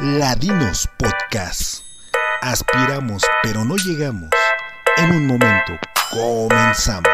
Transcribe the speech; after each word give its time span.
Ladinos 0.00 0.88
Podcast. 0.96 1.84
Aspiramos, 2.40 3.24
pero 3.42 3.64
no 3.64 3.74
llegamos. 3.74 4.30
En 4.96 5.10
un 5.10 5.26
momento, 5.26 5.72
comenzamos. 6.12 7.10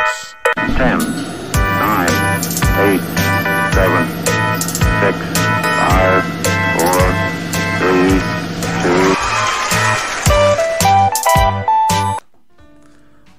10, 0.57 0.77
9, 0.77 0.99
8, 2.37 2.51
7, 2.51 3.01
6, 3.73 3.91
5, 5.01 5.17
4, 6.79 7.01
3, 7.79 8.23
2. 8.85 9.19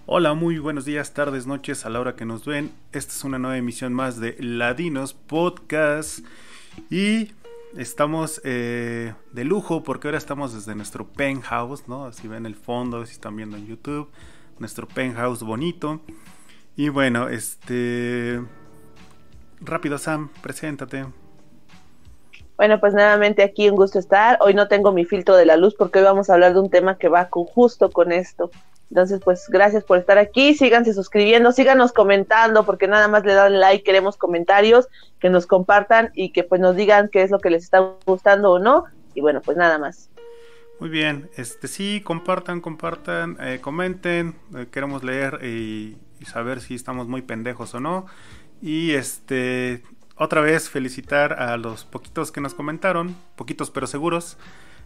Hola, 0.08 0.34
muy 0.34 0.58
buenos 0.58 0.86
días, 0.86 1.14
tardes, 1.14 1.46
noches 1.46 1.86
a 1.86 1.92
la 1.92 2.00
hora 2.00 2.16
que 2.16 2.26
nos 2.26 2.46
ven. 2.46 2.72
Esta 2.94 3.14
es 3.14 3.24
una 3.24 3.38
nueva 3.38 3.58
emisión 3.58 3.94
más 3.94 4.20
de 4.20 4.38
Ladinos 4.40 5.14
Podcast. 5.14 6.26
Y 6.90 7.30
estamos 7.78 8.42
eh, 8.44 9.14
de 9.32 9.44
lujo 9.44 9.84
porque 9.84 10.08
ahora 10.08 10.18
estamos 10.18 10.54
desde 10.54 10.76
nuestro 10.76 11.08
penthouse, 11.08 11.88
¿no? 11.88 12.12
Si 12.12 12.28
ven 12.28 12.46
el 12.46 12.56
fondo, 12.56 13.06
si 13.06 13.14
están 13.14 13.36
viendo 13.36 13.58
en 13.58 13.68
YouTube, 13.68 14.10
nuestro 14.60 14.88
penthouse 14.88 15.44
bonito. 15.44 16.02
Y 16.76 16.90
bueno, 16.90 17.30
este... 17.30 18.42
Rápido, 19.62 19.98
Sam, 19.98 20.30
preséntate. 20.42 21.06
Bueno, 22.58 22.80
pues 22.80 22.94
nuevamente 22.94 23.44
aquí 23.44 23.70
un 23.70 23.76
gusto 23.76 24.00
estar. 24.00 24.38
Hoy 24.42 24.54
no 24.54 24.68
tengo 24.68 24.92
mi 24.92 25.06
filtro 25.06 25.36
de 25.36 25.46
la 25.46 25.58
luz 25.58 25.76
porque 25.76 26.00
hoy 26.00 26.06
vamos 26.06 26.30
a 26.30 26.34
hablar 26.34 26.54
de 26.54 26.60
un 26.60 26.70
tema 26.70 26.98
que 26.98 27.10
va 27.10 27.28
justo 27.32 27.90
con 27.90 28.12
esto. 28.12 28.50
Entonces, 28.90 29.20
pues 29.24 29.48
gracias 29.50 29.84
por 29.84 29.98
estar 29.98 30.18
aquí, 30.18 30.54
síganse 30.54 30.94
suscribiendo, 30.94 31.52
síganos 31.52 31.92
comentando, 31.92 32.66
porque 32.66 32.88
nada 32.88 33.08
más 33.08 33.26
le 33.26 33.34
dan 33.34 33.60
like, 33.60 33.84
queremos 33.84 34.16
comentarios, 34.16 34.88
que 35.20 35.30
nos 35.30 35.48
compartan 35.48 36.12
y 36.14 36.32
que 36.32 36.44
pues 36.44 36.62
nos 36.62 36.76
digan 36.76 37.10
qué 37.12 37.24
es 37.24 37.32
lo 37.32 37.40
que 37.40 37.50
les 37.50 37.64
está 37.64 37.94
gustando 38.06 38.52
o 38.52 38.60
no. 38.60 38.86
Y 39.14 39.22
bueno, 39.22 39.42
pues 39.42 39.58
nada 39.58 39.78
más. 39.80 40.10
Muy 40.80 40.90
bien, 40.90 41.30
este 41.38 41.68
sí, 41.68 42.02
compartan, 42.04 42.60
compartan, 42.60 43.38
eh, 43.40 43.60
comenten, 43.62 44.36
eh, 44.56 44.68
queremos 44.70 45.04
leer 45.04 45.40
y, 45.44 45.98
saber 46.26 46.60
si 46.60 46.74
estamos 46.74 47.08
muy 47.08 47.22
pendejos 47.22 47.76
o 47.76 47.80
no. 47.80 48.08
Y 48.60 48.94
este, 48.94 49.84
otra 50.16 50.42
vez 50.42 50.72
felicitar 50.72 51.34
a 51.34 51.56
los 51.58 51.86
poquitos 51.86 52.32
que 52.32 52.42
nos 52.42 52.56
comentaron, 52.56 53.16
poquitos 53.36 53.70
pero 53.70 53.86
seguros. 53.86 54.38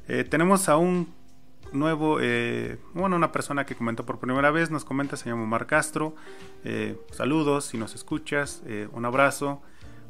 Eh, 0.10 0.26
tenemos 0.26 0.68
a 0.68 0.76
un 0.76 1.14
nuevo, 1.74 2.20
eh, 2.22 2.78
bueno, 2.94 3.16
una 3.16 3.32
persona 3.32 3.66
que 3.66 3.76
comentó 3.76 4.06
por 4.06 4.20
primera 4.20 4.52
vez, 4.52 4.72
nos 4.72 4.86
comenta, 4.86 5.18
se 5.18 5.30
llama 5.30 5.44
Omar 5.44 5.68
Castro. 5.68 6.16
Eh, 6.64 6.98
saludos, 7.12 7.66
si 7.66 7.78
nos 7.78 7.96
escuchas, 7.96 8.64
eh, 8.66 8.88
un 8.92 9.06
abrazo, 9.06 9.62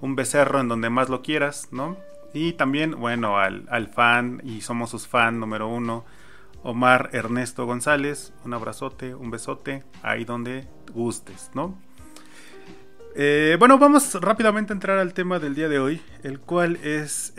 un 0.01 0.15
becerro 0.15 0.59
en 0.59 0.67
donde 0.67 0.89
más 0.89 1.09
lo 1.09 1.21
quieras, 1.21 1.69
¿no? 1.71 1.97
Y 2.33 2.53
también, 2.53 2.99
bueno, 2.99 3.37
al, 3.37 3.67
al 3.69 3.87
fan, 3.87 4.41
y 4.43 4.61
somos 4.61 4.91
sus 4.91 5.07
fan 5.07 5.39
número 5.39 5.67
uno, 5.67 6.05
Omar 6.63 7.09
Ernesto 7.13 7.65
González, 7.65 8.33
un 8.45 8.53
abrazote, 8.53 9.15
un 9.15 9.31
besote, 9.31 9.83
ahí 10.03 10.25
donde 10.25 10.67
gustes, 10.93 11.51
¿no? 11.53 11.77
bueno, 13.57 13.77
vamos 13.77 14.13
rápidamente 14.21 14.71
a 14.71 14.75
entrar 14.75 14.97
al 14.97 15.13
tema 15.13 15.39
del 15.39 15.53
día 15.53 15.67
de 15.67 15.77
hoy, 15.77 16.01
el 16.23 16.39
cual 16.39 16.77
es 16.77 17.33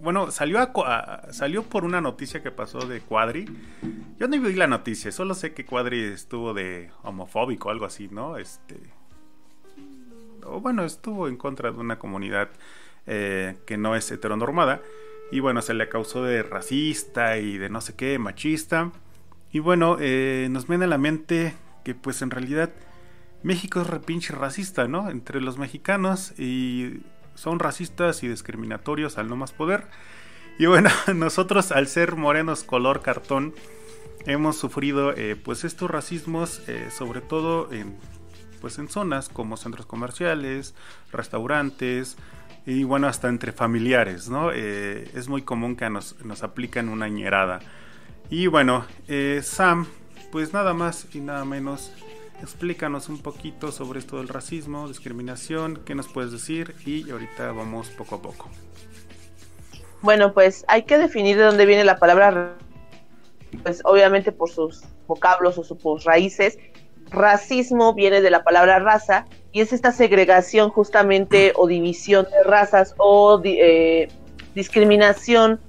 bueno, 0.00 0.30
salió, 0.30 0.58
a, 0.60 1.32
salió 1.32 1.62
por 1.62 1.84
una 1.84 2.00
noticia 2.00 2.42
que 2.42 2.50
pasó 2.50 2.80
de 2.80 3.00
Cuadri. 3.00 3.46
Yo 4.18 4.28
no 4.28 4.40
vi 4.40 4.54
la 4.54 4.66
noticia, 4.66 5.12
solo 5.12 5.34
sé 5.34 5.54
que 5.54 5.64
Cuadri 5.64 6.00
estuvo 6.00 6.54
de 6.54 6.90
homofóbico 7.02 7.70
algo 7.70 7.84
así, 7.84 8.08
¿no? 8.10 8.36
Este. 8.36 8.78
O 10.44 10.60
bueno, 10.60 10.84
estuvo 10.84 11.28
en 11.28 11.36
contra 11.36 11.72
de 11.72 11.78
una 11.78 11.98
comunidad 11.98 12.50
eh, 13.06 13.56
que 13.66 13.76
no 13.76 13.96
es 13.96 14.10
heteronormada. 14.10 14.82
Y 15.30 15.40
bueno, 15.40 15.62
se 15.62 15.74
le 15.74 15.88
causó 15.88 16.22
de 16.22 16.42
racista 16.42 17.38
y 17.38 17.58
de 17.58 17.68
no 17.70 17.80
sé 17.80 17.94
qué, 17.94 18.18
machista. 18.18 18.92
Y 19.50 19.58
bueno, 19.58 19.96
eh, 20.00 20.48
nos 20.50 20.66
viene 20.66 20.84
a 20.84 20.88
la 20.88 20.98
mente 20.98 21.54
que 21.84 21.94
pues 21.94 22.22
en 22.22 22.30
realidad 22.30 22.70
México 23.42 23.80
es 23.80 23.86
repinche 23.86 24.34
racista, 24.34 24.88
¿no? 24.88 25.10
Entre 25.10 25.40
los 25.40 25.58
mexicanos 25.58 26.32
y 26.38 27.02
son 27.34 27.58
racistas 27.58 28.22
y 28.22 28.28
discriminatorios 28.28 29.18
al 29.18 29.28
no 29.28 29.36
más 29.36 29.52
poder. 29.52 29.86
Y 30.58 30.66
bueno, 30.66 30.90
nosotros 31.14 31.72
al 31.72 31.88
ser 31.88 32.16
morenos 32.16 32.64
color 32.64 33.02
cartón 33.02 33.54
hemos 34.26 34.56
sufrido 34.56 35.12
eh, 35.12 35.36
pues 35.36 35.64
estos 35.64 35.90
racismos 35.90 36.62
eh, 36.68 36.88
sobre 36.90 37.20
todo 37.20 37.70
en 37.72 37.96
pues 38.60 38.78
en 38.78 38.88
zonas 38.88 39.28
como 39.28 39.58
centros 39.58 39.84
comerciales, 39.84 40.74
restaurantes 41.12 42.16
y 42.64 42.84
bueno 42.84 43.08
hasta 43.08 43.28
entre 43.28 43.52
familiares, 43.52 44.30
¿no? 44.30 44.52
Eh, 44.52 45.10
es 45.12 45.28
muy 45.28 45.42
común 45.42 45.76
que 45.76 45.90
nos, 45.90 46.24
nos 46.24 46.42
aplican 46.42 46.88
una 46.88 47.08
ñerada. 47.08 47.60
Y 48.30 48.46
bueno, 48.46 48.86
Sam, 49.42 49.86
pues 50.32 50.54
nada 50.54 50.72
más 50.72 51.14
y 51.14 51.20
nada 51.20 51.44
menos 51.44 51.92
Explícanos 52.44 53.08
un 53.08 53.22
poquito 53.22 53.72
sobre 53.72 54.00
esto 54.00 54.18
del 54.18 54.28
racismo, 54.28 54.86
discriminación, 54.86 55.80
qué 55.86 55.94
nos 55.94 56.08
puedes 56.08 56.30
decir 56.30 56.74
y 56.84 57.10
ahorita 57.10 57.52
vamos 57.52 57.88
poco 57.88 58.16
a 58.16 58.20
poco. 58.20 58.50
Bueno, 60.02 60.34
pues 60.34 60.62
hay 60.68 60.82
que 60.82 60.98
definir 60.98 61.38
de 61.38 61.44
dónde 61.44 61.64
viene 61.64 61.84
la 61.84 61.96
palabra, 61.96 62.54
pues 63.62 63.80
obviamente 63.86 64.30
por 64.30 64.50
sus 64.50 64.82
vocablos 65.06 65.56
o 65.56 65.64
sus 65.64 66.04
raíces. 66.04 66.58
Racismo 67.10 67.94
viene 67.94 68.20
de 68.20 68.30
la 68.30 68.44
palabra 68.44 68.78
raza 68.78 69.24
y 69.50 69.62
es 69.62 69.72
esta 69.72 69.90
segregación 69.90 70.68
justamente 70.68 71.54
o 71.56 71.66
división 71.66 72.26
de 72.30 72.42
razas 72.42 72.94
o 72.98 73.40
eh, 73.42 74.08
discriminación 74.54 75.60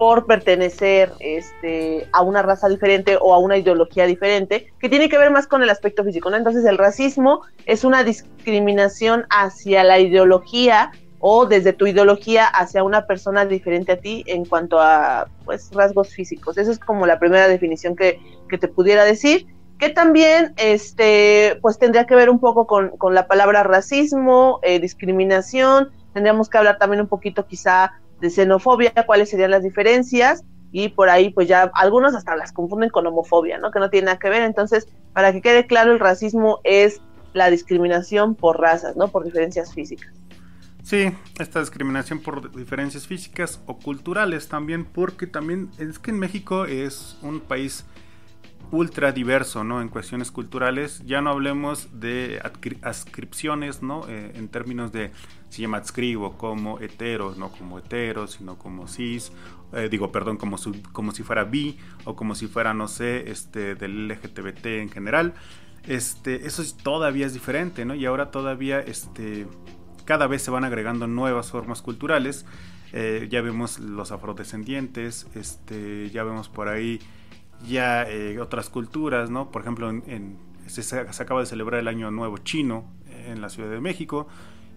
por 0.00 0.24
pertenecer 0.24 1.12
este, 1.20 2.08
a 2.12 2.22
una 2.22 2.40
raza 2.40 2.70
diferente 2.70 3.18
o 3.20 3.34
a 3.34 3.38
una 3.38 3.58
ideología 3.58 4.06
diferente, 4.06 4.72
que 4.78 4.88
tiene 4.88 5.10
que 5.10 5.18
ver 5.18 5.30
más 5.30 5.46
con 5.46 5.62
el 5.62 5.68
aspecto 5.68 6.02
físico. 6.04 6.34
Entonces 6.34 6.64
el 6.64 6.78
racismo 6.78 7.42
es 7.66 7.84
una 7.84 8.02
discriminación 8.02 9.26
hacia 9.28 9.84
la 9.84 9.98
ideología 9.98 10.90
o 11.18 11.44
desde 11.44 11.74
tu 11.74 11.86
ideología 11.86 12.46
hacia 12.46 12.82
una 12.82 13.06
persona 13.06 13.44
diferente 13.44 13.92
a 13.92 14.00
ti 14.00 14.24
en 14.26 14.46
cuanto 14.46 14.80
a 14.80 15.28
pues 15.44 15.70
rasgos 15.74 16.14
físicos. 16.14 16.56
Esa 16.56 16.70
es 16.70 16.78
como 16.78 17.04
la 17.04 17.18
primera 17.18 17.46
definición 17.46 17.94
que, 17.94 18.18
que 18.48 18.56
te 18.56 18.68
pudiera 18.68 19.04
decir 19.04 19.48
que 19.78 19.90
también 19.90 20.54
este 20.56 21.58
pues 21.60 21.78
tendría 21.78 22.06
que 22.06 22.14
ver 22.14 22.30
un 22.30 22.40
poco 22.40 22.66
con, 22.66 22.96
con 22.96 23.14
la 23.14 23.26
palabra 23.26 23.64
racismo, 23.64 24.60
eh, 24.62 24.80
discriminación, 24.80 25.90
tendríamos 26.14 26.48
que 26.48 26.56
hablar 26.56 26.78
también 26.78 27.02
un 27.02 27.08
poquito 27.08 27.46
quizá 27.46 27.92
de 28.20 28.30
xenofobia, 28.30 28.92
cuáles 29.06 29.30
serían 29.30 29.50
las 29.50 29.62
diferencias 29.62 30.44
y 30.72 30.88
por 30.90 31.08
ahí 31.08 31.30
pues 31.30 31.48
ya 31.48 31.70
algunos 31.74 32.14
hasta 32.14 32.36
las 32.36 32.52
confunden 32.52 32.90
con 32.90 33.06
homofobia, 33.06 33.58
¿no? 33.58 33.70
Que 33.70 33.80
no 33.80 33.90
tiene 33.90 34.06
nada 34.06 34.18
que 34.18 34.30
ver. 34.30 34.42
Entonces, 34.42 34.88
para 35.12 35.32
que 35.32 35.42
quede 35.42 35.66
claro, 35.66 35.92
el 35.92 35.98
racismo 35.98 36.60
es 36.64 37.00
la 37.32 37.50
discriminación 37.50 38.34
por 38.34 38.60
razas, 38.60 38.96
¿no? 38.96 39.08
Por 39.08 39.24
diferencias 39.24 39.72
físicas. 39.72 40.12
Sí, 40.82 41.12
esta 41.38 41.60
discriminación 41.60 42.20
por 42.20 42.54
diferencias 42.56 43.06
físicas 43.06 43.60
o 43.66 43.78
culturales 43.78 44.48
también, 44.48 44.84
porque 44.84 45.26
también 45.26 45.70
es 45.78 45.98
que 45.98 46.10
en 46.10 46.18
México 46.18 46.64
es 46.64 47.18
un 47.22 47.40
país 47.40 47.84
ultra 48.70 49.12
diverso, 49.12 49.64
¿no? 49.64 49.80
En 49.82 49.88
cuestiones 49.88 50.30
culturales, 50.30 51.02
ya 51.04 51.20
no 51.20 51.30
hablemos 51.30 51.88
de 52.00 52.40
adscripciones, 52.82 53.82
¿no? 53.82 54.06
Eh, 54.08 54.32
en 54.34 54.48
términos 54.48 54.92
de 54.92 55.10
si 55.48 55.62
llama 55.62 55.78
adscribo 55.78 56.38
como 56.38 56.78
hetero, 56.78 57.34
no 57.36 57.50
como 57.50 57.78
hetero, 57.78 58.26
sino 58.26 58.56
como 58.56 58.86
cis, 58.86 59.32
eh, 59.72 59.88
digo, 59.90 60.12
perdón, 60.12 60.36
como, 60.36 60.56
como 60.92 61.12
si 61.12 61.22
fuera 61.22 61.44
bi 61.44 61.78
o 62.04 62.14
como 62.14 62.34
si 62.34 62.46
fuera, 62.46 62.72
no 62.74 62.86
sé, 62.88 63.30
este, 63.30 63.74
del 63.74 64.08
LGBT 64.08 64.66
en 64.66 64.90
general. 64.90 65.34
Este, 65.86 66.46
eso 66.46 66.62
todavía 66.82 67.26
es 67.26 67.32
diferente, 67.32 67.84
¿no? 67.84 67.94
Y 67.94 68.06
ahora 68.06 68.30
todavía, 68.30 68.80
este, 68.80 69.46
cada 70.04 70.26
vez 70.26 70.42
se 70.42 70.50
van 70.50 70.64
agregando 70.64 71.06
nuevas 71.06 71.50
formas 71.50 71.82
culturales. 71.82 72.46
Eh, 72.92 73.28
ya 73.30 73.40
vemos 73.40 73.78
los 73.78 74.10
afrodescendientes, 74.10 75.28
este, 75.34 76.10
ya 76.10 76.24
vemos 76.24 76.48
por 76.48 76.68
ahí 76.68 77.00
ya 77.66 78.02
eh, 78.08 78.38
otras 78.40 78.70
culturas, 78.70 79.30
¿no? 79.30 79.50
Por 79.50 79.62
ejemplo, 79.62 79.90
en, 79.90 80.38
se, 80.66 80.98
acaba 80.98 81.40
de 81.40 81.46
celebrar 81.46 81.80
el 81.80 81.88
Año 81.88 82.10
Nuevo 82.10 82.38
Chino 82.38 82.84
en 83.26 83.40
la 83.40 83.48
Ciudad 83.48 83.70
de 83.70 83.80
México. 83.80 84.26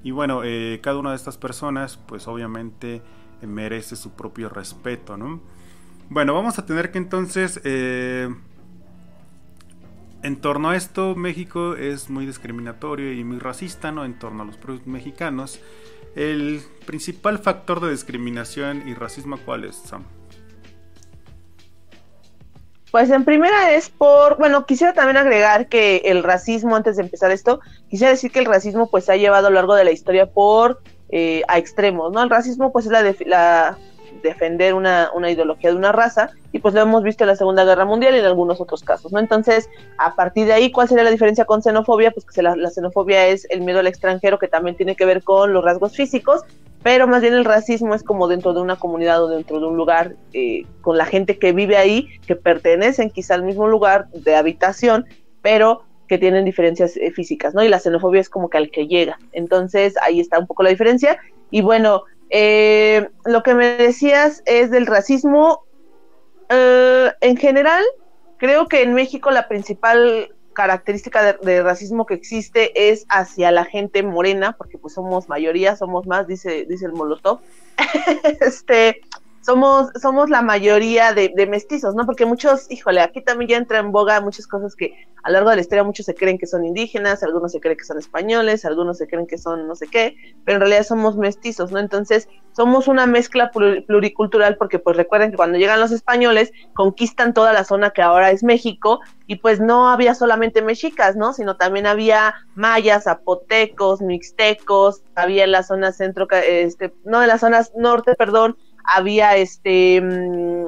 Y 0.04 0.12
bueno, 0.12 0.42
eh, 0.44 0.80
cada 0.82 1.00
una 1.00 1.12
de 1.12 1.16
estas 1.16 1.38
personas, 1.38 1.98
pues 1.98 2.28
obviamente 2.28 3.02
merece 3.42 3.96
su 3.96 4.12
propio 4.12 4.50
respeto, 4.50 5.18
¿no? 5.18 5.42
Bueno, 6.10 6.34
vamos 6.34 6.60
a 6.60 6.66
tener 6.66 6.92
que 6.92 6.98
entonces, 6.98 7.62
eh, 7.64 8.34
en 10.22 10.36
torno 10.38 10.70
a 10.70 10.76
esto, 10.76 11.16
México 11.16 11.76
es 11.76 12.10
muy 12.10 12.26
discriminatorio 12.26 13.14
y 13.14 13.24
muy 13.24 13.40
racista, 13.40 13.92
¿no? 13.92 14.06
En 14.06 14.20
torno 14.20 14.44
a 14.44 14.46
los 14.46 14.58
propios 14.58 14.88
mexicanos. 14.88 15.60
El 16.16 16.62
principal 16.86 17.40
factor 17.40 17.80
de 17.80 17.92
discriminación 17.92 18.88
y 18.88 18.94
racismo, 18.94 19.38
¿cuál 19.46 19.64
es, 19.64 19.76
Sam? 19.76 20.04
Pues 22.94 23.10
en 23.10 23.26
primera 23.26 23.74
es 23.74 23.90
por, 23.90 24.38
bueno, 24.38 24.68
quisiera 24.68 24.94
también 24.94 25.18
agregar 25.18 25.68
que 25.68 26.04
el 26.06 26.22
racismo, 26.22 26.76
antes 26.76 26.98
de 26.98 27.02
empezar 27.02 27.32
esto, 27.32 27.60
quisiera 27.90 28.12
decir 28.12 28.32
que 28.32 28.38
el 28.38 28.46
racismo 28.46 28.88
pues 28.88 29.06
se 29.06 29.14
ha 29.14 29.18
llevado 29.18 29.48
a 29.48 29.50
lo 29.50 29.56
largo 29.56 29.74
de 29.74 29.84
la 29.84 29.90
historia 29.90 30.28
por 30.28 30.80
eh, 31.10 31.42
a 31.48 31.58
extremos, 31.58 32.12
¿no? 32.12 32.22
El 32.22 32.30
racismo 32.30 32.72
pues 32.72 32.86
es 32.86 32.92
la, 32.92 33.02
la 33.26 33.80
defender 34.22 34.76
una, 34.76 35.10
una, 35.16 35.32
ideología 35.32 35.72
de 35.72 35.76
una 35.76 35.92
raza, 35.92 36.30
y 36.52 36.60
pues 36.60 36.76
lo 36.76 36.82
hemos 36.82 37.02
visto 37.02 37.24
en 37.24 37.30
la 37.30 37.36
Segunda 37.36 37.66
Guerra 37.66 37.84
Mundial 37.84 38.14
y 38.14 38.20
en 38.20 38.26
algunos 38.26 38.62
otros 38.62 38.84
casos, 38.84 39.12
¿no? 39.12 39.18
Entonces, 39.18 39.72
a 39.98 40.14
partir 40.14 40.46
de 40.46 40.54
ahí, 40.54 40.72
¿cuál 40.72 40.88
sería 40.88 41.04
la 41.04 41.10
diferencia 41.10 41.46
con 41.46 41.64
xenofobia? 41.64 42.12
Pues 42.12 42.28
que 42.28 42.44
la, 42.44 42.56
la 42.56 42.70
xenofobia 42.70 43.26
es 43.26 43.48
el 43.50 43.62
miedo 43.62 43.80
al 43.80 43.88
extranjero, 43.88 44.38
que 44.38 44.48
también 44.48 44.78
tiene 44.78 44.96
que 44.96 45.06
ver 45.06 45.24
con 45.24 45.52
los 45.52 45.66
rasgos 45.66 45.96
físicos, 45.96 46.44
pero 46.84 47.08
más 47.08 47.22
bien 47.22 47.34
el 47.34 47.46
racismo 47.46 47.96
es 47.96 48.04
como 48.04 48.28
dentro 48.28 48.54
de 48.54 48.62
una 48.62 48.76
comunidad 48.76 49.24
o 49.24 49.30
dentro 49.30 49.60
de 49.60 49.68
un 49.68 49.78
lugar, 49.78 50.16
eh, 50.34 50.66
con 50.82 50.98
la 50.98 51.06
gente 51.06 51.40
que 51.40 51.54
vive 51.54 51.78
ahí, 51.78 52.10
que 52.28 52.36
pertenecen 52.36 53.10
quizá 53.10 53.36
al 53.36 53.44
mismo 53.44 53.68
lugar 53.68 54.10
de 54.10 54.36
habitación, 54.36 55.06
pero 55.42 55.84
que 56.10 56.18
tienen 56.18 56.44
diferencias 56.44 56.98
eh, 56.98 57.12
físicas, 57.12 57.54
¿no? 57.54 57.64
Y 57.64 57.70
la 57.70 57.80
xenofobia 57.80 58.20
es 58.20 58.30
como 58.30 58.50
que 58.50 58.58
al 58.58 58.70
que 58.70 58.88
llega. 58.88 59.18
Entonces, 59.32 59.96
ahí 60.04 60.20
está 60.20 60.38
un 60.38 60.46
poco 60.46 60.62
la 60.62 60.70
diferencia. 60.70 61.18
Y 61.50 61.62
bueno, 61.62 62.04
eh, 62.30 63.08
lo 63.24 63.44
que 63.44 63.54
me 63.54 63.78
decías 63.78 64.44
es 64.46 64.70
del 64.70 64.86
racismo. 64.86 65.64
en 66.50 67.38
general, 67.38 67.84
creo 68.38 68.68
que 68.68 68.84
en 68.84 68.94
México 68.94 69.32
la 69.32 69.48
principal 69.48 70.36
característica 70.54 71.34
de, 71.34 71.64
racismo 71.64 72.06
que 72.06 72.14
existe 72.14 72.92
es 72.92 73.06
hacia 73.10 73.52
la 73.52 73.66
gente 73.66 74.04
morena, 74.04 74.56
porque 74.58 74.78
pues 74.78 74.94
somos 74.94 75.30
mayoría, 75.30 75.76
somos 75.76 76.06
más, 76.08 76.28
dice, 76.28 76.66
dice 76.66 76.86
el 76.86 76.94
Molotov. 76.94 77.40
este, 78.42 79.02
somos, 79.44 79.90
somos 80.02 80.30
la 80.30 80.42
mayoría 80.42 81.14
de, 81.14 81.32
mestizos, 81.48 81.96
¿no? 81.96 82.06
Porque 82.06 82.26
muchos, 82.26 82.72
híjole, 82.72 83.02
aquí 83.02 83.22
también 83.22 83.50
ya 83.50 83.58
entra 83.58 83.80
en 83.80 83.92
boga 83.92 84.22
muchas 84.22 84.48
cosas 84.48 84.76
que 84.76 84.94
a 85.22 85.30
lo 85.30 85.34
largo 85.34 85.50
de 85.50 85.58
la 85.58 85.62
historia 85.62 85.84
muchos 85.84 86.06
se 86.06 86.16
creen 86.16 86.38
que 86.38 86.48
son 86.48 86.66
indígenas, 86.66 87.24
algunos 87.24 87.52
se 87.52 87.60
creen 87.60 87.78
que 87.78 87.84
son 87.84 87.98
españoles, 87.98 88.66
algunos 88.66 88.98
se 88.98 89.08
creen 89.08 89.28
que 89.28 89.38
son 89.38 89.68
no 89.68 89.76
sé 89.76 89.88
qué, 89.88 90.16
pero 90.46 90.56
en 90.56 90.62
realidad 90.62 90.84
somos 90.84 91.18
mestizos, 91.18 91.72
¿no? 91.72 91.80
Entonces, 91.80 92.28
somos 92.54 92.88
una 92.88 93.06
mezcla 93.06 93.52
pluricultural 93.52 94.58
porque 94.58 94.80
pues 94.80 94.96
recuerden 94.96 95.32
que 95.32 95.38
cuando 95.38 95.58
llegan 95.58 95.80
los 95.80 95.92
españoles 95.92 96.52
conquistan 96.74 97.34
toda 97.34 97.52
la 97.52 97.64
zona 97.64 97.90
que 97.90 98.02
ahora 98.02 98.32
es 98.32 98.44
México 98.44 99.00
y 99.28 99.38
pues 99.38 99.60
no 99.60 99.90
había 99.90 100.16
solamente 100.16 100.62
mexicas, 100.62 101.16
¿no? 101.16 101.34
Sino 101.34 101.58
también 101.58 101.88
había 101.88 102.36
mayas, 102.56 103.06
zapotecos, 103.06 104.02
mixtecos, 104.02 105.02
había 105.16 105.46
en 105.46 105.52
la 105.52 105.64
zona 105.64 105.92
centro, 105.92 106.28
este, 106.32 106.94
no, 107.06 107.22
en 107.22 107.28
las 107.28 107.42
zonas 107.42 107.72
norte, 107.76 108.16
perdón, 108.16 108.58
había 108.84 109.38
este 109.38 110.02
mmm, 110.02 110.68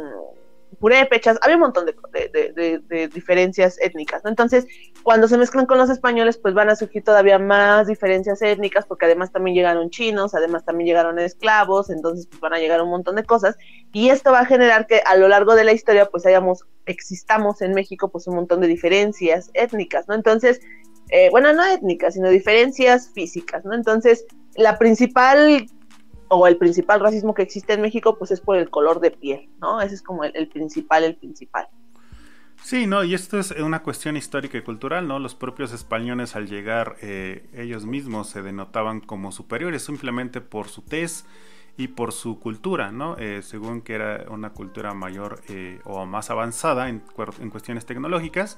purépechas, 0.75 1.37
había 1.41 1.55
un 1.55 1.61
montón 1.61 1.85
de, 1.85 3.09
diferencias 3.13 3.79
étnicas, 3.81 4.23
¿no? 4.23 4.29
Entonces, 4.29 4.67
cuando 5.03 5.27
se 5.27 5.37
mezclan 5.37 5.65
con 5.65 5.77
los 5.77 5.89
españoles, 5.89 6.37
pues 6.37 6.53
van 6.53 6.69
a 6.69 6.75
surgir 6.75 7.03
todavía 7.03 7.39
más 7.39 7.87
diferencias 7.87 8.41
étnicas, 8.41 8.85
porque 8.85 9.05
además 9.05 9.31
también 9.31 9.55
llegaron 9.55 9.89
chinos, 9.89 10.35
además 10.35 10.65
también 10.65 10.87
llegaron 10.87 11.19
esclavos, 11.19 11.89
entonces 11.89 12.27
pues 12.27 12.39
van 12.39 12.53
a 12.53 12.59
llegar 12.59 12.81
un 12.81 12.89
montón 12.89 13.15
de 13.15 13.23
cosas, 13.23 13.55
y 13.93 14.09
esto 14.09 14.31
va 14.31 14.41
a 14.41 14.45
generar 14.45 14.87
que 14.87 15.01
a 15.05 15.15
lo 15.15 15.27
largo 15.27 15.55
de 15.55 15.63
la 15.63 15.73
historia, 15.73 16.05
pues 16.07 16.25
hayamos, 16.25 16.65
existamos 16.85 17.61
en 17.61 17.73
México, 17.73 18.09
pues 18.09 18.27
un 18.27 18.35
montón 18.35 18.61
de 18.61 18.67
diferencias 18.67 19.49
étnicas, 19.53 20.07
¿no? 20.07 20.15
Entonces, 20.15 20.59
eh, 21.09 21.29
bueno, 21.31 21.53
no 21.53 21.63
étnicas, 21.65 22.15
sino 22.15 22.29
diferencias 22.29 23.09
físicas, 23.13 23.63
¿no? 23.63 23.73
Entonces, 23.73 24.25
la 24.55 24.77
principal 24.77 25.67
o 26.27 26.47
el 26.47 26.57
principal 26.57 26.99
racismo 26.99 27.33
que 27.33 27.43
existe 27.43 27.73
en 27.73 27.81
México, 27.81 28.17
pues 28.17 28.31
es 28.31 28.41
por 28.41 28.57
el 28.57 28.69
color 28.69 28.99
de 28.99 29.11
piel, 29.11 29.49
¿no? 29.59 29.81
Ese 29.81 29.95
es 29.95 30.01
como 30.01 30.23
el, 30.23 30.47
principal, 30.47 31.03
el 31.03 31.15
principal. 31.15 31.67
Sí, 32.63 32.87
no, 32.87 33.03
y 33.03 33.13
esto 33.13 33.37
es 33.37 33.51
una 33.51 33.83
cuestión 33.83 34.17
histórica 34.17 34.57
y 34.57 34.61
cultural, 34.61 35.07
¿no? 35.07 35.19
Los 35.19 35.35
propios 35.35 35.71
españoles 35.71 36.35
al 36.35 36.47
llegar, 36.47 36.95
eh, 37.01 37.47
ellos 37.53 37.85
mismos 37.85 38.29
se 38.29 38.41
denotaban 38.41 39.01
como 39.01 39.31
superiores 39.31 39.83
simplemente 39.83 40.41
por 40.41 40.67
su 40.67 40.81
tez 40.81 41.25
y 41.77 41.89
por 41.89 42.11
su 42.11 42.39
cultura, 42.39 42.91
¿no? 42.91 43.17
Eh, 43.17 43.41
según 43.43 43.81
que 43.81 43.93
era 43.93 44.25
una 44.29 44.51
cultura 44.51 44.93
mayor 44.93 45.41
eh, 45.49 45.79
o 45.83 46.05
más 46.05 46.29
avanzada 46.29 46.89
en, 46.89 47.03
en 47.39 47.49
cuestiones 47.49 47.85
tecnológicas. 47.85 48.57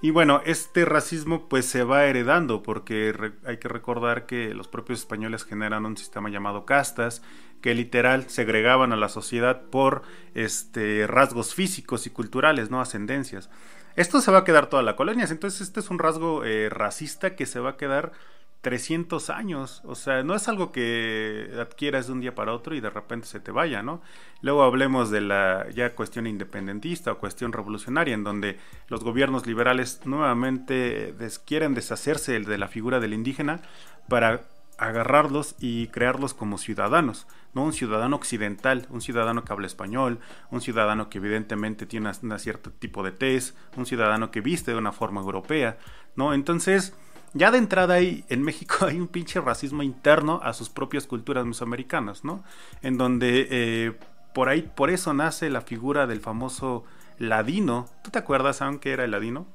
Y 0.00 0.10
bueno, 0.10 0.42
este 0.44 0.84
racismo 0.84 1.48
pues 1.48 1.66
se 1.66 1.82
va 1.82 2.04
heredando 2.04 2.62
porque 2.62 3.32
hay 3.44 3.56
que 3.56 3.68
recordar 3.68 4.26
que 4.26 4.54
los 4.54 4.68
propios 4.68 5.00
españoles 5.00 5.44
generan 5.44 5.86
un 5.86 5.96
sistema 5.96 6.30
llamado 6.30 6.64
castas 6.64 7.20
que 7.60 7.74
literal 7.74 8.30
segregaban 8.30 8.92
a 8.92 8.96
la 8.96 9.08
sociedad 9.08 9.62
por 9.70 10.02
este 10.34 11.08
rasgos 11.08 11.52
físicos 11.54 12.06
y 12.06 12.10
culturales, 12.10 12.70
no 12.70 12.80
ascendencias. 12.80 13.50
Esto 13.96 14.20
se 14.20 14.30
va 14.30 14.38
a 14.38 14.44
quedar 14.44 14.68
toda 14.68 14.84
la 14.84 14.94
colonia, 14.94 15.26
entonces 15.28 15.62
este 15.62 15.80
es 15.80 15.90
un 15.90 15.98
rasgo 15.98 16.44
eh, 16.44 16.68
racista 16.68 17.34
que 17.34 17.46
se 17.46 17.58
va 17.58 17.70
a 17.70 17.76
quedar 17.76 18.12
300 18.60 19.30
años. 19.30 19.82
O 19.84 19.94
sea, 19.94 20.22
no 20.22 20.34
es 20.34 20.48
algo 20.48 20.72
que 20.72 21.50
adquieras 21.60 22.06
de 22.06 22.12
un 22.12 22.20
día 22.20 22.34
para 22.34 22.52
otro 22.52 22.74
y 22.74 22.80
de 22.80 22.90
repente 22.90 23.26
se 23.26 23.40
te 23.40 23.52
vaya, 23.52 23.82
¿no? 23.82 24.02
Luego 24.40 24.62
hablemos 24.62 25.10
de 25.10 25.20
la 25.20 25.68
ya 25.70 25.94
cuestión 25.94 26.26
independentista 26.26 27.12
o 27.12 27.18
cuestión 27.18 27.52
revolucionaria, 27.52 28.14
en 28.14 28.24
donde 28.24 28.58
los 28.88 29.04
gobiernos 29.04 29.46
liberales 29.46 30.00
nuevamente 30.04 31.14
quieren 31.44 31.74
deshacerse 31.74 32.40
de 32.40 32.58
la 32.58 32.68
figura 32.68 33.00
del 33.00 33.14
indígena 33.14 33.60
para 34.08 34.42
agarrarlos 34.78 35.56
y 35.58 35.88
crearlos 35.88 36.34
como 36.34 36.56
ciudadanos, 36.56 37.26
no 37.52 37.64
un 37.64 37.72
ciudadano 37.72 38.14
occidental, 38.14 38.86
un 38.90 39.00
ciudadano 39.00 39.44
que 39.44 39.52
habla 39.52 39.66
español, 39.66 40.20
un 40.52 40.60
ciudadano 40.60 41.10
que 41.10 41.18
evidentemente 41.18 41.84
tiene 41.84 42.10
un 42.22 42.38
cierto 42.38 42.70
tipo 42.70 43.02
de 43.02 43.10
tez, 43.10 43.56
un 43.76 43.86
ciudadano 43.86 44.30
que 44.30 44.40
viste 44.40 44.70
de 44.70 44.78
una 44.78 44.92
forma 44.92 45.20
europea, 45.20 45.78
¿no? 46.14 46.32
Entonces, 46.32 46.94
ya 47.34 47.50
de 47.50 47.58
entrada 47.58 47.94
hay, 47.94 48.24
en 48.28 48.42
México 48.42 48.76
hay 48.86 48.98
un 48.98 49.08
pinche 49.08 49.40
racismo 49.40 49.82
interno 49.82 50.40
a 50.42 50.52
sus 50.52 50.68
propias 50.68 51.06
culturas 51.06 51.44
mesoamericanas, 51.46 52.24
¿no? 52.24 52.42
En 52.82 52.98
donde 52.98 53.48
eh, 53.50 53.92
por 54.32 54.48
ahí, 54.48 54.62
por 54.62 54.90
eso 54.90 55.14
nace 55.14 55.50
la 55.50 55.62
figura 55.62 56.06
del 56.06 56.20
famoso 56.20 56.84
ladino. 57.18 57.86
¿Tú 58.02 58.10
te 58.10 58.18
acuerdas, 58.18 58.62
aunque 58.62 58.92
era 58.92 59.04
el 59.04 59.10
ladino? 59.10 59.46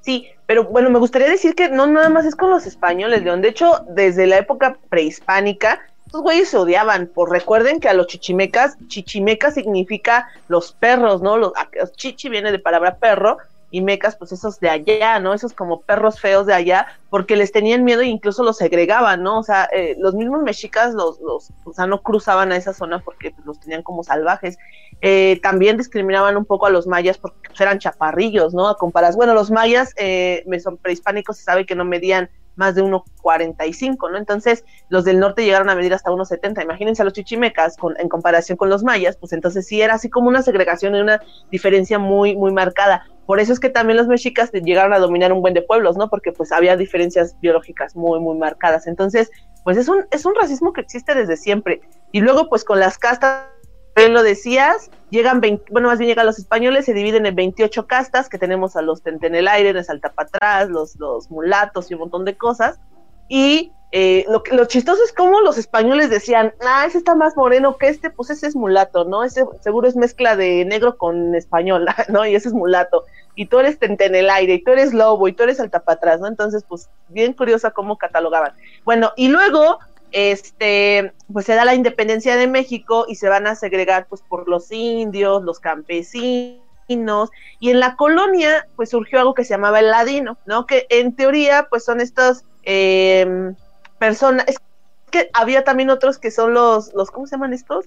Sí, 0.00 0.26
pero 0.46 0.64
bueno, 0.64 0.90
me 0.90 0.98
gustaría 0.98 1.28
decir 1.28 1.54
que 1.54 1.68
no 1.68 1.86
nada 1.86 2.08
más 2.08 2.24
es 2.24 2.36
con 2.36 2.50
los 2.50 2.66
españoles, 2.66 3.22
León. 3.22 3.42
De 3.42 3.48
hecho, 3.48 3.84
desde 3.90 4.26
la 4.26 4.38
época 4.38 4.78
prehispánica, 4.88 5.80
estos 6.06 6.22
güeyes 6.22 6.48
se 6.48 6.56
odiaban. 6.56 7.10
Pues 7.12 7.30
recuerden 7.30 7.80
que 7.80 7.88
a 7.88 7.94
los 7.94 8.06
chichimecas, 8.06 8.78
chichimeca 8.86 9.50
significa 9.50 10.28
los 10.48 10.72
perros, 10.72 11.20
¿no? 11.20 11.36
Los, 11.36 11.52
chichi 11.96 12.28
viene 12.28 12.52
de 12.52 12.58
palabra 12.58 12.96
perro 12.96 13.38
y 13.70 13.82
mecas, 13.82 14.16
pues 14.16 14.32
esos 14.32 14.60
de 14.60 14.70
allá, 14.70 15.20
¿no? 15.20 15.34
Esos 15.34 15.52
como 15.52 15.82
perros 15.82 16.20
feos 16.20 16.46
de 16.46 16.54
allá, 16.54 16.86
porque 17.10 17.36
les 17.36 17.52
tenían 17.52 17.84
miedo 17.84 18.00
e 18.00 18.06
incluso 18.06 18.42
los 18.42 18.56
segregaban, 18.56 19.22
¿no? 19.22 19.38
O 19.38 19.42
sea, 19.42 19.68
eh, 19.72 19.94
los 19.98 20.14
mismos 20.14 20.42
mexicas 20.42 20.94
los, 20.94 21.20
los, 21.20 21.50
o 21.64 21.72
sea, 21.72 21.86
no 21.86 22.02
cruzaban 22.02 22.50
a 22.52 22.56
esa 22.56 22.72
zona 22.72 23.00
porque 23.00 23.30
pues, 23.30 23.46
los 23.46 23.60
tenían 23.60 23.82
como 23.82 24.02
salvajes. 24.02 24.56
Eh, 25.00 25.38
también 25.42 25.76
discriminaban 25.76 26.36
un 26.36 26.44
poco 26.44 26.66
a 26.66 26.70
los 26.70 26.86
mayas 26.86 27.18
porque 27.18 27.48
pues, 27.48 27.60
eran 27.60 27.78
chaparrillos, 27.78 28.54
¿no? 28.54 28.68
A 28.68 28.76
comparas, 28.76 29.16
bueno, 29.16 29.34
los 29.34 29.50
mayas 29.50 29.92
eh, 29.96 30.44
prehispánicos 30.82 31.36
se 31.36 31.44
sabe 31.44 31.66
que 31.66 31.74
no 31.74 31.84
medían 31.84 32.30
más 32.58 32.74
de 32.74 32.82
1,45, 32.82 34.10
¿no? 34.10 34.18
Entonces, 34.18 34.64
los 34.88 35.04
del 35.04 35.18
norte 35.18 35.44
llegaron 35.44 35.70
a 35.70 35.74
medir 35.74 35.94
hasta 35.94 36.10
1,70. 36.10 36.62
Imagínense 36.62 37.02
a 37.02 37.04
los 37.04 37.14
chichimecas 37.14 37.76
con, 37.76 37.98
en 37.98 38.08
comparación 38.08 38.58
con 38.58 38.68
los 38.68 38.84
mayas, 38.84 39.16
pues 39.16 39.32
entonces 39.32 39.66
sí 39.66 39.80
era 39.80 39.94
así 39.94 40.10
como 40.10 40.28
una 40.28 40.42
segregación 40.42 40.94
y 40.94 41.00
una 41.00 41.22
diferencia 41.50 41.98
muy, 41.98 42.36
muy 42.36 42.52
marcada. 42.52 43.06
Por 43.26 43.40
eso 43.40 43.52
es 43.52 43.60
que 43.60 43.68
también 43.68 43.96
los 43.96 44.08
mexicas 44.08 44.50
llegaron 44.52 44.92
a 44.92 44.98
dominar 44.98 45.32
un 45.32 45.40
buen 45.40 45.54
de 45.54 45.62
pueblos, 45.62 45.96
¿no? 45.96 46.08
Porque 46.08 46.32
pues 46.32 46.50
había 46.50 46.76
diferencias 46.76 47.38
biológicas 47.40 47.94
muy, 47.94 48.20
muy 48.20 48.36
marcadas. 48.36 48.86
Entonces, 48.86 49.30
pues 49.64 49.76
es 49.76 49.88
un, 49.88 50.06
es 50.10 50.24
un 50.24 50.34
racismo 50.34 50.72
que 50.72 50.80
existe 50.80 51.14
desde 51.14 51.36
siempre. 51.36 51.82
Y 52.10 52.20
luego, 52.20 52.48
pues 52.48 52.64
con 52.64 52.80
las 52.80 52.98
castas 52.98 53.44
lo 54.06 54.22
decías, 54.22 54.90
llegan, 55.10 55.40
bueno, 55.70 55.88
más 55.88 55.98
bien 55.98 56.08
llegan 56.08 56.26
los 56.26 56.38
españoles, 56.38 56.84
se 56.84 56.94
dividen 56.94 57.26
en 57.26 57.34
28 57.34 57.86
castas, 57.86 58.28
que 58.28 58.38
tenemos 58.38 58.76
a 58.76 58.82
los 58.82 59.02
tentenelaires, 59.02 59.74
los 59.74 59.88
atrás, 60.16 60.68
los, 60.68 60.96
los 60.96 61.30
mulatos 61.30 61.90
y 61.90 61.94
un 61.94 62.00
montón 62.00 62.24
de 62.24 62.36
cosas. 62.36 62.78
Y 63.28 63.72
eh, 63.90 64.26
lo, 64.28 64.42
lo 64.52 64.66
chistoso 64.66 65.02
es 65.02 65.12
como 65.12 65.40
los 65.40 65.56
españoles 65.56 66.10
decían, 66.10 66.52
ah, 66.60 66.84
ese 66.86 66.98
está 66.98 67.14
más 67.14 67.36
moreno 67.36 67.78
que 67.78 67.88
este, 67.88 68.10
pues 68.10 68.28
ese 68.28 68.46
es 68.46 68.54
mulato, 68.54 69.04
¿no? 69.04 69.24
Ese 69.24 69.44
seguro 69.60 69.88
es 69.88 69.96
mezcla 69.96 70.36
de 70.36 70.64
negro 70.66 70.98
con 70.98 71.34
español, 71.34 71.86
¿no? 72.08 72.26
Y 72.26 72.34
ese 72.34 72.48
es 72.48 72.54
mulato. 72.54 73.04
Y 73.34 73.46
tú 73.46 73.60
eres 73.60 73.78
tentenelaire, 73.78 74.54
y 74.54 74.62
tú 74.62 74.72
eres 74.72 74.92
lobo, 74.92 75.28
y 75.28 75.32
tú 75.32 75.44
eres 75.44 75.60
atrás, 75.60 76.20
¿no? 76.20 76.26
Entonces, 76.26 76.64
pues, 76.68 76.90
bien 77.08 77.32
curiosa 77.32 77.70
cómo 77.70 77.96
catalogaban. 77.96 78.52
Bueno, 78.84 79.12
y 79.16 79.28
luego 79.28 79.78
este, 80.12 81.12
pues 81.32 81.46
se 81.46 81.54
da 81.54 81.64
la 81.64 81.74
independencia 81.74 82.36
de 82.36 82.46
México 82.46 83.04
y 83.08 83.16
se 83.16 83.28
van 83.28 83.46
a 83.46 83.54
segregar 83.54 84.06
pues 84.08 84.22
por 84.22 84.48
los 84.48 84.70
indios, 84.72 85.42
los 85.42 85.60
campesinos, 85.60 86.62
y 87.60 87.70
en 87.70 87.80
la 87.80 87.96
colonia 87.96 88.66
pues 88.76 88.90
surgió 88.90 89.20
algo 89.20 89.34
que 89.34 89.44
se 89.44 89.50
llamaba 89.50 89.80
el 89.80 89.90
ladino, 89.90 90.38
¿no? 90.46 90.66
Que 90.66 90.86
en 90.88 91.14
teoría 91.14 91.66
pues 91.68 91.84
son 91.84 92.00
estas 92.00 92.44
em, 92.62 93.54
personas, 93.98 94.46
es 94.48 94.56
que 95.10 95.30
había 95.34 95.64
también 95.64 95.90
otros 95.90 96.18
que 96.18 96.30
son 96.30 96.54
los, 96.54 96.92
los, 96.94 97.10
¿cómo 97.10 97.26
se 97.26 97.36
llaman 97.36 97.52
estos? 97.52 97.86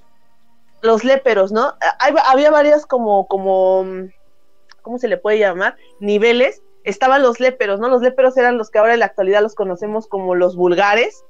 Los 0.82 1.04
léperos, 1.04 1.52
¿no? 1.52 1.76
había 2.00 2.50
varias 2.50 2.86
como, 2.86 3.28
como, 3.28 3.86
¿cómo 4.82 4.98
se 4.98 5.08
le 5.08 5.18
puede 5.18 5.40
llamar? 5.40 5.76
Niveles. 6.00 6.62
Estaban 6.84 7.22
los 7.22 7.40
léperos, 7.40 7.80
¿no? 7.80 7.90
Los 7.90 8.02
léperos 8.02 8.36
eran 8.38 8.58
los 8.58 8.72
que 8.72 8.80
ahora 8.80 8.96
en 8.96 9.00
la 9.00 9.06
actualidad 9.06 9.44
los 9.44 9.54
conocemos 9.54 10.08
como 10.08 10.34
los 10.34 10.56
vulgares, 10.56 11.24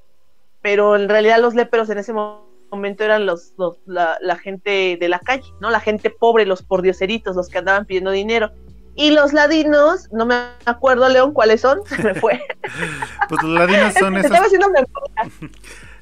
pero 0.61 0.95
en 0.95 1.09
realidad 1.09 1.39
los 1.39 1.55
léperos 1.55 1.89
en 1.89 1.97
ese 1.97 2.13
momento 2.13 3.03
eran 3.03 3.25
los, 3.25 3.53
la, 3.85 4.17
la, 4.21 4.35
gente 4.37 4.97
de 4.99 5.09
la 5.09 5.19
calle, 5.19 5.47
¿no? 5.59 5.69
La 5.69 5.79
gente 5.79 6.09
pobre, 6.09 6.45
los 6.45 6.63
pordioseritos, 6.63 7.35
los 7.35 7.49
que 7.49 7.57
andaban 7.57 7.85
pidiendo 7.85 8.11
dinero. 8.11 8.51
Y 8.95 9.11
los 9.11 9.33
ladinos, 9.33 10.09
no 10.11 10.25
me 10.25 10.35
acuerdo, 10.65 11.07
León, 11.09 11.33
cuáles 11.33 11.61
son, 11.61 11.79
se 11.85 12.01
me 12.03 12.13
fue. 12.15 12.41
pues 13.29 13.43
los 13.43 13.51
ladinos 13.51 13.93
son 13.93 14.17
esos. 14.17 14.37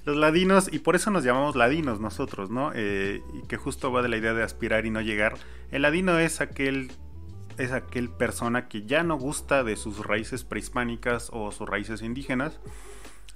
los 0.06 0.18
ladinos, 0.18 0.70
y 0.72 0.80
por 0.80 0.96
eso 0.96 1.12
nos 1.12 1.24
llamamos 1.24 1.56
ladinos 1.56 2.00
nosotros, 2.00 2.50
¿no? 2.50 2.72
Eh, 2.74 3.22
y 3.34 3.48
que 3.48 3.58
justo 3.58 3.92
va 3.92 4.02
de 4.02 4.10
la 4.10 4.18
idea 4.18 4.34
de 4.34 4.44
aspirar 4.44 4.86
y 4.86 4.92
no 4.92 5.02
llegar. 5.02 5.38
El 5.72 5.84
ladino 5.84 6.18
es 6.20 6.42
aquel 6.42 6.92
es 7.58 7.74
aquel 7.74 8.10
persona 8.10 8.70
que 8.70 8.86
ya 8.86 9.04
no 9.04 9.18
gusta 9.18 9.66
de 9.66 9.76
sus 9.76 10.06
raíces 10.06 10.46
prehispánicas 10.46 11.30
o 11.34 11.52
sus 11.52 11.68
raíces 11.68 12.02
indígenas 12.02 12.58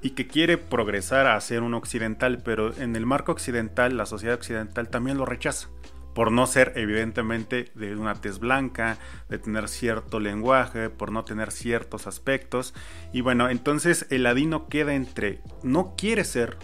y 0.04 0.12
que 0.12 0.28
quiere 0.28 0.58
progresar 0.58 1.26
a 1.26 1.42
ser 1.42 1.64
un 1.64 1.74
occidental, 1.74 2.44
pero 2.44 2.76
en 2.76 2.96
el 2.96 3.06
marco 3.06 3.32
occidental, 3.32 3.98
la 3.98 4.06
sociedad 4.06 4.36
occidental 4.36 4.90
también 4.90 5.18
lo 5.18 5.26
rechaza 5.26 5.70
por 6.14 6.32
no 6.32 6.46
ser 6.46 6.74
evidentemente 6.76 7.72
de 7.76 7.96
una 7.96 8.14
tez 8.14 8.40
blanca, 8.40 8.98
de 9.30 9.40
tener 9.40 9.68
cierto 9.68 10.20
lenguaje, 10.20 10.90
por 10.90 11.12
no 11.12 11.24
tener 11.24 11.52
ciertos 11.52 12.08
aspectos. 12.08 12.74
Y 13.12 13.22
bueno, 13.22 13.50
entonces 13.50 14.06
el 14.10 14.24
ladino 14.24 14.68
queda 14.68 14.94
entre 14.94 15.42
no 15.64 15.96
quiere 15.98 16.24
ser 16.24 16.58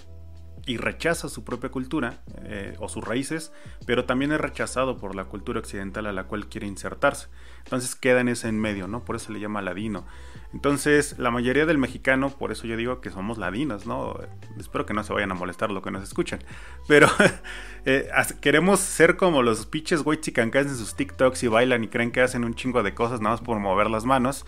y 0.70 0.78
rechaza 0.78 1.30
su 1.30 1.44
propia 1.44 1.72
cultura 1.72 2.22
eh, 2.44 2.76
o 2.78 2.90
sus 2.90 3.04
raíces, 3.04 3.52
pero 3.88 4.06
también 4.06 4.32
es 4.32 4.40
rechazado 4.40 5.00
por 5.00 5.16
la 5.16 5.26
cultura 5.26 5.60
occidental 5.60 6.06
a 6.06 6.14
la 6.14 6.26
cual 6.26 6.48
quiere 6.48 6.68
insertarse. 6.68 7.28
Entonces 7.64 7.96
queda 7.96 8.22
en 8.22 8.28
ese 8.28 8.50
en 8.50 8.60
medio, 8.60 8.88
¿no? 8.88 9.04
Por 9.04 9.16
eso 9.16 9.34
le 9.34 9.40
llama 9.40 9.64
ladino. 9.64 10.06
Entonces, 10.54 11.18
la 11.18 11.32
mayoría 11.32 11.66
del 11.66 11.80
mexicano, 11.80 12.30
por 12.30 12.52
eso 12.52 12.68
yo 12.68 12.78
digo 12.78 13.02
que 13.02 13.10
somos 13.10 13.40
ladinos, 13.40 13.88
¿no? 13.88 14.16
Espero 14.60 14.86
que 14.86 14.94
no 14.94 15.04
se 15.04 15.12
vayan 15.12 15.32
a 15.32 15.34
molestar 15.34 15.72
lo 15.72 15.82
que 15.82 15.90
nos 15.90 16.04
escuchan. 16.04 16.40
Pero 16.88 17.08
eh, 17.86 18.08
queremos 18.40 18.80
ser 18.80 19.18
como 19.18 19.42
los 19.42 19.66
pinches 19.66 20.04
güey 20.04 20.22
chicancas 20.22 20.68
en 20.68 20.76
sus 20.76 20.94
TikToks 20.94 21.42
y 21.42 21.48
bailan 21.48 21.84
y 21.84 21.88
creen 21.88 22.12
que 22.12 22.22
hacen 22.22 22.44
un 22.44 22.54
chingo 22.54 22.84
de 22.84 22.94
cosas 22.94 23.22
nada 23.22 23.38
más 23.38 23.42
por 23.42 23.58
mover 23.58 23.90
las 23.90 24.06
manos. 24.06 24.46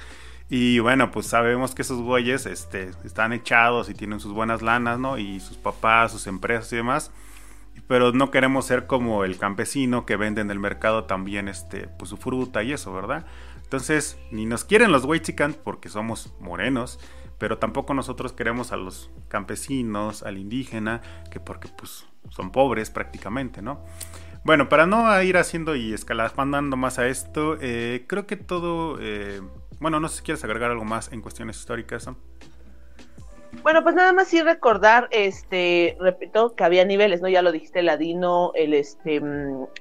Y 0.53 0.79
bueno, 0.79 1.12
pues 1.12 1.27
sabemos 1.27 1.74
que 1.74 1.81
esos 1.81 2.01
güeyes 2.01 2.46
este, 2.46 2.91
están 3.05 3.31
echados 3.31 3.89
y 3.89 3.93
tienen 3.93 4.20
sus 4.20 4.34
buenas 4.34 4.62
lanas, 4.62 5.00
¿no? 5.00 5.17
Y 5.17 5.39
sus 5.39 5.55
papás, 5.55 6.12
sus 6.12 6.27
empresas 6.27 6.74
y 6.74 6.75
demás. 6.75 7.10
Pero 7.88 8.12
no 8.12 8.31
queremos 8.31 8.65
ser 8.65 8.86
como 8.86 9.24
el 9.24 9.38
campesino 9.38 10.05
que 10.05 10.17
vende 10.17 10.41
en 10.41 10.51
el 10.51 10.60
mercado 10.60 11.05
también 11.05 11.48
este, 11.48 11.88
pues, 11.88 12.10
su 12.10 12.17
fruta 12.17 12.63
y 12.63 12.74
eso, 12.74 12.91
¿verdad? 12.91 13.25
Entonces, 13.63 14.20
ni 14.29 14.46
nos 14.46 14.65
quieren 14.65 14.91
los 14.91 15.05
Weitzicans 15.05 15.55
porque 15.55 15.88
somos 15.88 16.34
morenos, 16.41 17.00
pero 17.38 17.58
tampoco 17.58 17.93
nosotros 17.93 18.34
queremos 18.34 18.74
a 18.74 18.75
los 18.75 19.10
campesinos, 19.29 20.22
al 20.22 20.38
indígena, 20.38 21.01
que 21.31 21.39
porque 21.39 21.70
pues 21.70 22.05
son 22.29 22.51
pobres 22.51 22.89
prácticamente, 22.89 23.62
¿no? 23.62 23.86
Bueno, 24.43 24.67
para 24.67 24.86
no 24.86 25.22
ir 25.22 25.38
haciendo 25.38 25.77
y 25.77 25.93
escalando 25.93 26.75
más 26.75 27.00
a 27.00 27.08
esto, 27.08 27.58
eh, 27.62 28.03
creo 28.05 28.27
que 28.27 28.36
todo... 28.36 28.98
Eh, 29.00 29.39
bueno, 29.82 30.00
no 30.00 30.08
sé 30.08 30.18
si 30.18 30.24
quieres 30.24 30.44
agregar 30.44 30.72
algo 30.72 30.86
más 30.86 31.12
en 31.12 31.22
cuestiones 31.22 31.58
históricas, 31.58 32.08
¿no? 32.08 32.16
Bueno, 33.64 33.84
pues 33.84 33.96
nada 33.96 34.14
más 34.14 34.30
sí 34.30 34.42
recordar, 34.42 35.10
este, 35.12 35.98
repito, 36.00 36.56
que 36.56 36.64
había 36.64 36.86
niveles, 36.86 37.22
¿no? 37.22 37.28
Ya 37.28 37.42
lo 37.42 37.52
dijiste, 37.52 37.80
el 37.80 37.88
Ladino, 37.88 38.54
el, 38.56 38.74
este, 38.74 39.22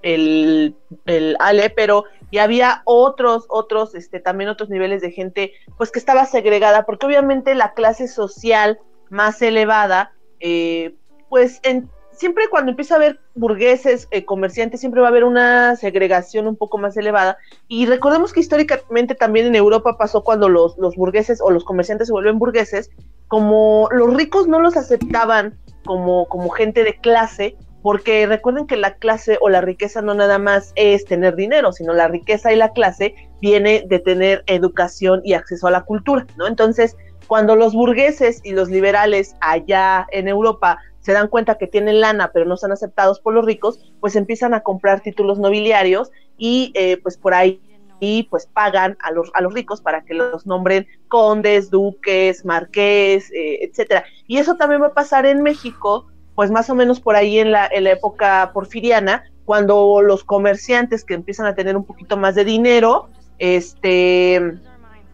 el, 0.02 0.75
el 1.07 1.37
Ale, 1.38 1.71
pero 1.71 2.04
y 2.30 2.38
había 2.38 2.83
otros, 2.85 3.47
otros, 3.49 3.95
este, 3.95 4.21
también 4.21 4.50
otros 4.50 4.71
niveles 4.71 5.02
de 5.02 5.12
gente, 5.12 5.52
pues 5.76 5.92
que 5.92 5.99
estaba 5.99 6.26
segregada, 6.26 6.85
porque 6.85 7.07
obviamente 7.07 7.54
la 7.54 7.75
clase 7.75 8.09
social 8.09 8.80
más 9.09 9.40
elevada, 9.42 10.12
eh, 10.40 10.95
pues 11.28 11.61
en, 11.62 11.90
siempre 12.20 12.48
cuando 12.50 12.70
empieza 12.70 12.94
a 12.94 12.96
haber 12.98 13.18
burgueses, 13.34 14.06
eh, 14.10 14.26
comerciantes, 14.26 14.78
siempre 14.80 15.00
va 15.00 15.06
a 15.06 15.10
haber 15.10 15.24
una 15.24 15.74
segregación 15.76 16.46
un 16.46 16.54
poco 16.54 16.76
más 16.76 16.94
elevada. 16.98 17.38
Y 17.66 17.86
recordemos 17.86 18.34
que 18.34 18.40
históricamente 18.40 19.14
también 19.14 19.46
en 19.46 19.54
Europa 19.54 19.96
pasó 19.96 20.22
cuando 20.22 20.50
los, 20.50 20.76
los 20.76 20.96
burgueses 20.96 21.40
o 21.40 21.50
los 21.50 21.64
comerciantes 21.64 22.08
se 22.08 22.12
vuelven 22.12 22.38
burgueses, 22.38 22.90
como 23.26 23.88
los 23.90 24.12
ricos 24.14 24.48
no 24.48 24.60
los 24.60 24.76
aceptaban 24.76 25.58
como, 25.86 26.28
como 26.28 26.50
gente 26.50 26.84
de 26.84 26.98
clase, 26.98 27.56
porque 27.82 28.26
recuerden 28.26 28.66
que 28.66 28.76
la 28.76 28.96
clase 28.96 29.38
o 29.40 29.48
la 29.48 29.62
riqueza 29.62 30.02
no 30.02 30.12
nada 30.12 30.38
más 30.38 30.72
es 30.76 31.06
tener 31.06 31.36
dinero, 31.36 31.72
sino 31.72 31.94
la 31.94 32.08
riqueza 32.08 32.52
y 32.52 32.56
la 32.56 32.74
clase 32.74 33.14
viene 33.40 33.86
de 33.88 33.98
tener 33.98 34.44
educación 34.46 35.22
y 35.24 35.32
acceso 35.32 35.68
a 35.68 35.70
la 35.70 35.84
cultura, 35.84 36.26
¿no? 36.36 36.46
Entonces, 36.46 36.98
cuando 37.30 37.54
los 37.54 37.75
burgueses 37.75 38.40
y 38.42 38.50
los 38.50 38.70
liberales 38.70 39.37
allá 39.40 40.04
en 40.10 40.26
Europa 40.26 40.78
se 40.99 41.12
dan 41.12 41.28
cuenta 41.28 41.58
que 41.58 41.68
tienen 41.68 42.00
lana 42.00 42.32
pero 42.34 42.44
no 42.44 42.56
son 42.56 42.72
aceptados 42.72 43.20
por 43.20 43.34
los 43.34 43.44
ricos, 43.44 43.78
pues 44.00 44.16
empiezan 44.16 44.52
a 44.52 44.62
comprar 44.62 45.00
títulos 45.00 45.38
nobiliarios 45.38 46.10
y 46.38 46.72
eh, 46.75 46.96
pues 46.96 47.16
por 47.16 47.34
ahí 47.34 47.60
y 48.00 48.25
pues 48.25 48.46
pagan 48.46 48.99
a 49.00 49.12
los, 49.12 49.30
a 49.34 49.42
los 49.42 49.54
ricos 49.54 49.80
para 49.80 50.02
que 50.02 50.14
los 50.14 50.44
nombren 50.44 50.88
condes, 51.06 51.70
duques, 51.70 52.44
marqués, 52.44 53.30
eh, 53.30 53.60
etcétera. 53.62 54.02
Y 54.26 54.38
eso 54.38 54.56
también 54.56 54.82
va 54.82 54.88
a 54.88 54.94
pasar 54.94 55.25
en 55.25 55.44
México, 55.44 56.08
pues 56.34 56.50
más 56.50 56.68
o 56.68 56.75
menos 56.75 56.99
por 56.99 57.14
ahí 57.14 57.38
en 57.38 57.52
la, 57.52 57.68
en 57.70 57.84
la 57.84 57.92
época 57.92 58.50
porfiriana, 58.52 59.22
cuando 59.44 60.02
los 60.02 60.25
comerciantes 60.25 61.04
que 61.04 61.14
empiezan 61.14 61.46
a 61.46 61.54
tener 61.54 61.76
un 61.76 61.84
poquito 61.84 62.16
más 62.16 62.34
de 62.34 62.44
dinero, 62.44 63.08
este, 63.38 64.58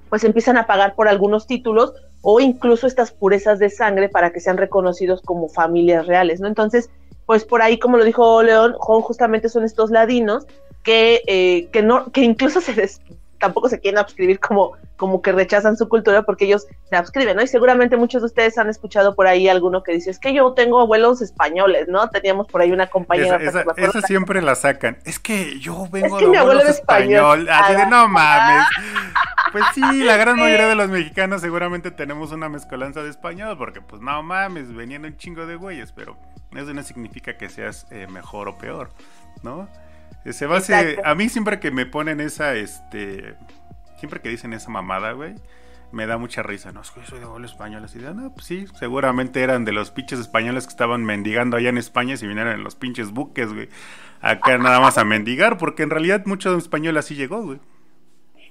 pues 0.08 0.25
empiezan 0.25 0.56
a 0.56 0.66
pagar 0.66 0.94
por 0.94 1.08
algunos 1.08 1.46
títulos 1.46 1.92
o 2.28 2.40
incluso 2.40 2.88
estas 2.88 3.12
purezas 3.12 3.61
de 3.61 3.71
sangre 3.71 4.09
para 4.09 4.33
que 4.33 4.40
sean 4.40 4.56
reconocidos 4.56 5.23
como 5.23 5.49
familias 5.49 6.09
reales, 6.09 6.40
¿no? 6.40 6.49
Entonces, 6.49 6.90
pues 7.25 7.45
por 7.45 7.62
ahí, 7.62 7.78
como 7.78 7.99
lo 7.99 8.04
dijo 8.04 8.42
León, 8.42 8.75
justamente 8.80 9.49
son 9.49 9.62
estos 9.62 9.92
ladinos 9.92 10.45
que, 10.83 11.23
eh, 11.28 11.68
que, 11.71 11.83
no, 11.83 12.11
que 12.11 12.23
incluso 12.23 12.61
se 12.62 12.75
tampoco 13.38 13.69
se 13.69 13.81
quieren 13.81 13.99
abscribir 13.99 14.40
como, 14.40 14.73
como 14.97 15.23
que 15.23 15.33
rechazan 15.33 15.76
su 15.76 15.88
cultura 15.88 16.23
porque 16.23 16.47
ellos 16.47 16.66
se 16.88 16.97
abscriben, 16.97 17.37
¿no? 17.37 17.43
Y 17.43 17.47
seguramente 17.47 17.97
muchos 17.97 18.23
de 18.23 18.26
ustedes 18.26 18.59
han 18.59 18.69
escuchado 18.69 19.14
por 19.14 19.26
ahí 19.26 19.49
alguno 19.49 19.83
que 19.83 19.93
dice, 19.93 20.11
es 20.11 20.19
que 20.19 20.33
yo 20.33 20.52
tengo 20.55 20.81
abuelos 20.81 21.23
españoles, 21.23 21.88
¿no? 21.88 22.09
Teníamos 22.11 22.47
por 22.47 22.61
ahí 22.61 22.73
una 22.73 22.87
compañera. 22.87 23.37
Esa, 23.37 24.02
siempre 24.02 24.43
la 24.43 24.55
sacan. 24.55 24.99
Es 25.05 25.19
que 25.19 25.59
yo 25.59 25.88
vengo 25.90 26.19
de 26.19 26.38
abuelo 26.38 26.62
español. 26.62 27.49
Así 27.50 27.75
de, 27.75 27.87
no 27.87 28.09
mames. 28.09 28.66
Pues 29.52 29.64
sí, 29.75 30.05
la 30.05 30.16
gran 30.16 30.37
mayoría 30.37 30.69
de 30.69 30.75
los 30.75 30.88
mexicanos 30.88 31.40
seguramente 31.40 31.90
tenemos 31.90 32.33
una 32.33 32.49
mezcolanza 32.49 33.02
de 33.02 33.11
español 33.11 33.57
porque 33.57 33.81
pues 33.81 34.02
no 34.02 34.23
mames, 34.23 34.75
venían 34.75 35.05
un 35.05 35.16
chingo 35.16 35.47
de 35.47 35.57
güeyes, 35.57 35.93
pero 35.93 36.16
eso 36.55 36.75
no 36.75 36.83
significa 36.83 37.37
que 37.37 37.49
seas 37.49 37.87
eh, 37.90 38.07
mejor 38.07 38.49
o 38.49 38.59
peor, 38.59 38.90
¿no? 39.43 39.69
Se 40.33 40.47
base, 40.47 40.99
a 41.04 41.14
mí 41.14 41.28
siempre 41.28 41.61
que 41.61 41.71
me 41.71 41.87
ponen 41.87 42.21
esa, 42.21 42.54
este, 42.54 43.37
siempre 43.99 44.21
que 44.21 44.28
dicen 44.28 44.52
esa 44.52 44.71
mamada, 44.71 45.12
güey, 45.12 45.35
me 45.92 46.06
da 46.06 46.18
mucha 46.18 46.42
risa. 46.42 46.73
No, 46.73 46.83
es 46.83 46.90
que 46.90 47.04
soy 47.04 47.18
de 47.21 47.25
abuelo 47.25 47.47
español. 47.47 47.85
Así 47.85 47.99
de, 47.99 48.12
no, 48.14 48.33
pues 48.33 48.47
sí, 48.47 48.66
seguramente 48.78 49.42
eran 49.42 49.64
de 49.64 49.73
los 49.73 49.90
pinches 49.90 50.18
españoles 50.18 50.66
que 50.66 50.71
estaban 50.71 51.04
mendigando 51.04 51.56
allá 51.56 51.68
en 51.68 51.78
España 51.78 52.16
si 52.16 52.26
vinieran 52.26 52.54
en 52.54 52.64
los 52.64 52.75
pinches 52.75 53.11
buques, 53.11 53.52
güey. 53.52 53.68
Acá 54.21 54.59
nada 54.59 54.80
más 54.80 54.99
a 54.99 55.04
mendigar, 55.04 55.59
porque 55.59 55.83
en 55.83 55.90
realidad 55.90 56.25
mucho 56.26 56.56
español 56.56 56.97
así 56.97 57.14
llegó, 57.14 57.42
güey. 57.42 57.61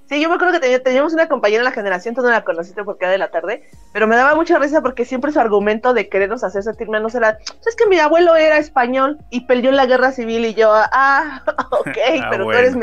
Sí, 0.08 0.22
yo 0.22 0.30
me 0.30 0.36
acuerdo 0.36 0.60
que 0.60 0.80
teníamos 0.80 1.14
una 1.14 1.28
compañera 1.28 1.62
en 1.62 1.66
la 1.66 1.72
generación, 1.72 2.14
tú 2.14 2.22
no 2.22 2.30
la 2.30 2.44
conociste 2.44 2.84
porque 2.84 3.06
era 3.06 3.12
de 3.12 3.18
la 3.18 3.32
tarde, 3.32 3.68
pero 3.92 4.06
me 4.06 4.16
daba 4.16 4.36
mucha 4.36 4.60
risa 4.60 4.82
porque 4.82 5.04
siempre 5.04 5.32
su 5.32 5.40
argumento 5.40 5.94
de 5.96 6.10
querernos 6.10 6.44
hacer 6.44 6.62
sentir 6.62 6.90
menos 6.90 7.16
era, 7.16 7.40
pues 7.40 7.68
es 7.68 7.76
que 7.76 7.88
mi 7.88 7.98
abuelo 7.98 8.36
era 8.36 8.58
español 8.58 9.18
y 9.32 9.42
peleó 9.42 9.72
en 9.72 9.78
la 9.78 9.88
guerra 9.88 10.12
civil 10.12 10.46
y 10.46 10.54
yo, 10.54 10.72
ah, 10.74 11.42
ok, 11.72 11.98
ah, 12.22 12.28
pero, 12.30 12.46
tú 12.46 12.52
eres 12.52 12.76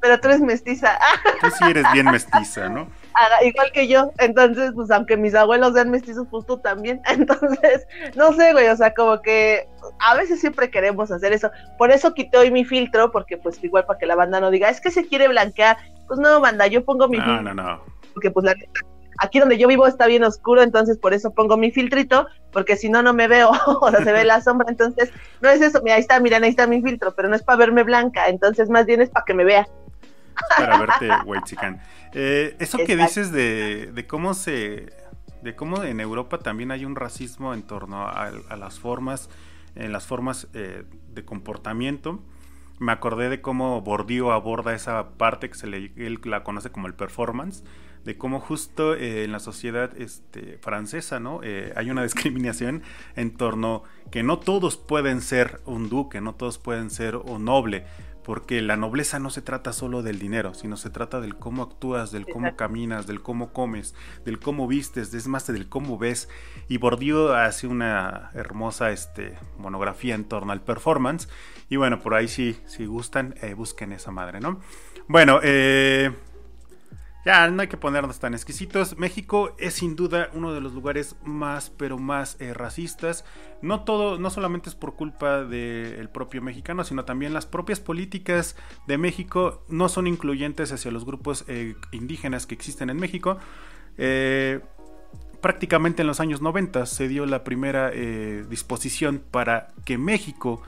pero 0.00 0.20
tú 0.20 0.28
eres 0.28 0.40
mestiza. 0.40 0.98
Tú 1.40 1.50
sí 1.50 1.64
eres 1.70 1.84
bien 1.92 2.06
mestiza, 2.06 2.68
¿no? 2.68 2.88
igual 3.42 3.70
que 3.72 3.86
yo, 3.86 4.12
entonces, 4.18 4.72
pues 4.74 4.90
aunque 4.90 5.16
mis 5.16 5.34
abuelos 5.34 5.74
sean 5.74 5.90
mestizos, 5.90 6.26
pues 6.30 6.46
tú 6.46 6.58
también. 6.58 7.00
Entonces, 7.08 7.86
no 8.14 8.32
sé, 8.32 8.52
güey, 8.52 8.68
o 8.68 8.76
sea, 8.76 8.94
como 8.94 9.20
que 9.20 9.68
a 9.98 10.14
veces 10.14 10.40
siempre 10.40 10.70
queremos 10.70 11.10
hacer 11.10 11.32
eso. 11.32 11.50
Por 11.76 11.90
eso 11.90 12.14
quité 12.14 12.38
hoy 12.38 12.50
mi 12.50 12.64
filtro, 12.64 13.10
porque 13.10 13.36
pues 13.36 13.62
igual 13.62 13.84
para 13.84 13.98
que 13.98 14.06
la 14.06 14.14
banda 14.14 14.40
no 14.40 14.50
diga, 14.50 14.68
es 14.68 14.80
que 14.80 14.90
se 14.90 15.06
quiere 15.06 15.28
blanquear. 15.28 15.76
Pues 16.10 16.18
no, 16.18 16.40
banda, 16.40 16.66
yo 16.66 16.84
pongo 16.84 17.06
mi 17.06 17.18
No, 17.18 17.40
no, 17.40 17.54
no. 17.54 17.84
Porque 18.14 18.32
pues 18.32 18.52
aquí 19.20 19.38
donde 19.38 19.58
yo 19.58 19.68
vivo 19.68 19.86
está 19.86 20.08
bien 20.08 20.24
oscuro, 20.24 20.60
entonces 20.60 20.98
por 20.98 21.14
eso 21.14 21.32
pongo 21.32 21.56
mi 21.56 21.70
filtrito, 21.70 22.26
porque 22.50 22.76
si 22.76 22.88
no, 22.88 23.00
no 23.00 23.14
me 23.14 23.28
veo, 23.28 23.50
o 23.80 23.90
sea, 23.92 24.02
se 24.02 24.12
ve 24.12 24.24
la 24.24 24.40
sombra, 24.40 24.66
entonces 24.68 25.12
no 25.40 25.48
es 25.48 25.60
eso, 25.60 25.80
mira, 25.84 25.94
ahí 25.94 26.00
está, 26.00 26.18
mira, 26.18 26.38
ahí 26.38 26.50
está 26.50 26.66
mi 26.66 26.82
filtro, 26.82 27.14
pero 27.14 27.28
no 27.28 27.36
es 27.36 27.44
para 27.44 27.58
verme 27.58 27.84
blanca, 27.84 28.26
entonces 28.26 28.68
más 28.70 28.86
bien 28.86 29.00
es 29.00 29.08
para 29.08 29.24
que 29.24 29.34
me 29.34 29.44
vea. 29.44 29.68
Para 30.58 30.78
verte, 30.78 31.08
güey, 31.24 31.40
chican. 31.44 31.80
Eh, 32.12 32.56
eso 32.58 32.78
que 32.78 32.96
dices 32.96 33.30
de, 33.30 33.92
de, 33.92 34.06
cómo 34.08 34.34
se. 34.34 34.92
de 35.42 35.54
cómo 35.54 35.84
en 35.84 36.00
Europa 36.00 36.38
también 36.38 36.72
hay 36.72 36.84
un 36.84 36.96
racismo 36.96 37.54
en 37.54 37.62
torno 37.62 38.08
a, 38.08 38.32
las 38.56 38.80
formas. 38.80 39.30
en 39.76 39.92
las 39.92 40.08
formas 40.08 40.48
eh, 40.54 40.82
de 41.14 41.24
comportamiento. 41.24 42.20
Me 42.80 42.92
acordé 42.92 43.28
de 43.28 43.42
cómo 43.42 43.82
Bordio 43.82 44.32
aborda 44.32 44.74
esa 44.74 45.10
parte 45.10 45.50
que 45.50 45.54
se 45.54 45.66
le, 45.66 45.92
él 45.96 46.18
la 46.24 46.42
conoce 46.42 46.70
como 46.70 46.86
el 46.86 46.94
performance, 46.94 47.62
de 48.04 48.16
cómo 48.16 48.40
justo 48.40 48.94
eh, 48.94 49.24
en 49.24 49.32
la 49.32 49.38
sociedad 49.38 49.90
este, 50.00 50.56
francesa, 50.62 51.20
¿no? 51.20 51.40
Eh, 51.42 51.74
hay 51.76 51.90
una 51.90 52.02
discriminación 52.04 52.82
en 53.16 53.36
torno 53.36 53.82
que 54.10 54.22
no 54.22 54.38
todos 54.38 54.78
pueden 54.78 55.20
ser 55.20 55.60
un 55.66 55.90
duque, 55.90 56.22
no 56.22 56.34
todos 56.34 56.56
pueden 56.56 56.88
ser 56.88 57.16
un 57.16 57.44
noble, 57.44 57.84
porque 58.24 58.62
la 58.62 58.76
nobleza 58.76 59.18
no 59.18 59.28
se 59.28 59.42
trata 59.42 59.74
solo 59.74 60.02
del 60.02 60.18
dinero, 60.18 60.54
sino 60.54 60.78
se 60.78 60.88
trata 60.88 61.20
del 61.20 61.36
cómo 61.36 61.62
actúas, 61.62 62.12
del 62.12 62.26
cómo 62.26 62.56
caminas, 62.56 63.06
del 63.06 63.22
cómo 63.22 63.52
comes, 63.52 63.94
del 64.24 64.38
cómo 64.38 64.66
vistes, 64.66 65.12
es 65.12 65.26
más 65.26 65.46
del 65.46 65.68
cómo 65.68 65.98
ves. 65.98 66.28
Y 66.68 66.78
Bourdieu 66.78 67.32
hace 67.32 67.66
una 67.66 68.30
hermosa 68.34 68.90
este, 68.90 69.36
monografía 69.58 70.14
en 70.14 70.24
torno 70.24 70.52
al 70.52 70.62
performance. 70.62 71.28
Y 71.70 71.76
bueno, 71.76 72.00
por 72.00 72.14
ahí 72.14 72.26
sí, 72.26 72.60
si 72.66 72.84
gustan, 72.84 73.36
eh, 73.40 73.54
busquen 73.54 73.92
esa 73.92 74.10
madre, 74.10 74.40
¿no? 74.40 74.58
Bueno, 75.06 75.38
eh, 75.40 76.10
ya, 77.24 77.48
no 77.48 77.62
hay 77.62 77.68
que 77.68 77.76
ponernos 77.76 78.18
tan 78.18 78.34
exquisitos. 78.34 78.98
México 78.98 79.54
es 79.56 79.74
sin 79.74 79.94
duda 79.94 80.30
uno 80.34 80.52
de 80.52 80.60
los 80.60 80.72
lugares 80.72 81.14
más, 81.24 81.70
pero 81.70 81.96
más 81.96 82.36
eh, 82.40 82.54
racistas. 82.54 83.24
No 83.62 83.84
todo, 83.84 84.18
no 84.18 84.30
solamente 84.30 84.68
es 84.68 84.74
por 84.74 84.96
culpa 84.96 85.44
del 85.44 86.08
propio 86.08 86.42
mexicano, 86.42 86.82
sino 86.82 87.04
también 87.04 87.32
las 87.32 87.46
propias 87.46 87.78
políticas 87.78 88.56
de 88.88 88.98
México 88.98 89.64
no 89.68 89.88
son 89.88 90.08
incluyentes 90.08 90.72
hacia 90.72 90.90
los 90.90 91.04
grupos 91.04 91.44
indígenas 91.92 92.46
que 92.46 92.54
existen 92.56 92.90
en 92.90 92.96
México. 92.96 93.38
Prácticamente 95.40 96.02
en 96.02 96.08
los 96.08 96.18
años 96.18 96.40
90 96.40 96.86
se 96.86 97.06
dio 97.06 97.26
la 97.26 97.44
primera 97.44 97.90
disposición 97.90 99.22
para 99.30 99.68
que 99.84 99.98
México 99.98 100.62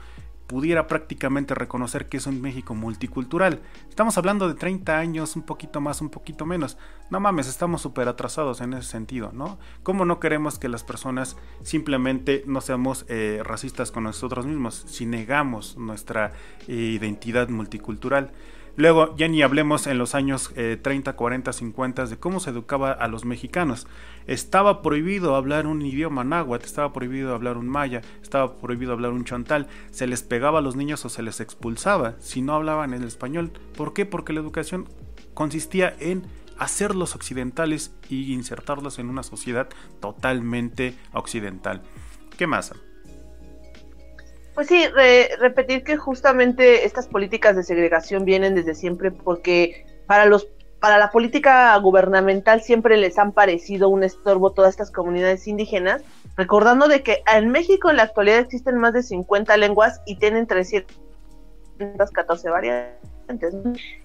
pudiera 0.47 0.87
prácticamente 0.87 1.55
reconocer 1.55 2.07
que 2.07 2.17
es 2.17 2.27
un 2.27 2.41
México 2.41 2.75
multicultural. 2.75 3.61
Estamos 3.89 4.17
hablando 4.17 4.47
de 4.47 4.55
30 4.55 4.97
años, 4.97 5.35
un 5.35 5.43
poquito 5.43 5.81
más, 5.81 6.01
un 6.01 6.09
poquito 6.09 6.45
menos. 6.45 6.77
No 7.09 7.19
mames, 7.19 7.47
estamos 7.47 7.81
súper 7.81 8.07
atrasados 8.07 8.61
en 8.61 8.73
ese 8.73 8.89
sentido, 8.89 9.31
¿no? 9.33 9.57
¿Cómo 9.83 10.05
no 10.05 10.19
queremos 10.19 10.59
que 10.59 10.69
las 10.69 10.83
personas 10.83 11.37
simplemente 11.61 12.43
no 12.45 12.61
seamos 12.61 13.05
eh, 13.07 13.41
racistas 13.43 13.91
con 13.91 14.03
nosotros 14.03 14.45
mismos 14.45 14.83
si 14.87 15.05
negamos 15.05 15.77
nuestra 15.77 16.33
eh, 16.67 16.73
identidad 16.73 17.49
multicultural? 17.49 18.31
Luego, 18.75 19.15
ya 19.15 19.27
ni 19.27 19.43
hablemos 19.43 19.85
en 19.85 19.99
los 19.99 20.15
años 20.15 20.51
30, 20.55 21.13
40, 21.13 21.53
50 21.53 22.05
de 22.07 22.17
cómo 22.17 22.39
se 22.39 22.49
educaba 22.49 22.91
a 22.91 23.07
los 23.07 23.23
mexicanos. 23.23 23.85
Estaba 24.25 24.81
prohibido 24.81 25.35
hablar 25.35 25.67
un 25.67 25.83
idioma 25.83 26.23
náhuatl, 26.23 26.65
estaba 26.65 26.91
prohibido 26.91 27.35
hablar 27.35 27.57
un 27.57 27.69
maya, 27.69 28.01
estaba 28.21 28.57
prohibido 28.57 28.93
hablar 28.93 29.11
un 29.11 29.25
chantal. 29.25 29.67
Se 29.91 30.07
les 30.07 30.23
pegaba 30.23 30.57
a 30.59 30.61
los 30.63 30.75
niños 30.75 31.05
o 31.05 31.09
se 31.09 31.21
les 31.21 31.39
expulsaba 31.39 32.15
si 32.19 32.41
no 32.41 32.53
hablaban 32.55 32.93
el 32.93 33.03
español. 33.03 33.51
¿Por 33.77 33.93
qué? 33.93 34.07
Porque 34.07 34.33
la 34.33 34.39
educación 34.39 34.89
consistía 35.35 35.95
en 35.99 36.23
hacerlos 36.57 37.15
occidentales 37.15 37.93
y 38.09 38.33
insertarlos 38.33 38.97
en 38.97 39.09
una 39.09 39.23
sociedad 39.23 39.69
totalmente 39.99 40.95
occidental. 41.11 41.83
¿Qué 42.37 42.47
más? 42.47 42.73
Pues 44.55 44.67
sí, 44.67 44.85
repetir 45.39 45.83
que 45.83 45.97
justamente 45.97 46.85
estas 46.85 47.07
políticas 47.07 47.55
de 47.55 47.63
segregación 47.63 48.23
vienen 48.23 48.55
desde 48.55 48.75
siempre 48.75 49.11
porque 49.11 49.85
para 50.05 50.25
los 50.25 50.47
para 50.83 50.97
la 50.97 51.11
política 51.11 51.77
gubernamental 51.77 52.61
siempre 52.61 52.97
les 52.97 53.17
han 53.17 53.31
parecido 53.31 53.87
un 53.87 54.03
estorbo 54.03 54.51
todas 54.51 54.71
estas 54.71 54.91
comunidades 54.91 55.47
indígenas, 55.47 56.01
recordando 56.35 56.89
de 56.89 57.03
que 57.03 57.23
en 57.33 57.51
México 57.51 57.89
en 57.89 57.95
la 57.95 58.03
actualidad 58.03 58.39
existen 58.39 58.77
más 58.79 58.91
de 58.91 59.01
50 59.01 59.55
lenguas 59.55 60.01
y 60.05 60.17
tienen 60.17 60.45
314 60.45 62.49
variantes. 62.49 63.55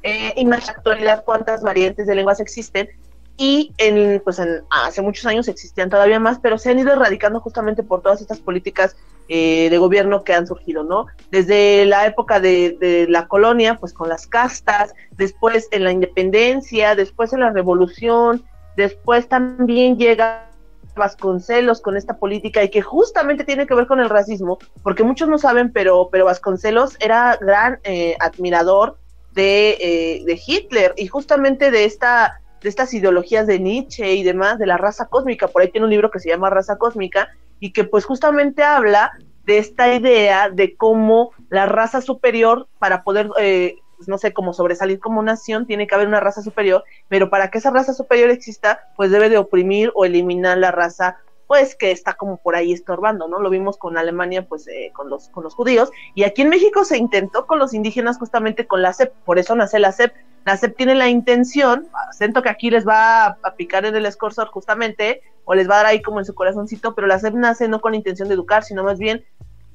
Eh, 0.04 0.32
y 0.36 0.42
en 0.42 0.50
la 0.50 0.58
actualidad 0.58 1.24
cuántas 1.24 1.62
variantes 1.62 2.06
de 2.06 2.14
lenguas 2.14 2.38
existen 2.38 2.88
y 3.36 3.72
en, 3.78 4.20
pues 4.20 4.38
en, 4.38 4.62
hace 4.70 5.02
muchos 5.02 5.26
años 5.26 5.48
existían 5.48 5.90
todavía 5.90 6.20
más, 6.20 6.38
pero 6.38 6.58
se 6.58 6.70
han 6.70 6.78
ido 6.78 6.92
erradicando 6.92 7.40
justamente 7.40 7.82
por 7.82 8.02
todas 8.02 8.20
estas 8.20 8.38
políticas 8.38 8.94
eh, 9.28 9.68
de 9.68 9.76
gobierno 9.78 10.24
que 10.24 10.32
han 10.32 10.46
surgido, 10.46 10.84
¿no? 10.84 11.06
Desde 11.30 11.84
la 11.84 12.06
época 12.06 12.40
de, 12.40 13.06
la 13.10 13.28
colonia, 13.28 13.76
pues 13.76 13.92
con 13.92 14.08
las 14.08 14.26
castas, 14.26 14.94
después 15.12 15.68
en 15.70 15.84
la 15.84 15.92
independencia, 15.92 16.94
después 16.94 17.34
en 17.34 17.40
la 17.40 17.50
revolución, 17.50 18.42
después 18.76 19.28
también 19.28 19.98
llega 19.98 20.48
Vasconcelos 20.96 21.80
con 21.80 21.96
esta 21.96 22.16
política 22.16 22.64
y 22.64 22.70
que 22.70 22.80
justamente 22.80 23.44
tiene 23.44 23.66
que 23.66 23.74
ver 23.74 23.86
con 23.86 24.00
el 24.00 24.08
racismo, 24.08 24.58
porque 24.82 25.04
muchos 25.04 25.28
no 25.28 25.38
saben, 25.38 25.72
pero, 25.72 26.08
pero 26.10 26.24
Vasconcelos 26.24 26.96
era 26.98 27.36
gran 27.40 27.80
eh, 27.84 28.16
admirador 28.20 28.96
de, 29.32 29.76
eh, 29.80 30.22
de 30.24 30.40
Hitler 30.44 30.94
y 30.96 31.06
justamente 31.06 31.70
de 31.70 31.84
esta 31.84 32.40
de 32.62 32.68
estas 32.68 32.92
ideologías 32.92 33.46
de 33.46 33.60
Nietzsche 33.60 34.14
y 34.14 34.22
demás, 34.22 34.58
de 34.58 34.66
la 34.66 34.76
raza 34.76 35.06
cósmica. 35.06 35.48
Por 35.48 35.62
ahí 35.62 35.70
tiene 35.70 35.84
un 35.84 35.90
libro 35.90 36.10
que 36.10 36.18
se 36.18 36.28
llama 36.28 36.50
Raza 36.50 36.76
Cósmica 36.76 37.28
y 37.60 37.72
que 37.72 37.84
pues 37.84 38.04
justamente 38.04 38.62
habla 38.62 39.12
de 39.44 39.58
esta 39.58 39.94
idea 39.94 40.50
de 40.50 40.76
cómo 40.76 41.32
la 41.48 41.66
raza 41.66 42.00
superior, 42.00 42.68
para 42.78 43.02
poder, 43.02 43.30
eh, 43.40 43.76
pues, 43.96 44.08
no 44.08 44.18
sé, 44.18 44.32
como 44.32 44.52
sobresalir 44.52 45.00
como 45.00 45.22
nación, 45.22 45.66
tiene 45.66 45.86
que 45.86 45.94
haber 45.94 46.06
una 46.06 46.20
raza 46.20 46.42
superior, 46.42 46.84
pero 47.08 47.30
para 47.30 47.50
que 47.50 47.58
esa 47.58 47.70
raza 47.70 47.94
superior 47.94 48.30
exista, 48.30 48.80
pues 48.96 49.10
debe 49.10 49.30
de 49.30 49.38
oprimir 49.38 49.90
o 49.94 50.04
eliminar 50.04 50.58
la 50.58 50.70
raza 50.70 51.18
pues 51.48 51.74
que 51.74 51.90
está 51.90 52.12
como 52.12 52.36
por 52.36 52.54
ahí 52.56 52.74
estorbando, 52.74 53.26
¿no? 53.26 53.40
Lo 53.40 53.48
vimos 53.48 53.78
con 53.78 53.96
Alemania, 53.96 54.46
pues 54.46 54.68
eh, 54.68 54.92
con, 54.94 55.08
los, 55.08 55.30
con 55.30 55.42
los 55.42 55.54
judíos, 55.54 55.90
y 56.14 56.24
aquí 56.24 56.42
en 56.42 56.50
México 56.50 56.84
se 56.84 56.98
intentó 56.98 57.46
con 57.46 57.58
los 57.58 57.72
indígenas 57.72 58.18
justamente 58.18 58.66
con 58.66 58.82
la 58.82 58.92
CEP, 58.92 59.14
por 59.24 59.38
eso 59.38 59.56
nace 59.56 59.78
la 59.78 59.92
CEP, 59.92 60.12
la 60.44 60.56
SEP 60.56 60.76
tiene 60.76 60.94
la 60.94 61.08
intención, 61.08 61.88
siento 62.12 62.42
que 62.42 62.48
aquí 62.48 62.70
les 62.70 62.86
va 62.86 63.26
a, 63.26 63.54
picar 63.56 63.84
en 63.84 63.94
el 63.94 64.06
escorsor 64.06 64.48
justamente, 64.48 65.22
o 65.44 65.54
les 65.54 65.68
va 65.68 65.74
a 65.74 65.78
dar 65.78 65.86
ahí 65.86 66.02
como 66.02 66.18
en 66.18 66.24
su 66.24 66.34
corazoncito, 66.34 66.94
pero 66.94 67.06
la 67.06 67.18
SEP 67.18 67.34
nace 67.34 67.68
no 67.68 67.80
con 67.80 67.92
la 67.92 67.98
intención 67.98 68.28
de 68.28 68.34
educar, 68.34 68.64
sino 68.64 68.84
más 68.84 68.98
bien 68.98 69.24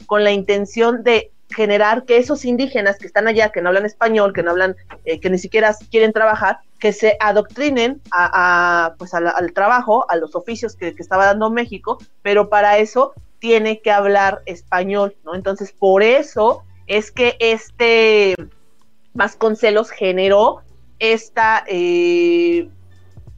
con 0.06 0.24
la 0.24 0.32
intención 0.32 1.04
de 1.04 1.32
generar 1.50 2.06
que 2.06 2.18
esos 2.18 2.46
indígenas 2.46 2.98
que 2.98 3.08
están 3.08 3.28
allá, 3.28 3.50
que 3.50 3.62
no 3.62 3.70
hablan 3.70 3.86
español, 3.86 4.34
que 4.34 4.44
no 4.44 4.52
hablan, 4.52 4.76
eh, 5.06 5.20
que 5.20 5.30
ni 5.30 5.38
siquiera 5.38 5.76
quieren 5.92 6.12
trabajar, 6.12 6.60
que 6.80 6.94
se 6.94 7.16
adoctrinen 7.20 8.02
a, 8.12 8.96
pues 8.98 9.14
al 9.14 9.54
trabajo, 9.54 10.10
a 10.10 10.16
los 10.16 10.36
oficios 10.36 10.76
que, 10.76 10.96
que 10.96 11.02
estaba 11.02 11.26
dando 11.26 11.50
México, 11.50 12.00
pero 12.22 12.50
para 12.50 12.78
eso 12.78 13.14
tiene 13.40 13.82
que 13.82 13.92
hablar 13.92 14.42
español, 14.46 15.16
¿no? 15.24 15.36
Entonces, 15.36 15.74
por 15.74 16.02
eso 16.02 16.64
es 16.88 17.12
que 17.12 17.36
este 17.40 18.36
Vasconcelos 19.14 19.90
generó 19.92 20.62
esta, 21.00 21.64
eh, 21.68 22.70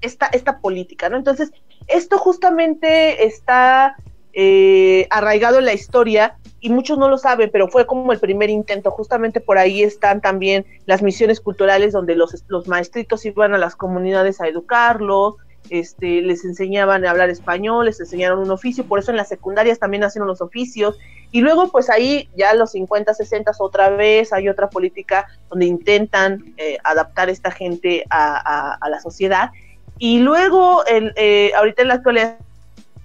esta, 0.01 0.27
esta 0.27 0.59
política, 0.59 1.09
¿no? 1.09 1.17
Entonces, 1.17 1.51
esto 1.87 2.17
justamente 2.17 3.25
está 3.25 3.95
eh, 4.33 5.07
arraigado 5.11 5.59
en 5.59 5.65
la 5.65 5.73
historia 5.73 6.37
y 6.59 6.69
muchos 6.69 6.97
no 6.97 7.09
lo 7.09 7.17
saben, 7.17 7.49
pero 7.51 7.67
fue 7.67 7.85
como 7.85 8.11
el 8.11 8.19
primer 8.19 8.49
intento. 8.49 8.91
Justamente 8.91 9.39
por 9.39 9.57
ahí 9.57 9.83
están 9.83 10.19
también 10.19 10.65
las 10.85 11.01
misiones 11.01 11.39
culturales 11.39 11.93
donde 11.93 12.15
los, 12.15 12.43
los 12.47 12.67
maestritos 12.67 13.25
iban 13.25 13.53
a 13.53 13.57
las 13.57 13.75
comunidades 13.75 14.41
a 14.41 14.47
educarlos, 14.47 15.35
este, 15.69 16.21
les 16.21 16.45
enseñaban 16.45 17.05
a 17.05 17.11
hablar 17.11 17.29
español, 17.29 17.85
les 17.85 17.99
enseñaron 17.99 18.39
un 18.39 18.51
oficio, 18.51 18.85
por 18.85 18.99
eso 18.99 19.11
en 19.11 19.17
las 19.17 19.29
secundarias 19.29 19.79
también 19.79 20.03
hacen 20.03 20.25
los 20.25 20.41
oficios, 20.41 20.97
y 21.31 21.41
luego 21.41 21.71
pues 21.71 21.89
ahí 21.89 22.29
ya 22.35 22.53
los 22.53 22.71
50, 22.71 23.13
60 23.13 23.51
otra 23.59 23.89
vez 23.89 24.31
hay 24.31 24.47
otra 24.47 24.69
política 24.69 25.27
donde 25.49 25.65
intentan 25.65 26.53
eh, 26.57 26.77
adaptar 26.83 27.29
esta 27.29 27.51
gente 27.51 28.05
a, 28.09 28.77
la 28.89 28.99
sociedad, 28.99 29.51
y 29.97 30.19
luego 30.19 30.85
el, 30.85 31.13
eh, 31.15 31.51
ahorita 31.55 31.81
en 31.81 31.87
la 31.87 31.93
actualidad 31.95 32.37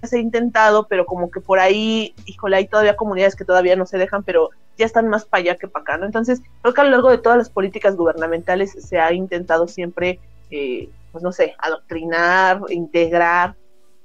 se 0.03 0.17
ha 0.17 0.19
intentado, 0.19 0.87
pero 0.87 1.05
como 1.05 1.29
que 1.29 1.41
por 1.41 1.59
ahí, 1.59 2.13
híjole, 2.25 2.57
hay 2.57 2.67
todavía 2.67 2.95
comunidades 2.95 3.35
que 3.35 3.45
todavía 3.45 3.75
no 3.75 3.85
se 3.85 3.97
dejan, 3.97 4.23
pero 4.23 4.49
ya 4.77 4.85
están 4.85 5.07
más 5.07 5.25
para 5.25 5.41
allá 5.41 5.55
que 5.55 5.67
para 5.67 5.83
acá, 5.83 5.97
¿no? 5.97 6.05
Entonces, 6.05 6.41
creo 6.61 6.73
que 6.73 6.81
a 6.81 6.83
lo 6.85 6.91
largo 6.91 7.09
de 7.09 7.19
todas 7.19 7.37
las 7.37 7.49
políticas 7.49 7.95
gubernamentales 7.95 8.71
se 8.71 8.99
ha 8.99 9.13
intentado 9.13 9.67
siempre 9.67 10.19
eh, 10.49 10.89
pues 11.11 11.23
no 11.23 11.31
sé, 11.31 11.55
adoctrinar, 11.57 12.61
integrar. 12.69 13.55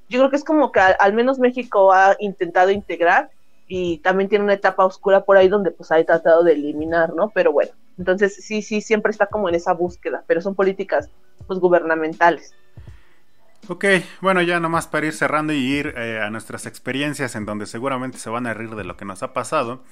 Yo 0.08 0.20
creo 0.20 0.30
que 0.30 0.36
es 0.36 0.44
como 0.44 0.72
que 0.72 0.80
al, 0.80 1.12
menos 1.12 1.38
México 1.38 1.92
ha 1.92 2.16
intentado 2.18 2.70
integrar 2.70 3.30
y 3.66 3.98
también 3.98 4.28
tiene 4.28 4.44
una 4.44 4.54
etapa 4.54 4.84
oscura 4.84 5.24
por 5.24 5.36
ahí 5.36 5.48
donde 5.48 5.70
pues 5.70 5.90
ha 5.90 6.02
tratado 6.04 6.44
de 6.44 6.52
eliminar, 6.52 7.14
¿no? 7.14 7.30
Pero 7.30 7.52
bueno, 7.52 7.72
entonces 7.98 8.36
sí, 8.36 8.62
sí, 8.62 8.80
siempre 8.80 9.10
está 9.10 9.26
como 9.26 9.48
en 9.48 9.54
esa 9.56 9.72
búsqueda, 9.72 10.22
pero 10.26 10.40
son 10.40 10.54
políticas 10.54 11.10
pues 11.46 11.58
gubernamentales. 11.58 12.54
Ok, 13.68 13.84
bueno, 14.20 14.42
ya 14.42 14.60
nomás 14.60 14.86
para 14.86 15.06
ir 15.06 15.12
cerrando 15.12 15.52
y 15.52 15.56
ir 15.56 15.94
eh, 15.96 16.20
a 16.20 16.30
nuestras 16.30 16.66
experiencias 16.66 17.34
en 17.34 17.46
donde 17.46 17.66
seguramente 17.66 18.18
se 18.18 18.30
van 18.30 18.46
a 18.46 18.54
reír 18.54 18.76
de 18.76 18.84
lo 18.84 18.96
que 18.96 19.04
nos 19.04 19.24
ha 19.24 19.32
pasado. 19.32 19.82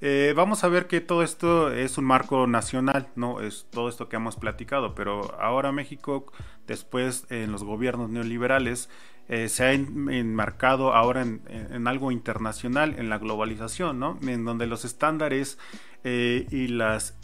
Eh, 0.00 0.34
vamos 0.36 0.62
a 0.62 0.68
ver 0.68 0.86
que 0.86 1.00
todo 1.00 1.22
esto 1.22 1.72
es 1.72 1.96
un 1.96 2.04
marco 2.04 2.46
nacional, 2.46 3.08
¿no? 3.16 3.40
Es 3.40 3.66
todo 3.70 3.88
esto 3.88 4.08
que 4.08 4.16
hemos 4.16 4.36
platicado, 4.36 4.94
pero 4.94 5.34
ahora 5.40 5.72
México, 5.72 6.26
después 6.66 7.26
en 7.30 7.50
los 7.50 7.64
gobiernos 7.64 8.10
neoliberales, 8.10 8.90
eh, 9.28 9.48
se 9.48 9.64
ha 9.64 9.72
enmarcado 9.72 10.94
ahora 10.94 11.22
en, 11.22 11.88
algo 11.88 12.12
internacional, 12.12 12.94
en 12.98 13.08
la 13.08 13.18
globalización, 13.18 13.98
¿no? 13.98 14.18
En 14.22 14.44
donde 14.44 14.66
los 14.66 14.84
estándares 14.84 15.58
eh, 16.04 16.46
y 16.50 16.68
las 16.68 17.18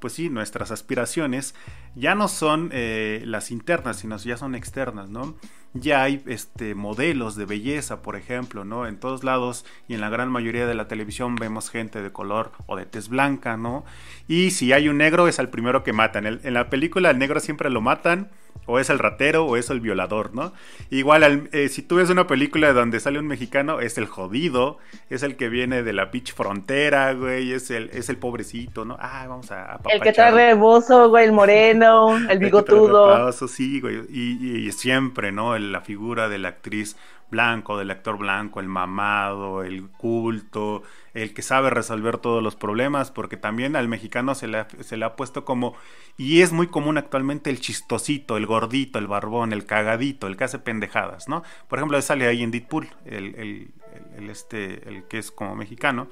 pues 0.00 0.12
sí, 0.12 0.30
nuestras 0.30 0.70
aspiraciones 0.70 1.54
ya 1.94 2.14
no 2.14 2.28
son 2.28 2.70
eh, 2.72 3.22
las 3.24 3.50
internas, 3.50 3.98
sino 3.98 4.16
ya 4.16 4.36
son 4.36 4.54
externas, 4.54 5.08
¿no? 5.10 5.36
Ya 5.74 6.02
hay 6.02 6.22
este, 6.26 6.74
modelos 6.74 7.36
de 7.36 7.44
belleza, 7.44 8.00
por 8.00 8.16
ejemplo, 8.16 8.64
¿no? 8.64 8.86
En 8.86 8.98
todos 8.98 9.24
lados 9.24 9.66
y 9.88 9.94
en 9.94 10.00
la 10.00 10.08
gran 10.08 10.30
mayoría 10.30 10.66
de 10.66 10.74
la 10.74 10.88
televisión 10.88 11.36
vemos 11.36 11.70
gente 11.70 12.02
de 12.02 12.12
color 12.12 12.52
o 12.66 12.76
de 12.76 12.86
tez 12.86 13.08
blanca, 13.08 13.56
¿no? 13.56 13.84
Y 14.26 14.52
si 14.52 14.72
hay 14.72 14.88
un 14.88 14.98
negro 14.98 15.28
es 15.28 15.38
el 15.38 15.48
primero 15.48 15.82
que 15.82 15.92
matan. 15.92 16.26
En, 16.26 16.54
la 16.54 16.70
película 16.70 17.10
el 17.10 17.18
negro 17.18 17.40
siempre 17.40 17.68
lo 17.70 17.80
matan, 17.80 18.30
o 18.66 18.78
es 18.78 18.90
el 18.90 18.98
ratero 18.98 19.44
o 19.44 19.56
es 19.56 19.70
el 19.70 19.80
violador, 19.80 20.34
¿no? 20.34 20.52
Igual, 20.90 21.48
eh, 21.52 21.68
si 21.68 21.82
tú 21.82 21.96
ves 21.96 22.10
una 22.10 22.26
película 22.26 22.72
donde 22.72 23.00
sale 23.00 23.18
un 23.18 23.26
mexicano, 23.26 23.80
es 23.80 23.98
el 23.98 24.06
jodido, 24.06 24.78
es 25.10 25.22
el 25.22 25.36
que 25.36 25.48
viene 25.48 25.82
de 25.82 25.92
la 25.92 26.10
pitch 26.10 26.34
frontera, 26.34 27.12
güey, 27.12 27.52
es 27.52 27.70
el, 27.70 27.90
es 27.92 28.08
el 28.08 28.16
pobrecito, 28.16 28.84
¿no? 28.84 28.96
Ah, 29.00 29.26
vamos 29.28 29.50
a... 29.50 29.80
el 29.92 30.00
que 30.00 30.12
trae 30.12 30.30
rebozo, 30.30 31.08
güey, 31.08 31.24
el 31.24 31.32
moreno, 31.32 32.16
el 32.28 32.38
bigotudo. 32.40 33.32
sí, 33.32 33.80
güey, 33.80 34.02
y, 34.08 34.66
y, 34.66 34.72
siempre, 34.72 35.32
¿no? 35.32 35.58
La 35.58 35.80
figura 35.80 36.28
de 36.28 36.38
la 36.38 36.48
actriz 36.48 36.96
blanco, 37.30 37.78
del 37.78 37.90
actor 37.90 38.18
blanco, 38.18 38.60
el 38.60 38.68
mamado, 38.68 39.62
el 39.62 39.88
culto, 39.88 40.82
el 41.14 41.34
que 41.34 41.42
sabe 41.42 41.70
resolver 41.70 42.18
todos 42.18 42.42
los 42.42 42.56
problemas, 42.56 43.10
porque 43.10 43.36
también 43.36 43.76
al 43.76 43.88
mexicano 43.88 44.34
se 44.34 44.46
le, 44.46 44.58
ha, 44.58 44.68
se 44.80 44.96
le 44.96 45.04
ha 45.04 45.16
puesto 45.16 45.44
como, 45.44 45.74
y 46.16 46.42
es 46.42 46.52
muy 46.52 46.68
común 46.68 46.98
actualmente 46.98 47.50
el 47.50 47.60
chistosito, 47.60 48.36
el 48.36 48.46
gordito, 48.46 48.98
el 48.98 49.06
barbón, 49.06 49.52
el 49.52 49.66
cagadito, 49.66 50.26
el 50.26 50.36
que 50.36 50.44
hace 50.44 50.58
pendejadas, 50.58 51.28
¿no? 51.28 51.42
Por 51.68 51.78
ejemplo, 51.78 52.00
sale 52.02 52.26
ahí 52.26 52.42
en 52.42 52.50
Deadpool, 52.50 52.88
el, 53.04 53.34
el, 53.34 53.74
el 54.16 54.30
este, 54.30 54.88
el 54.88 55.04
que 55.04 55.18
es 55.18 55.30
como 55.30 55.56
mexicano, 55.56 56.08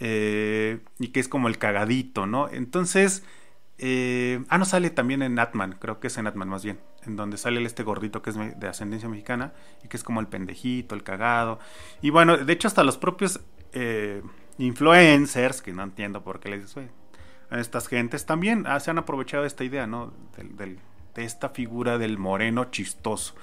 eh, 0.00 0.80
y 0.98 1.08
que 1.08 1.20
es 1.20 1.28
como 1.28 1.48
el 1.48 1.58
cagadito, 1.58 2.26
¿no? 2.26 2.48
Entonces, 2.48 3.22
eh, 3.78 4.44
ah, 4.48 4.58
no 4.58 4.64
sale 4.64 4.90
también 4.90 5.22
en 5.22 5.38
Atman, 5.38 5.76
creo 5.80 6.00
que 6.00 6.08
es 6.08 6.18
en 6.18 6.26
Atman 6.26 6.48
más 6.48 6.64
bien, 6.64 6.80
en 7.06 7.16
donde 7.16 7.36
sale 7.36 7.62
este 7.64 7.82
gordito 7.82 8.22
que 8.22 8.30
es 8.30 8.36
de 8.36 8.68
ascendencia 8.68 9.08
mexicana 9.08 9.52
y 9.82 9.88
que 9.88 9.96
es 9.96 10.04
como 10.04 10.20
el 10.20 10.26
pendejito, 10.26 10.94
el 10.94 11.02
cagado. 11.02 11.58
Y 12.02 12.10
bueno, 12.10 12.36
de 12.36 12.52
hecho 12.52 12.68
hasta 12.68 12.84
los 12.84 12.98
propios 12.98 13.40
eh, 13.72 14.22
influencers, 14.58 15.62
que 15.62 15.72
no 15.72 15.82
entiendo 15.82 16.22
por 16.22 16.40
qué 16.40 16.48
les 16.50 16.62
dices, 16.62 16.90
a 17.50 17.60
estas 17.60 17.88
gentes 17.88 18.26
también 18.26 18.66
ah, 18.66 18.80
se 18.80 18.90
han 18.90 18.98
aprovechado 18.98 19.42
de 19.42 19.48
esta 19.48 19.64
idea, 19.64 19.86
¿no? 19.86 20.12
de 20.36 21.24
esta 21.24 21.50
figura 21.50 21.98
del 21.98 22.18
moreno 22.18 22.66
chistoso. 22.66 23.34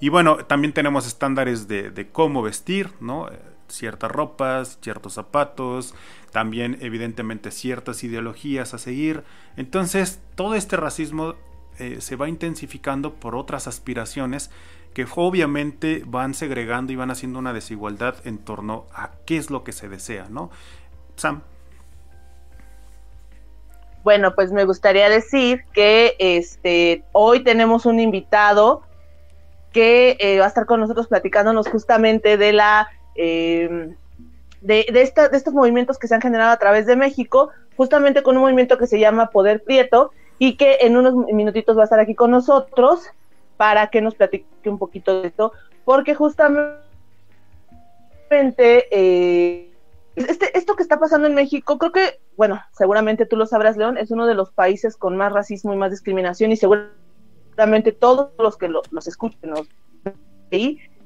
y 0.00 0.08
bueno, 0.08 0.44
también 0.46 0.72
tenemos 0.72 1.06
estándares 1.06 1.68
de, 1.68 1.90
de 1.90 2.08
cómo 2.08 2.42
vestir, 2.42 2.90
¿no? 3.00 3.28
ciertas 3.68 4.10
ropas, 4.10 4.78
ciertos 4.80 5.14
zapatos, 5.14 5.94
también 6.32 6.78
evidentemente 6.80 7.50
ciertas 7.50 8.02
ideologías 8.04 8.74
a 8.74 8.78
seguir. 8.78 9.24
Entonces 9.56 10.20
todo 10.34 10.54
este 10.54 10.76
racismo 10.76 11.34
eh, 11.78 12.00
se 12.00 12.16
va 12.16 12.28
intensificando 12.28 13.14
por 13.14 13.36
otras 13.36 13.66
aspiraciones 13.66 14.50
que 14.94 15.06
obviamente 15.14 16.02
van 16.06 16.34
segregando 16.34 16.92
y 16.92 16.96
van 16.96 17.10
haciendo 17.10 17.38
una 17.38 17.52
desigualdad 17.52 18.16
en 18.24 18.38
torno 18.38 18.86
a 18.92 19.10
qué 19.26 19.36
es 19.36 19.50
lo 19.50 19.62
que 19.64 19.72
se 19.72 19.88
desea, 19.88 20.26
¿no? 20.28 20.50
Sam. 21.16 21.42
Bueno, 24.02 24.34
pues 24.34 24.52
me 24.52 24.64
gustaría 24.64 25.08
decir 25.08 25.64
que 25.72 26.16
este 26.18 27.04
hoy 27.12 27.44
tenemos 27.44 27.84
un 27.86 28.00
invitado 28.00 28.82
que 29.72 30.16
eh, 30.18 30.38
va 30.38 30.46
a 30.46 30.48
estar 30.48 30.66
con 30.66 30.80
nosotros 30.80 31.08
platicándonos 31.08 31.68
justamente 31.68 32.36
de 32.36 32.52
la 32.52 32.88
eh, 33.14 33.94
de, 34.60 34.86
de, 34.92 35.02
esta, 35.02 35.28
de 35.28 35.36
estos 35.36 35.54
movimientos 35.54 35.98
que 35.98 36.08
se 36.08 36.14
han 36.14 36.20
generado 36.20 36.50
a 36.50 36.56
través 36.56 36.86
de 36.86 36.96
México, 36.96 37.50
justamente 37.76 38.22
con 38.22 38.36
un 38.36 38.42
movimiento 38.42 38.78
que 38.78 38.86
se 38.86 38.98
llama 38.98 39.30
Poder 39.30 39.62
Prieto 39.62 40.10
y 40.38 40.56
que 40.56 40.78
en 40.80 40.96
unos 40.96 41.14
minutitos 41.32 41.76
va 41.76 41.82
a 41.82 41.84
estar 41.84 42.00
aquí 42.00 42.14
con 42.14 42.30
nosotros 42.30 43.08
para 43.56 43.88
que 43.88 44.00
nos 44.00 44.14
platique 44.14 44.46
un 44.66 44.78
poquito 44.78 45.20
de 45.20 45.28
esto, 45.28 45.52
porque 45.84 46.14
justamente 46.14 46.78
eh, 48.30 49.72
este, 50.14 50.56
esto 50.56 50.76
que 50.76 50.82
está 50.82 50.98
pasando 50.98 51.26
en 51.26 51.34
México, 51.34 51.78
creo 51.78 51.92
que, 51.92 52.20
bueno, 52.36 52.60
seguramente 52.72 53.26
tú 53.26 53.36
lo 53.36 53.46
sabrás, 53.46 53.76
León, 53.76 53.98
es 53.98 54.10
uno 54.10 54.26
de 54.26 54.34
los 54.34 54.50
países 54.50 54.96
con 54.96 55.16
más 55.16 55.32
racismo 55.32 55.72
y 55.72 55.76
más 55.76 55.90
discriminación 55.90 56.52
y 56.52 56.56
seguramente 56.56 57.92
todos 57.92 58.30
los 58.38 58.56
que 58.56 58.68
lo, 58.68 58.82
los 58.90 59.06
escuchen, 59.06 59.50
los, 59.50 59.68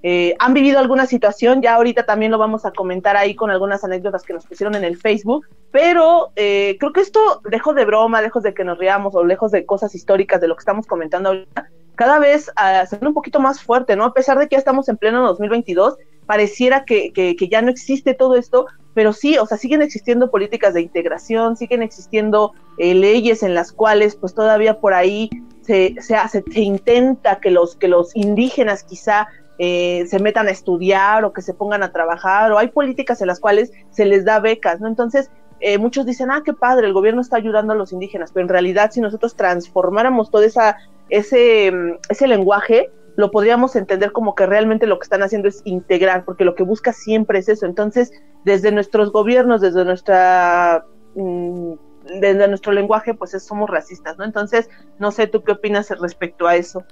eh, 0.03 0.35
han 0.38 0.53
vivido 0.53 0.79
alguna 0.79 1.07
situación, 1.07 1.62
ya 1.62 1.75
ahorita 1.75 2.05
también 2.05 2.33
lo 2.33 2.38
vamos 2.38 2.65
a 2.65 2.73
comentar 2.73 3.17
ahí 3.17 3.35
con 3.35 3.51
algunas 3.51 3.85
anécdotas 3.85 4.23
que 4.25 4.33
nos 4.33 4.47
pusieron 4.47 4.75
en 4.75 4.85
el 4.85 4.97
Facebook, 4.97 5.47
pero 5.71 6.33
eh, 6.35 6.77
creo 6.81 6.93
que 6.93 7.01
esto, 7.01 7.41
lejos 7.51 7.75
de 7.77 7.85
broma, 7.85 8.21
lejos 8.21 8.43
de 8.43 8.53
que 8.53 8.65
nos 8.65 8.79
riamos 8.79 9.15
o 9.15 9.25
lejos 9.25 9.53
de 9.53 9.65
cosas 9.65 9.95
históricas 9.95 10.41
de 10.41 10.49
lo 10.49 10.57
que 10.57 10.61
estamos 10.61 10.87
comentando 10.87 11.29
ahorita, 11.29 11.71
cada 11.95 12.19
vez 12.19 12.51
uh, 12.51 12.87
se 12.87 12.99
un 13.05 13.15
poquito 13.15 13.38
más 13.38 13.62
fuerte, 13.62 13.97
¿no? 13.97 14.05
A 14.05 14.15
pesar 14.15 14.38
de 14.38 14.49
que 14.49 14.55
ya 14.55 14.59
estamos 14.59 14.88
en 14.88 14.97
pleno 14.97 15.23
2022, 15.23 15.99
pareciera 16.27 16.85
que, 16.85 17.12
que, 17.12 17.37
que, 17.37 17.49
ya 17.49 17.62
no 17.62 17.71
existe 17.71 18.15
todo 18.15 18.37
esto, 18.37 18.67
pero 18.95 19.12
sí, 19.12 19.38
o 19.38 19.47
sea, 19.47 19.59
siguen 19.59 19.83
existiendo 19.83 20.31
políticas 20.31 20.75
de 20.75 20.81
integración, 20.81 21.57
siguen 21.57 21.83
existiendo 21.83 22.53
eh, 22.79 22.95
leyes 22.95 23.43
en 23.43 23.55
las 23.55 23.73
cuales 23.73 24.17
pues 24.17 24.35
todavía 24.35 24.81
por 24.81 24.95
ahí 24.95 25.31
se, 25.62 25.95
se, 26.01 26.17
hace, 26.17 26.43
se 26.51 26.61
intenta 26.61 27.41
que 27.41 27.51
los, 27.51 27.77
que 27.77 27.88
los 27.88 28.15
indígenas 28.17 28.83
quizá 28.83 29.29
eh, 29.64 30.07
se 30.09 30.18
metan 30.18 30.48
a 30.48 30.51
estudiar 30.51 31.25
o 31.25 31.33
que 31.33 31.40
se 31.40 31.55
pongan 31.55 31.85
a 31.85 31.92
trabajar, 31.92 32.51
o 32.51 32.59
hay 32.59 32.66
políticas 32.66 33.20
en 33.20 33.29
las 33.29 33.38
cuales 33.38 33.70
se 33.92 34.05
les 34.05 34.25
da 34.25 34.40
becas, 34.40 34.81
¿no? 34.81 34.88
Entonces, 34.88 35.31
eh, 35.61 35.79
muchos 35.79 36.05
dicen, 36.05 36.33
ah, 36.33 36.42
qué 36.44 36.53
padre, 36.53 36.88
el 36.88 36.92
gobierno 36.92 37.20
está 37.20 37.37
ayudando 37.37 37.72
a 37.72 37.77
los 37.77 37.92
indígenas, 37.92 38.33
pero 38.33 38.42
en 38.42 38.48
realidad 38.48 38.90
si 38.90 39.01
nosotros 39.01 39.37
transformáramos 39.37 40.33
todo 40.33 40.42
esa, 40.42 40.79
ese, 41.11 41.70
mm, 41.70 41.98
ese 42.09 42.27
lenguaje, 42.27 42.90
lo 43.14 43.31
podríamos 43.31 43.77
entender 43.77 44.11
como 44.11 44.35
que 44.35 44.46
realmente 44.46 44.88
lo 44.88 44.98
que 44.98 45.05
están 45.05 45.22
haciendo 45.22 45.46
es 45.46 45.62
integrar, 45.64 46.25
porque 46.25 46.44
lo 46.44 46.57
que 46.57 46.64
busca 46.64 46.92
siempre 46.92 47.38
es 47.38 47.48
eso. 47.48 47.64
Entonces, 47.64 48.11
desde 48.44 48.72
nuestros 48.72 49.12
gobiernos, 49.12 49.61
desde 49.61 49.85
nuestra... 49.85 50.85
Mm, 51.14 51.75
desde 52.20 52.48
nuestro 52.48 52.72
lenguaje, 52.72 53.14
pues 53.14 53.31
somos 53.44 53.70
racistas, 53.70 54.18
¿no? 54.18 54.25
Entonces, 54.25 54.68
no 54.98 55.12
sé, 55.12 55.29
¿tú 55.29 55.44
qué 55.44 55.53
opinas 55.53 55.88
respecto 56.01 56.48
a 56.48 56.57
eso? 56.57 56.83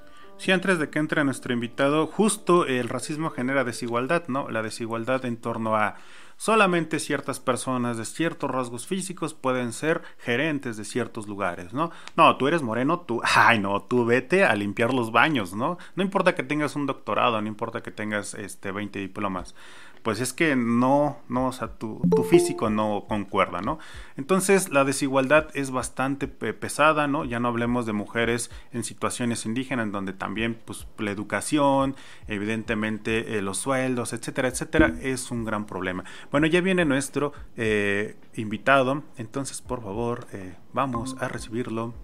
Sí, 0.40 0.52
antes 0.52 0.78
de 0.78 0.88
que 0.88 0.98
entre 0.98 1.22
nuestro 1.22 1.52
invitado, 1.52 2.06
justo 2.06 2.64
el 2.64 2.88
racismo 2.88 3.28
genera 3.28 3.62
desigualdad, 3.62 4.26
¿no? 4.28 4.48
La 4.48 4.62
desigualdad 4.62 5.26
en 5.26 5.36
torno 5.36 5.76
a 5.76 5.96
solamente 6.38 6.98
ciertas 6.98 7.38
personas 7.38 7.98
de 7.98 8.06
ciertos 8.06 8.50
rasgos 8.50 8.86
físicos 8.86 9.34
pueden 9.34 9.74
ser 9.74 10.00
gerentes 10.16 10.78
de 10.78 10.86
ciertos 10.86 11.28
lugares, 11.28 11.74
¿no? 11.74 11.90
No, 12.16 12.38
tú 12.38 12.48
eres 12.48 12.62
moreno, 12.62 13.00
tú, 13.00 13.20
ay 13.36 13.58
no, 13.58 13.82
tú 13.82 14.06
vete 14.06 14.46
a 14.46 14.54
limpiar 14.54 14.94
los 14.94 15.12
baños, 15.12 15.52
¿no? 15.52 15.76
No 15.94 16.02
importa 16.02 16.34
que 16.34 16.42
tengas 16.42 16.74
un 16.74 16.86
doctorado, 16.86 17.38
no 17.42 17.46
importa 17.46 17.82
que 17.82 17.90
tengas 17.90 18.32
este 18.32 18.72
20 18.72 18.98
diplomas 18.98 19.54
pues 20.02 20.20
es 20.20 20.32
que 20.32 20.56
no, 20.56 21.18
no, 21.28 21.48
o 21.48 21.52
sea, 21.52 21.68
tu, 21.68 22.00
tu, 22.14 22.24
físico 22.24 22.70
no 22.70 23.04
concuerda, 23.08 23.60
¿no? 23.60 23.78
Entonces 24.16 24.70
la 24.70 24.84
desigualdad 24.84 25.48
es 25.54 25.70
bastante 25.70 26.28
pesada, 26.28 27.06
¿no? 27.06 27.24
Ya 27.24 27.40
no 27.40 27.48
hablemos 27.48 27.86
de 27.86 27.92
mujeres 27.92 28.50
en 28.72 28.84
situaciones 28.84 29.44
indígenas, 29.46 29.86
en 29.86 29.92
donde 29.92 30.12
también, 30.12 30.58
pues, 30.64 30.86
la 30.98 31.10
educación, 31.10 31.96
evidentemente 32.28 33.38
eh, 33.38 33.42
los 33.42 33.58
sueldos, 33.58 34.12
etcétera, 34.12 34.48
etcétera, 34.48 34.94
es 35.02 35.30
un 35.30 35.44
gran 35.44 35.66
problema. 35.66 36.04
Bueno, 36.30 36.46
ya 36.46 36.60
viene 36.60 36.84
nuestro 36.84 37.32
eh, 37.56 38.16
invitado, 38.34 39.02
entonces, 39.16 39.60
por 39.60 39.82
favor, 39.82 40.26
eh, 40.32 40.54
vamos 40.72 41.16
a 41.20 41.28
recibirlo. 41.28 41.94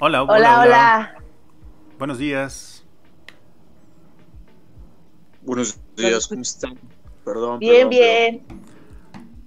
Hola, 0.00 0.22
hola, 0.22 0.32
hola. 0.34 0.60
hola. 0.60 1.14
Buenos 1.98 2.18
días. 2.18 2.77
Buenos 5.48 5.80
días, 5.96 6.28
¿cómo 6.28 6.42
están? 6.42 6.78
Perdón. 7.24 7.58
Bien, 7.58 7.88
bien. 7.88 8.42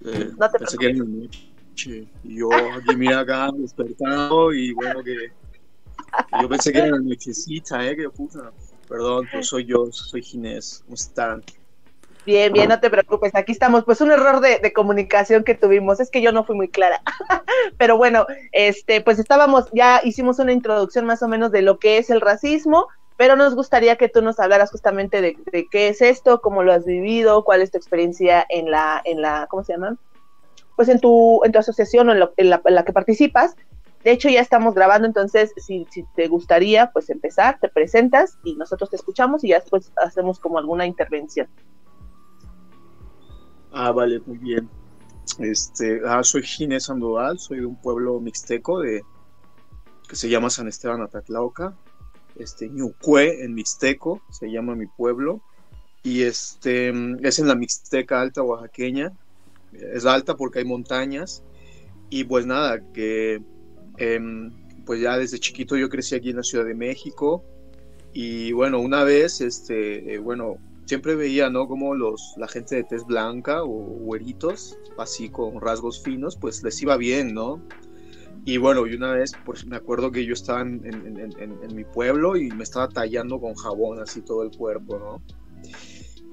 Eh, 0.04 0.32
no 0.36 0.50
te 0.50 0.58
pensé 0.58 0.76
que 0.76 0.86
era 0.88 0.98
la 0.98 1.04
noche. 1.04 2.08
Y 2.24 2.40
yo 2.40 2.50
aquí, 2.52 2.96
mira 2.96 3.20
acá, 3.20 3.52
despertado 3.54 4.52
y 4.52 4.74
bueno, 4.74 5.04
que. 5.04 5.32
Yo 6.42 6.50
pensé 6.50 6.72
que 6.72 6.80
era 6.80 6.88
la 6.88 6.98
nochecita, 6.98 7.88
¿eh? 7.88 7.96
Que 7.96 8.10
puta. 8.10 8.52
Perdón, 8.90 9.28
pues 9.32 9.46
soy 9.46 9.66
yo, 9.66 9.92
soy 9.92 10.24
Ginés. 10.24 10.82
¿Cómo 10.86 10.96
están? 10.96 11.44
Bien, 12.26 12.52
bien, 12.52 12.70
no 12.70 12.80
te 12.80 12.90
preocupes. 12.90 13.36
Aquí 13.36 13.52
estamos. 13.52 13.84
Pues 13.86 14.02
un 14.02 14.12
error 14.12 14.40
de, 14.42 14.58
de, 14.58 14.74
comunicación 14.74 15.44
que 15.44 15.54
tuvimos. 15.54 16.00
Es 16.00 16.10
que 16.10 16.24
yo 16.24 16.32
no 16.32 16.44
fui 16.46 16.56
muy 16.56 16.70
clara. 16.70 17.04
Pero 17.78 17.98
bueno, 17.98 18.26
este, 18.54 19.02
pues 19.02 19.20
estábamos, 19.20 19.66
ya 19.72 20.02
hicimos 20.04 20.40
una 20.40 20.52
introducción 20.52 21.06
más 21.06 21.22
o 21.22 21.28
menos 21.28 21.52
de 21.52 21.62
lo 21.62 21.78
que 21.78 22.00
es 22.00 22.10
el 22.10 22.22
racismo 22.22 22.88
pero 23.22 23.36
nos 23.36 23.54
gustaría 23.54 23.98
que 23.98 24.10
tú 24.10 24.24
nos 24.24 24.40
hablaras 24.40 24.72
justamente 24.72 25.22
de, 25.22 25.68
qué 25.70 25.90
es 25.90 26.02
esto, 26.02 26.42
cómo 26.42 26.64
lo 26.64 26.74
has 26.74 26.86
vivido, 26.86 27.44
cuál 27.44 27.62
es 27.62 27.70
tu 27.70 27.78
experiencia 27.78 28.44
en 28.50 28.72
la, 28.72 29.00
en 29.06 29.22
la, 29.22 29.46
¿cómo 29.48 29.64
se 29.64 29.74
llama? 29.74 29.96
Pues 30.76 30.90
en 30.90 31.00
tu, 31.00 31.40
en 31.44 31.52
tu 31.52 31.60
asociación 31.60 32.10
o 32.10 32.14
en, 32.14 32.50
la, 32.50 32.84
que 32.84 32.94
participas. 32.94 33.56
De 34.04 34.10
hecho, 34.10 34.28
ya 34.28 34.42
estamos 34.42 34.74
grabando, 34.74 35.06
entonces, 35.06 35.54
si, 35.58 35.86
si, 35.92 36.04
te 36.16 36.30
gustaría, 36.30 36.92
pues 36.92 37.12
empezar, 37.12 37.60
te 37.62 37.70
presentas 37.70 38.40
y 38.44 38.56
nosotros 38.56 38.90
te 38.90 38.96
escuchamos 38.96 39.44
y 39.44 39.50
ya 39.50 39.60
después 39.60 39.92
hacemos 40.04 40.40
como 40.40 40.58
alguna 40.58 40.88
intervención. 40.88 41.48
Ah, 43.72 43.92
vale, 43.92 44.20
muy 44.26 44.40
bien. 44.40 44.68
Este, 45.38 46.02
ah, 46.08 46.24
soy 46.24 46.42
Ginés 46.42 46.86
Sandoval, 46.86 47.38
soy 47.38 47.60
de 47.60 47.68
un 47.68 47.80
pueblo 47.80 48.20
mixteco 48.20 48.80
de, 48.80 49.04
que 50.10 50.16
se 50.16 50.28
llama 50.28 50.50
San 50.50 50.68
Esteban 50.68 51.04
Atatlauca, 51.04 51.76
este, 52.42 52.70
Ñucue 52.70 53.44
en 53.44 53.54
mixteco, 53.54 54.22
se 54.30 54.52
llama 54.52 54.76
mi 54.76 54.88
pueblo, 54.88 55.42
y 56.04 56.24
este, 56.24 56.90
es 57.22 57.40
en 57.40 57.48
la 57.48 57.56
mixteca 57.56 58.22
alta 58.22 58.44
oaxaqueña, 58.44 59.12
es 59.74 60.06
alta 60.06 60.36
porque 60.36 60.60
hay 60.60 60.66
montañas, 60.66 61.44
y 62.10 62.24
pues 62.24 62.46
nada, 62.46 62.82
que 62.94 63.42
em, 63.98 64.52
pues 64.86 65.00
ya 65.02 65.18
desde 65.18 65.40
chiquito 65.40 65.78
yo 65.78 65.90
crecí 65.90 66.16
aquí 66.16 66.32
en 66.32 66.38
la 66.38 66.44
Ciudad 66.44 66.66
de 66.66 66.76
México, 66.76 67.44
y 68.14 68.52
bueno, 68.52 68.80
una 68.80 69.04
vez, 69.04 69.40
este, 69.42 70.16
eh, 70.16 70.18
bueno, 70.18 70.58
siempre 70.86 71.16
veía, 71.16 71.50
¿no? 71.50 71.68
Como 71.68 71.96
los, 71.96 72.34
la 72.38 72.48
gente 72.48 72.76
de 72.76 72.84
tez 72.84 73.06
blanca 73.06 73.64
o 73.64 73.68
güeritos, 73.70 74.78
así 74.98 75.30
con 75.30 75.62
rasgos 75.62 76.04
finos, 76.04 76.36
pues 76.36 76.62
les 76.64 76.82
iba 76.82 76.98
bien, 76.98 77.34
¿no? 77.34 77.62
Y 78.44 78.58
bueno, 78.58 78.88
y 78.88 78.96
una 78.96 79.14
vez, 79.14 79.34
pues 79.46 79.66
me 79.66 79.76
acuerdo 79.76 80.12
que 80.12 80.26
yo 80.26 80.34
estaba 80.34 80.62
en, 80.62 80.82
mi 81.74 81.84
pueblo 81.84 82.36
y 82.36 82.50
me 82.52 82.64
estaba 82.64 82.90
tallando 82.90 83.40
con 83.40 83.54
jabón 83.54 84.00
así 84.00 84.22
todo 84.22 84.44
el 84.44 84.52
cuerpo, 84.52 84.98
¿no? 84.98 85.22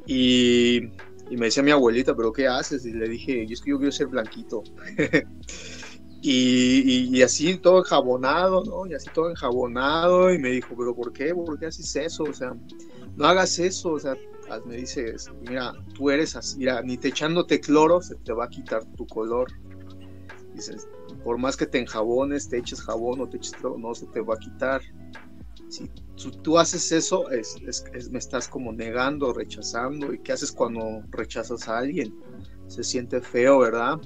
Y, 0.06 0.90
y, 1.30 1.36
me 1.36 1.46
decía 1.46 1.62
mi 1.62 1.70
abuelita, 1.70 2.16
¿pero 2.16 2.32
qué 2.32 2.48
haces? 2.48 2.86
Y 2.86 2.92
le 2.92 3.08
dije, 3.08 3.46
yo 3.46 3.52
es 3.52 3.60
que 3.60 3.70
yo 3.70 3.76
quiero 3.76 3.92
ser 3.92 4.06
blanquito. 4.06 4.62
y, 6.22 7.10
y, 7.14 7.22
así 7.22 7.58
todo 7.58 7.80
enjabonado, 7.80 8.64
¿no? 8.64 8.86
Y 8.86 8.94
así 8.94 9.10
todo 9.12 9.28
enjabonado. 9.28 10.32
Y 10.32 10.38
me 10.38 10.48
dijo, 10.48 10.74
¿pero 10.78 10.96
por 10.96 11.12
qué? 11.12 11.34
¿Por 11.34 11.58
qué 11.58 11.66
haces 11.66 11.94
eso? 11.94 12.22
O 12.22 12.32
sea, 12.32 12.56
no 13.16 13.26
hagas 13.26 13.58
eso, 13.58 13.90
o 13.90 13.98
sea, 13.98 14.16
me 14.64 14.76
dices, 14.76 15.30
mira, 15.46 15.72
tú 15.94 16.08
eres 16.08 16.36
así, 16.36 16.58
mira, 16.58 16.80
ni 16.82 16.96
te 16.96 17.08
echándote 17.08 17.60
cloro 17.60 18.00
se 18.00 18.14
te 18.14 18.32
va 18.32 18.46
a 18.46 18.48
quitar 18.48 18.84
tu 18.96 19.06
color. 19.06 19.48
Dices, 20.54 20.88
por 21.24 21.38
más 21.38 21.56
que 21.56 21.66
te 21.66 21.78
enjabones, 21.78 22.48
te 22.48 22.58
eches 22.58 22.82
jabón 22.82 23.20
o 23.20 23.28
te 23.28 23.36
eches 23.36 23.54
no 23.78 23.94
se 23.94 24.06
te 24.06 24.20
va 24.20 24.34
a 24.34 24.38
quitar. 24.38 24.82
Si 25.68 25.90
tú, 26.42 26.58
haces 26.58 26.92
eso, 26.92 27.28
es, 27.30 27.56
me 28.10 28.18
estás 28.18 28.48
como 28.48 28.72
negando, 28.72 29.32
rechazando. 29.32 30.12
¿Y 30.12 30.20
qué 30.20 30.32
haces 30.32 30.52
cuando 30.52 31.02
rechazas 31.10 31.68
a 31.68 31.78
alguien? 31.78 32.14
Se 32.68 32.82
siente 32.82 33.20
feo, 33.20 33.58
¿verdad? 33.58 34.00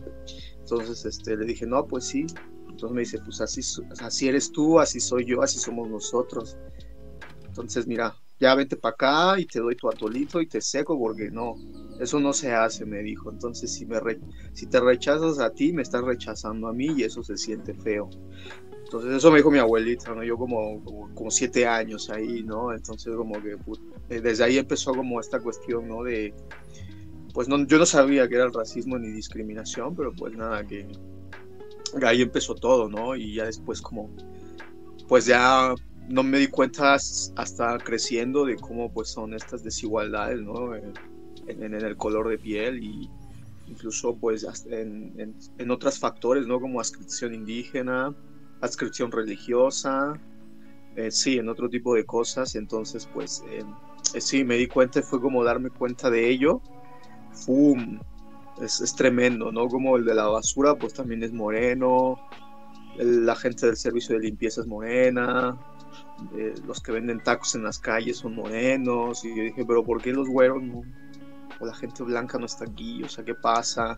Entonces 0.59 1.05
este, 1.05 1.37
le 1.37 1.47
dije, 1.47 1.67
no, 1.67 1.87
pues 1.87 2.07
sí. 2.07 2.27
Entonces 2.69 2.91
me 2.95 3.01
dice, 3.01 3.19
pues 3.19 3.41
así, 3.41 3.61
así 4.01 4.29
eres 4.29 4.51
tú, 4.51 4.81
así 4.81 4.99
soy 4.99 5.25
yo, 5.25 5.43
así 5.43 5.59
somos 5.59 5.89
nosotros. 5.89 6.57
Entonces, 7.47 7.87
mira, 7.87 8.17
ya 8.41 8.55
vete 8.55 8.77
para 8.77 8.95
acá 8.95 9.41
y 9.41 9.47
te 9.47 9.61
doy 9.61 9.77
tu 9.77 9.89
atolito 9.89 10.41
y 10.41 10.49
te 10.49 10.61
seco, 10.61 10.99
porque 10.99 11.31
no, 11.31 11.55
eso 12.03 12.21
no 12.21 12.33
se 12.33 12.53
hace, 12.53 12.85
me 12.85 13.03
dijo. 13.03 13.31
Entonces, 13.31 13.73
si, 13.73 13.87
me 13.87 13.99
si 14.53 14.67
te 14.67 14.81
rechazas 14.81 15.39
a 15.39 15.51
ti, 15.51 15.73
me 15.73 15.83
estás 15.83 16.03
rechazando 16.03 16.69
a 16.69 16.73
mí 16.73 16.89
y 16.97 17.05
eso 17.05 17.23
se 17.23 17.37
siente 17.37 17.75
feo. 17.75 18.11
Entonces, 18.85 19.13
eso 19.15 19.31
me 19.31 19.39
dijo 19.39 19.51
mi 19.51 19.59
abuelita. 19.59 20.13
Yo 20.25 20.37
como, 20.37 20.83
como, 21.15 21.31
siete 21.31 21.67
años 21.67 22.11
ahí, 22.11 22.43
¿no? 22.43 22.73
Entonces, 22.73 23.15
como 23.15 23.41
que 23.41 23.57
eh, 24.11 24.21
desde 24.21 24.45
ahí 24.45 24.59
empezó 24.59 24.93
como 24.93 25.21
esta 25.21 25.41
cuestión, 25.41 25.89
¿no? 25.89 26.03
De, 26.03 26.35
pues 27.33 27.49
no, 27.49 27.65
yo 27.67 27.79
no 27.79 27.87
sabía 27.87 28.29
que 28.29 28.35
era 28.35 28.45
el 28.45 28.53
racismo 28.53 28.99
ni 28.99 29.09
discriminación, 29.09 29.95
pero 29.95 30.13
pues 30.13 30.37
nada, 30.37 30.67
que 30.67 30.87
ahí 32.05 32.23
empezó 32.23 32.55
todo, 32.55 32.89
¿no? 32.89 33.17
Y 33.17 33.35
ya 33.35 33.47
después 33.47 33.81
como, 33.81 34.11
pues 35.09 35.27
ya 35.27 35.75
no 36.09 36.23
me 36.23 36.39
di 36.39 36.49
cuenta 36.49 36.95
hasta 36.95 37.79
creciendo 37.79 38.45
de 38.45 38.57
cómo 38.57 38.93
pues 38.93 39.09
son 39.09 39.35
estas 39.35 39.63
desigualdades, 39.63 40.41
¿no? 40.43 40.75
En, 41.61 41.75
el 41.75 41.97
color 41.97 42.29
de 42.29 42.39
piel 42.39 42.83
y 42.83 43.11
incluso 43.67 44.17
pues 44.17 44.47
en, 44.67 45.35
en, 45.59 45.71
otros 45.71 45.99
factores, 45.99 46.47
¿no? 46.47 46.61
Como 46.61 46.81
adscripción 46.81 47.35
indígena, 47.35 48.15
adscripción 48.61 49.11
religiosa, 49.11 50.21
eh, 50.97 51.11
sí, 51.11 51.39
en 51.39 51.49
otro 51.49 51.69
tipo 51.69 51.95
de 51.95 52.05
cosas. 52.05 52.55
Entonces 52.55 53.09
pues 53.13 53.43
eh, 53.49 53.65
eh, 54.15 54.21
sí, 54.21 54.45
me 54.45 54.57
di 54.57 54.67
cuenta 54.67 55.03
fue 55.03 55.21
como 55.21 55.45
darme 55.45 55.71
cuenta 55.71 56.11
de 56.11 56.29
ello. 56.29 56.61
¡Fum! 57.33 58.01
Es, 58.61 58.81
es 58.81 58.95
tremendo, 58.95 59.51
¿no? 59.51 59.69
Como 59.69 59.97
el 59.97 60.05
de 60.05 60.15
la 60.15 60.27
basura 60.27 60.75
pues 60.75 60.93
también 60.93 61.23
es 61.23 61.33
moreno, 61.33 62.19
la 62.97 63.35
gente 63.35 63.67
del 63.67 63.77
servicio 63.77 64.17
de 64.17 64.23
limpieza 64.23 64.61
es 64.61 64.67
morena, 64.67 65.59
eh, 66.37 66.55
los 66.67 66.81
que 66.81 66.93
venden 66.93 67.21
tacos 67.21 67.55
en 67.55 67.65
las 67.65 67.79
calles 67.79 68.19
son 68.19 68.35
morenos, 68.35 69.25
y 69.25 69.37
yo 69.37 69.43
dije, 69.43 69.65
pero 69.65 69.85
¿por 69.85 70.01
qué 70.03 70.13
los 70.13 70.29
güeros 70.29 70.63
no? 70.63 70.83
O 71.63 71.67
la 71.67 71.75
gente 71.75 72.03
blanca 72.03 72.39
no 72.39 72.47
está 72.47 72.65
aquí, 72.65 73.05
o 73.05 73.09
sea, 73.09 73.25
¿qué 73.25 73.37
pasa? 73.37 73.97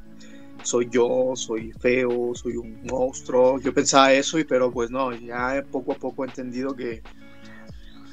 Soy 0.63 0.87
yo, 0.91 1.33
soy 1.35 1.73
feo, 1.73 2.35
soy 2.35 2.57
un 2.59 2.83
monstruo. 2.85 3.59
Yo 3.59 3.73
pensaba 3.73 4.13
eso, 4.13 4.39
y 4.39 4.45
pero 4.45 4.71
pues 4.71 4.91
no, 4.91 5.15
ya 5.15 5.65
poco 5.71 5.93
a 5.93 5.95
poco 5.95 6.25
he 6.25 6.29
entendido 6.29 6.77
que 6.77 7.03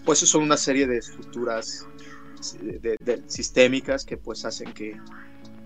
pues 0.05 0.19
son 0.19 0.43
una 0.43 0.55
serie 0.55 0.87
de 0.87 0.99
estructuras 0.99 1.85
de, 2.61 3.23
sistémicas 3.27 4.05
que 4.05 4.15
pues 4.15 4.45
hacen 4.45 4.73
que, 4.73 4.97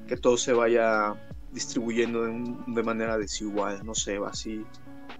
que 0.07 0.17
todo 0.17 0.35
se 0.35 0.51
vaya 0.51 1.13
distribuyendo 1.51 2.23
de, 2.23 2.55
de, 2.65 2.83
manera 2.83 3.19
desigual, 3.19 3.85
no 3.85 3.93
sé, 3.93 4.19
así, 4.25 4.65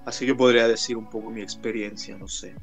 así 0.06 0.26
yo 0.26 0.36
podría 0.36 0.68
decir 0.68 0.98
un 0.98 1.08
poco 1.08 1.30
mi 1.30 1.42
experiencia, 1.42 2.18
no 2.18 2.28
sé. 2.28 2.56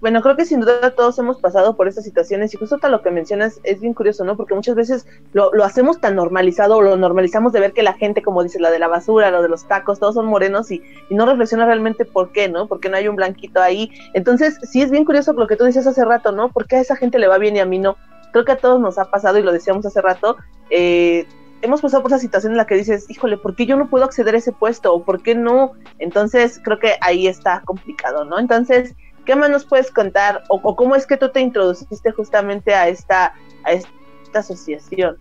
Bueno, 0.00 0.22
creo 0.22 0.34
que 0.34 0.46
sin 0.46 0.60
duda 0.60 0.92
todos 0.92 1.18
hemos 1.18 1.38
pasado 1.38 1.76
por 1.76 1.86
estas 1.86 2.04
situaciones 2.04 2.54
y 2.54 2.56
justo 2.56 2.78
tal 2.78 2.92
lo 2.92 3.02
que 3.02 3.10
mencionas 3.10 3.60
es 3.64 3.80
bien 3.80 3.92
curioso, 3.92 4.24
¿no? 4.24 4.34
Porque 4.34 4.54
muchas 4.54 4.74
veces 4.74 5.06
lo, 5.34 5.52
lo 5.52 5.62
hacemos 5.62 6.00
tan 6.00 6.16
normalizado 6.16 6.78
o 6.78 6.82
lo 6.82 6.96
normalizamos 6.96 7.52
de 7.52 7.60
ver 7.60 7.72
que 7.74 7.82
la 7.82 7.92
gente, 7.92 8.22
como 8.22 8.42
dice, 8.42 8.58
la 8.60 8.70
de 8.70 8.78
la 8.78 8.88
basura, 8.88 9.30
lo 9.30 9.42
de 9.42 9.50
los 9.50 9.66
tacos, 9.68 10.00
todos 10.00 10.14
son 10.14 10.24
morenos 10.24 10.70
y, 10.70 10.82
y 11.10 11.14
no 11.14 11.26
reflexiona 11.26 11.66
realmente 11.66 12.06
por 12.06 12.32
qué, 12.32 12.48
¿no? 12.48 12.66
Porque 12.66 12.88
no 12.88 12.96
hay 12.96 13.08
un 13.08 13.16
blanquito 13.16 13.60
ahí. 13.60 13.90
Entonces, 14.14 14.58
sí 14.62 14.80
es 14.80 14.90
bien 14.90 15.04
curioso 15.04 15.34
lo 15.34 15.46
que 15.46 15.56
tú 15.56 15.66
dices 15.66 15.86
hace 15.86 16.02
rato, 16.02 16.32
¿no? 16.32 16.50
¿Por 16.50 16.66
qué 16.66 16.76
a 16.76 16.80
esa 16.80 16.96
gente 16.96 17.18
le 17.18 17.28
va 17.28 17.36
bien 17.36 17.56
y 17.56 17.60
a 17.60 17.66
mí 17.66 17.78
no? 17.78 17.96
Creo 18.32 18.46
que 18.46 18.52
a 18.52 18.58
todos 18.58 18.80
nos 18.80 18.98
ha 18.98 19.10
pasado 19.10 19.38
y 19.38 19.42
lo 19.42 19.52
decíamos 19.52 19.84
hace 19.84 20.00
rato. 20.00 20.38
Eh, 20.70 21.26
hemos 21.62 21.80
pasado 21.82 22.02
por 22.02 22.10
esa 22.10 22.18
situación 22.18 22.52
en 22.52 22.56
la 22.56 22.66
que 22.66 22.76
dices, 22.76 23.04
híjole, 23.10 23.36
¿por 23.36 23.54
qué 23.54 23.66
yo 23.66 23.76
no 23.76 23.88
puedo 23.90 24.04
acceder 24.04 24.34
a 24.34 24.38
ese 24.38 24.52
puesto? 24.52 24.94
¿O 24.94 25.04
por 25.04 25.22
qué 25.22 25.34
no? 25.34 25.72
Entonces, 25.98 26.60
creo 26.62 26.78
que 26.78 26.94
ahí 27.00 27.26
está 27.26 27.62
complicado, 27.66 28.24
¿no? 28.24 28.38
Entonces, 28.38 28.94
¿Qué 29.30 29.36
más 29.36 29.48
nos 29.48 29.64
puedes 29.64 29.92
contar 29.92 30.42
o, 30.48 30.74
cómo 30.74 30.96
es 30.96 31.06
que 31.06 31.16
tú 31.16 31.28
te 31.28 31.38
introduciste 31.38 32.10
justamente 32.10 32.74
a 32.74 32.88
esta, 32.88 33.32
a 33.62 33.70
esta 33.70 34.40
asociación? 34.40 35.18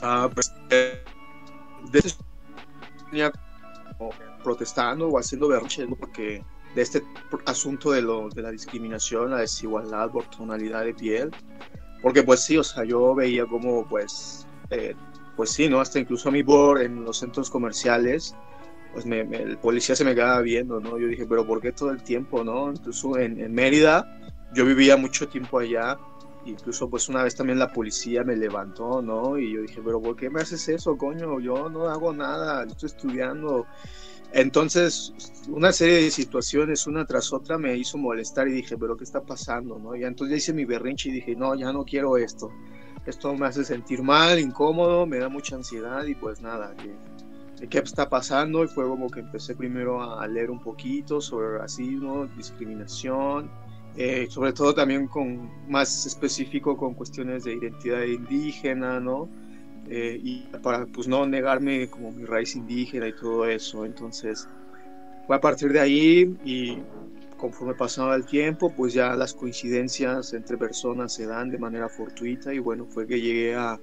Ah, 0.00 0.30
pues, 0.32 0.50
eh, 0.70 1.04
venía 3.10 3.30
protestando 4.42 5.08
o 5.08 5.18
haciendo 5.18 5.48
berrinche 5.48 5.86
porque 5.88 6.42
de 6.74 6.80
este 6.80 7.02
asunto 7.44 7.90
de, 7.90 8.00
lo, 8.00 8.30
de 8.30 8.40
la 8.40 8.50
discriminación, 8.50 9.32
la 9.32 9.40
desigualdad 9.40 10.10
por 10.10 10.24
tonalidad 10.30 10.86
de 10.86 10.94
piel, 10.94 11.30
porque 12.00 12.22
pues 12.22 12.40
sí, 12.44 12.56
o 12.56 12.64
sea, 12.64 12.84
yo 12.84 13.14
veía 13.14 13.44
como 13.44 13.86
pues, 13.86 14.46
eh, 14.70 14.94
pues 15.36 15.50
sí, 15.50 15.68
¿no? 15.68 15.82
Hasta 15.82 15.98
incluso 15.98 16.30
a 16.30 16.32
mi 16.32 16.42
board 16.42 16.80
en 16.80 17.04
los 17.04 17.18
centros 17.18 17.50
comerciales, 17.50 18.34
pues 18.92 19.06
me, 19.06 19.20
el 19.20 19.58
policía 19.58 19.94
se 19.94 20.04
me 20.04 20.14
quedaba 20.14 20.40
viendo, 20.40 20.80
¿no? 20.80 20.98
Yo 20.98 21.06
dije, 21.06 21.26
pero 21.26 21.46
¿por 21.46 21.60
qué 21.60 21.72
todo 21.72 21.90
el 21.90 22.02
tiempo, 22.02 22.44
no? 22.44 22.70
Incluso 22.70 23.18
en, 23.18 23.40
en, 23.40 23.52
Mérida, 23.52 24.18
yo 24.54 24.64
vivía 24.64 24.96
mucho 24.96 25.28
tiempo 25.28 25.58
allá, 25.58 25.96
incluso 26.44 26.88
pues 26.90 27.08
una 27.08 27.22
vez 27.22 27.34
también 27.36 27.58
la 27.58 27.72
policía 27.72 28.24
me 28.24 28.36
levantó, 28.36 29.00
¿no? 29.02 29.38
Y 29.38 29.54
yo 29.54 29.62
dije, 29.62 29.80
pero 29.84 30.00
¿por 30.00 30.16
qué 30.16 30.30
me 30.30 30.40
haces 30.40 30.68
eso, 30.68 30.96
coño? 30.96 31.40
Yo 31.40 31.68
no 31.68 31.88
hago 31.88 32.12
nada, 32.12 32.64
estoy 32.64 32.88
estudiando. 32.88 33.66
Entonces, 34.32 35.12
una 35.48 35.72
serie 35.72 36.02
de 36.02 36.10
situaciones, 36.10 36.86
una 36.86 37.04
tras 37.04 37.32
otra, 37.32 37.58
me 37.58 37.76
hizo 37.76 37.98
molestar 37.98 38.48
y 38.48 38.52
dije, 38.52 38.76
pero 38.76 38.96
¿qué 38.96 39.04
está 39.04 39.22
pasando, 39.22 39.78
no? 39.78 39.96
Y 39.96 40.04
entonces 40.04 40.38
hice 40.38 40.52
mi 40.52 40.64
berrinche 40.64 41.08
y 41.08 41.12
dije, 41.12 41.34
no, 41.34 41.54
ya 41.54 41.72
no 41.72 41.84
quiero 41.84 42.16
esto. 42.16 42.50
Esto 43.06 43.34
me 43.34 43.46
hace 43.46 43.64
sentir 43.64 44.02
mal, 44.02 44.38
incómodo, 44.38 45.06
me 45.06 45.18
da 45.18 45.28
mucha 45.28 45.56
ansiedad 45.56 46.04
y 46.04 46.14
pues 46.14 46.40
nada, 46.42 46.74
qué 47.68 47.78
está 47.78 48.08
pasando 48.08 48.64
y 48.64 48.68
fue 48.68 48.86
como 48.86 49.10
que 49.10 49.20
empecé 49.20 49.54
primero 49.56 50.02
a 50.18 50.26
leer 50.28 50.50
un 50.50 50.60
poquito 50.60 51.20
sobre 51.20 51.58
racismo, 51.58 52.26
discriminación, 52.28 53.52
eh, 53.94 54.28
sobre 54.30 54.52
todo 54.52 54.74
también 54.74 55.08
con 55.08 55.52
más 55.66 56.06
específico 56.06 56.76
con 56.76 56.94
cuestiones 56.94 57.44
de 57.44 57.54
identidad 57.54 58.02
indígena, 58.04 59.00
¿no? 59.00 59.32
Eh, 59.84 60.18
y 60.22 60.48
para 60.62 60.86
pues 60.86 61.08
no 61.08 61.26
negarme 61.26 61.88
como 61.90 62.12
mi 62.12 62.24
raíz 62.24 62.54
indígena 62.56 63.08
y 63.08 63.14
todo 63.14 63.46
eso, 63.46 63.84
entonces 63.86 64.50
fue 65.26 65.36
a 65.36 65.40
partir 65.40 65.72
de 65.72 65.80
ahí 65.80 66.38
y 66.42 66.86
conforme 67.36 67.74
pasaba 67.74 68.16
el 68.16 68.26
tiempo, 68.26 68.74
pues 68.74 68.92
ya 68.92 69.14
las 69.16 69.34
coincidencias 69.34 70.32
entre 70.34 70.58
personas 70.58 71.12
se 71.14 71.26
dan 71.26 71.50
de 71.50 71.58
manera 71.58 71.88
fortuita 71.88 72.52
y 72.52 72.58
bueno, 72.58 72.86
fue 72.86 73.06
que 73.06 73.20
llegué 73.20 73.54
a, 73.54 73.80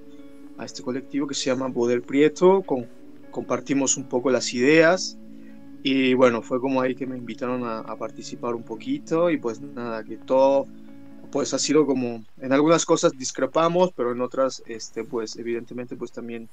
a 0.56 0.64
este 0.64 0.82
colectivo 0.82 1.26
que 1.26 1.34
se 1.34 1.50
llama 1.50 1.72
Poder 1.72 2.04
Prieto, 2.04 2.64
con 2.64 2.90
compartimos 3.30 3.96
un 3.96 4.08
poco 4.08 4.30
las 4.30 4.52
ideas 4.54 5.18
y 5.82 6.14
bueno, 6.14 6.42
fue 6.42 6.60
como 6.60 6.80
ahí 6.80 6.94
que 6.94 7.06
me 7.06 7.16
invitaron 7.16 7.62
a, 7.64 7.96
participar 7.96 8.54
un 8.54 8.64
poquito 8.64 9.30
y 9.30 9.38
pues 9.38 9.60
nada, 9.60 10.02
que 10.04 10.16
todo 10.16 10.66
pues 11.30 11.52
ha 11.54 11.58
sido 11.58 11.86
como, 11.86 12.24
en 12.40 12.52
algunas 12.52 12.84
cosas 12.86 13.12
discrepamos, 13.12 13.92
pero 13.94 14.12
en 14.12 14.20
otras, 14.22 14.62
este, 14.66 15.04
pues 15.04 15.36
evidentemente, 15.36 15.94
pues 15.94 16.10
también 16.10 16.48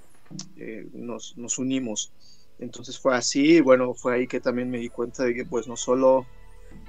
eh, 0.57 0.85
nos, 0.93 1.37
nos 1.37 1.57
unimos. 1.57 2.11
Entonces 2.59 2.99
fue 2.99 3.15
así, 3.15 3.61
bueno, 3.61 3.93
fue 3.93 4.15
ahí 4.15 4.27
que 4.27 4.39
también 4.39 4.69
me 4.69 4.77
di 4.77 4.89
cuenta 4.89 5.23
de 5.23 5.33
que 5.33 5.45
pues 5.45 5.67
no 5.67 5.75
solo, 5.75 6.25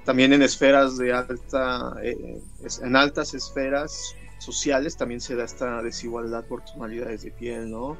también 0.05 0.33
en 0.33 0.41
esferas 0.41 0.97
de 0.97 1.13
alta, 1.13 1.95
eh, 2.03 2.41
en 2.81 2.95
altas 2.95 3.33
esferas 3.33 4.15
sociales 4.39 4.97
también 4.97 5.21
se 5.21 5.35
da 5.35 5.45
esta 5.45 5.81
desigualdad 5.81 6.45
por 6.45 6.63
tonalidades 6.63 7.23
de 7.23 7.31
piel, 7.31 7.71
¿no? 7.71 7.97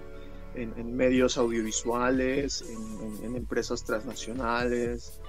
En, 0.59 0.95
medios 0.95 1.37
audiovisuales, 1.37 2.65
en, 3.23 3.35
empresas 3.35 3.83
transnacionales, 3.83 5.19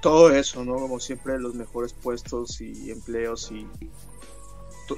todo 0.00 0.30
eso, 0.30 0.64
¿no? 0.64 0.76
Como 0.76 1.00
siempre 1.00 1.38
los 1.38 1.54
mejores 1.54 1.92
puestos 1.94 2.60
y 2.60 2.90
empleos 2.90 3.50
y 3.50 3.66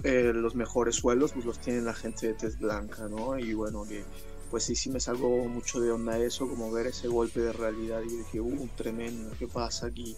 eh, 0.05 0.33
los 0.35 0.55
mejores 0.55 0.97
sueldos, 0.97 1.33
pues 1.33 1.45
los 1.45 1.59
tiene 1.59 1.81
la 1.81 1.95
gente 1.95 2.29
de 2.29 2.35
tez 2.35 2.59
blanca, 2.59 3.09
¿no? 3.09 3.38
Y 3.38 3.55
bueno, 3.55 3.85
que 3.85 4.05
pues 4.51 4.64
sí, 4.64 4.75
sí 4.75 4.90
me 4.90 5.01
salgo 5.01 5.29
mucho 5.45 5.81
de 5.81 5.93
onda 5.93 6.19
eso, 6.19 6.49
como 6.49 6.71
ver 6.71 6.88
ese 6.88 7.09
golpe 7.09 7.40
de 7.40 7.53
realidad 7.53 8.01
y 8.05 8.16
dije, 8.16 8.40
uh, 8.40 8.69
tremendo, 8.77 9.33
¿qué 9.38 9.47
pasa 9.47 9.87
aquí? 9.87 10.16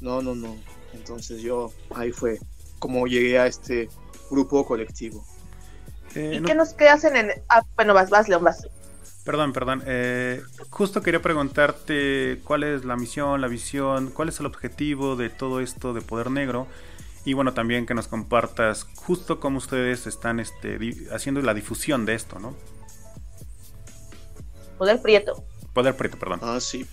No, 0.00 0.22
no, 0.22 0.34
no. 0.34 0.56
Entonces 0.92 1.40
yo, 1.42 1.72
ahí 1.94 2.12
fue 2.12 2.38
como 2.78 3.06
llegué 3.06 3.38
a 3.38 3.46
este 3.46 3.88
grupo 4.30 4.64
colectivo. 4.66 5.24
Eh, 6.14 6.38
¿Y 6.40 6.42
qué 6.42 6.54
nos 6.54 6.74
qué 6.74 6.88
hacen 6.88 7.16
en... 7.16 7.30
Ah, 7.48 7.62
bueno, 7.74 7.92
vas, 7.94 8.10
vas, 8.10 8.28
León, 8.28 8.44
vas. 8.44 8.66
Perdón, 9.26 9.52
perdón. 9.52 9.82
Eh, 9.86 10.40
justo 10.70 11.02
quería 11.02 11.20
preguntarte 11.20 12.40
cuál 12.44 12.62
es 12.62 12.84
la 12.84 12.94
misión, 12.94 13.40
la 13.40 13.48
visión, 13.48 14.12
cuál 14.12 14.28
es 14.28 14.38
el 14.38 14.46
objetivo 14.46 15.16
de 15.16 15.30
todo 15.30 15.58
esto 15.58 15.92
de 15.92 16.00
Poder 16.00 16.30
Negro. 16.30 16.68
Y 17.24 17.32
bueno, 17.32 17.52
también 17.52 17.86
que 17.86 17.94
nos 17.94 18.06
compartas 18.06 18.86
justo 18.94 19.40
cómo 19.40 19.58
ustedes 19.58 20.06
están 20.06 20.38
este, 20.38 20.78
haciendo 21.12 21.42
la 21.42 21.54
difusión 21.54 22.06
de 22.06 22.14
esto, 22.14 22.38
¿no? 22.38 22.54
Poder 24.78 25.02
Prieto. 25.02 25.44
Poder 25.72 25.96
Prieto, 25.96 26.20
perdón. 26.20 26.38
Ah, 26.44 26.60
sí. 26.60 26.86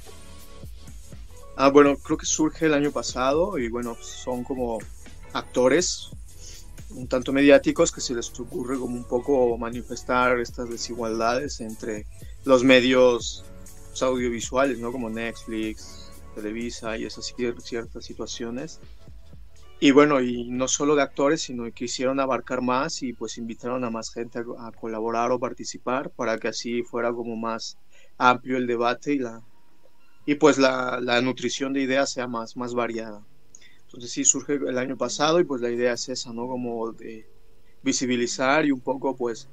Ah, 1.55 1.69
bueno, 1.69 1.95
creo 1.97 2.17
que 2.17 2.25
surge 2.25 2.65
el 2.65 2.73
año 2.73 2.89
pasado 2.89 3.59
y 3.59 3.69
bueno, 3.69 3.95
son 4.01 4.43
como 4.43 4.79
actores 5.33 6.09
un 6.95 7.07
tanto 7.07 7.33
mediáticos 7.33 7.91
que 7.91 8.01
se 8.01 8.13
les 8.13 8.37
ocurre 8.39 8.77
como 8.77 8.95
un 8.95 9.03
poco 9.03 9.57
manifestar 9.57 10.39
estas 10.39 10.69
desigualdades 10.69 11.59
entre 11.61 12.05
los 12.45 12.63
medios 12.63 13.45
audiovisuales, 14.01 14.79
¿no? 14.79 14.91
Como 14.91 15.09
Netflix, 15.09 16.11
Televisa 16.35 16.97
y 16.97 17.05
esas 17.05 17.33
ciertas 17.63 18.05
situaciones. 18.05 18.79
Y 19.79 19.91
bueno, 19.91 20.21
y 20.21 20.45
no 20.45 20.67
solo 20.67 20.95
de 20.95 21.01
actores, 21.01 21.41
sino 21.41 21.65
que 21.65 21.73
quisieron 21.73 22.19
abarcar 22.19 22.61
más 22.61 23.03
y 23.03 23.13
pues 23.13 23.37
invitaron 23.37 23.83
a 23.83 23.89
más 23.89 24.11
gente 24.13 24.39
a, 24.39 24.71
colaborar 24.71 25.31
o 25.31 25.39
participar 25.39 26.09
para 26.09 26.37
que 26.37 26.47
así 26.47 26.83
fuera 26.83 27.11
como 27.11 27.35
más 27.35 27.77
amplio 28.17 28.57
el 28.57 28.67
debate 28.67 29.13
y 29.13 29.19
la 29.19 29.41
y 30.25 30.35
pues 30.35 30.57
la, 30.57 31.01
la 31.01 31.21
nutrición 31.21 31.73
de 31.73 31.81
ideas 31.81 32.13
sea 32.13 32.27
más, 32.27 32.55
más 32.55 32.73
variada. 32.73 33.25
Entonces 33.93 34.11
sí 34.11 34.25
surge 34.25 34.55
el 34.55 34.77
año 34.79 34.97
pasado 34.97 35.39
y 35.39 35.43
pues 35.43 35.61
la 35.61 35.69
idea 35.69 35.93
es 35.93 36.09
esa, 36.09 36.33
¿no? 36.33 36.47
Como 36.47 36.93
de 36.93 37.27
visibilizar 37.83 38.65
y 38.65 38.71
un 38.71 38.79
poco 38.79 39.15
pues 39.15 39.47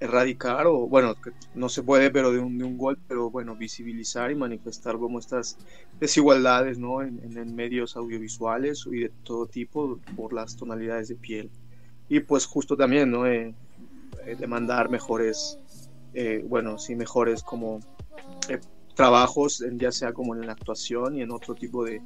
erradicar 0.00 0.66
o 0.66 0.86
bueno, 0.86 1.14
no 1.54 1.70
se 1.70 1.82
puede 1.82 2.10
pero 2.10 2.30
de 2.30 2.38
un, 2.38 2.58
de 2.58 2.64
un 2.64 2.76
golpe, 2.76 3.02
pero 3.08 3.30
bueno, 3.30 3.56
visibilizar 3.56 4.30
y 4.30 4.34
manifestar 4.34 4.98
como 4.98 5.18
estas 5.18 5.56
desigualdades, 5.98 6.78
¿no? 6.78 7.00
En, 7.00 7.20
en, 7.38 7.54
medios 7.54 7.96
audiovisuales 7.96 8.86
y 8.92 9.00
de 9.00 9.08
todo 9.24 9.46
tipo 9.46 9.98
por 10.14 10.34
las 10.34 10.56
tonalidades 10.56 11.08
de 11.08 11.14
piel. 11.14 11.50
Y 12.10 12.20
pues 12.20 12.44
justo 12.44 12.76
también, 12.76 13.10
¿no? 13.10 13.26
Eh, 13.26 13.54
eh, 14.26 14.36
demandar 14.38 14.90
mejores, 14.90 15.58
eh, 16.12 16.44
bueno, 16.46 16.76
sí, 16.76 16.94
mejores 16.94 17.42
como 17.42 17.80
trabajos, 18.96 19.62
ya 19.74 19.92
sea 19.92 20.12
como 20.12 20.34
en 20.34 20.46
la 20.46 20.52
actuación 20.52 21.16
y 21.16 21.22
en 21.22 21.30
otro 21.30 21.54
tipo 21.54 21.84
de, 21.84 22.00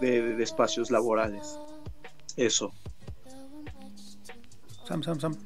de, 0.00 0.42
espacios 0.42 0.90
laborales. 0.90 1.58
Eso. 2.36 2.72
Sam, 4.86 5.02
Sam, 5.02 5.20
Sam. 5.20 5.36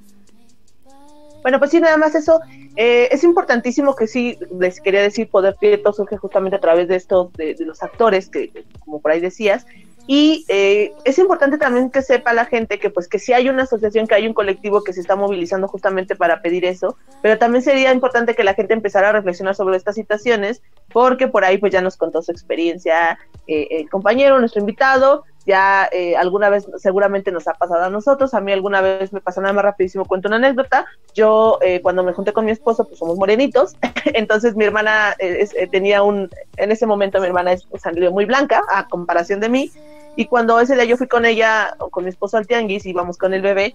Bueno, 1.43 1.59
pues 1.59 1.71
sí, 1.71 1.79
nada 1.79 1.97
más 1.99 2.15
eso. 2.15 2.41
Eh, 2.75 3.09
es 3.13 3.23
importantísimo 3.23 3.95
que 3.95 4.07
sí, 4.07 4.39
les 4.59 4.81
quería 4.81 5.03
decir, 5.03 5.29
Poder 5.31 5.55
Prieto 5.61 5.93
surge 5.93 6.17
justamente 6.17 6.57
a 6.57 6.61
través 6.61 6.89
de 6.89 6.97
esto, 6.97 7.31
de, 7.37 7.55
de 7.55 7.67
los 7.67 7.83
actores, 7.83 8.29
que 8.29 8.51
como 8.81 9.01
por 9.01 9.13
ahí 9.13 9.21
decías, 9.21 9.67
y 10.11 10.47
eh, 10.49 10.95
es 11.05 11.19
importante 11.19 11.59
también 11.59 11.91
que 11.91 12.01
sepa 12.01 12.33
la 12.33 12.47
gente 12.47 12.79
que 12.79 12.89
pues 12.89 13.09
que 13.09 13.19
si 13.19 13.35
hay 13.35 13.51
una 13.51 13.65
asociación, 13.65 14.07
que 14.07 14.15
hay 14.15 14.27
un 14.27 14.33
colectivo 14.33 14.83
que 14.83 14.95
se 14.95 15.03
está 15.03 15.17
movilizando 15.17 15.69
justamente 15.69 16.17
para 16.17 16.41
pedir 16.41 16.65
eso, 16.65 16.97
pero 17.21 17.37
también 17.37 17.63
sería 17.63 17.93
importante 17.93 18.35
que 18.35 18.43
la 18.43 18.55
gente 18.55 18.73
empezara 18.73 19.11
a 19.11 19.13
reflexionar 19.13 19.55
sobre 19.55 19.77
estas 19.77 19.97
situaciones, 19.97 20.63
porque 20.95 21.29
por 21.29 21.45
ahí 21.45 21.59
pues 21.59 21.75
ya 21.75 21.83
nos 21.83 21.99
contó 21.99 22.23
su 22.23 22.33
experiencia 22.33 23.19
eh, 23.47 23.69
el 23.71 23.91
compañero, 23.91 24.41
nuestro 24.41 24.61
invitado, 24.61 25.25
ya 25.45 25.91
eh, 25.93 26.17
alguna 26.17 26.49
vez 26.49 26.67
seguramente 26.79 27.31
nos 27.31 27.47
ha 27.47 27.53
pasado 27.53 27.85
a 27.85 27.91
nosotros, 27.91 28.33
a 28.33 28.41
mí 28.41 28.51
alguna 28.51 28.81
vez 28.81 29.13
me 29.13 29.21
pasó 29.21 29.43
nada 29.43 29.53
más 29.53 29.65
rapidísimo, 29.65 30.07
cuento 30.07 30.29
una 30.29 30.37
anécdota, 30.37 30.87
yo 31.15 31.59
cuando 31.83 32.03
me 32.03 32.15
junté 32.15 32.33
con 32.33 32.47
mi 32.47 32.51
esposo 32.51 32.87
pues 32.87 32.99
somos 32.99 33.19
morenitos, 33.19 33.77
entonces 34.07 34.57
mi 34.57 34.65
hermana 34.65 35.15
tenía 35.71 36.03
un, 36.03 36.31
en 36.57 36.73
ese 36.73 36.87
momento 36.87 37.21
mi 37.21 37.27
hermana 37.27 37.53
es 37.53 37.69
sangre 37.79 38.09
muy 38.09 38.25
blanca 38.25 38.63
a 38.71 38.89
comparación 38.89 39.41
de 39.41 39.51
mí, 39.51 39.71
y 40.19 40.27
cuando 40.27 40.59
ese 40.59 40.75
día 40.75 40.85
yo 40.85 40.97
fui 40.97 41.07
con 41.07 41.25
ella, 41.25 41.77
o 41.79 41.91
con 41.91 42.03
mi 42.03 42.11
esposo 42.11 42.37
al 42.37 42.45
tianguis, 42.49 42.85
y 42.85 42.91
íbamos 42.91 43.17
con 43.17 43.35
el 43.35 43.41
bebé, 43.41 43.73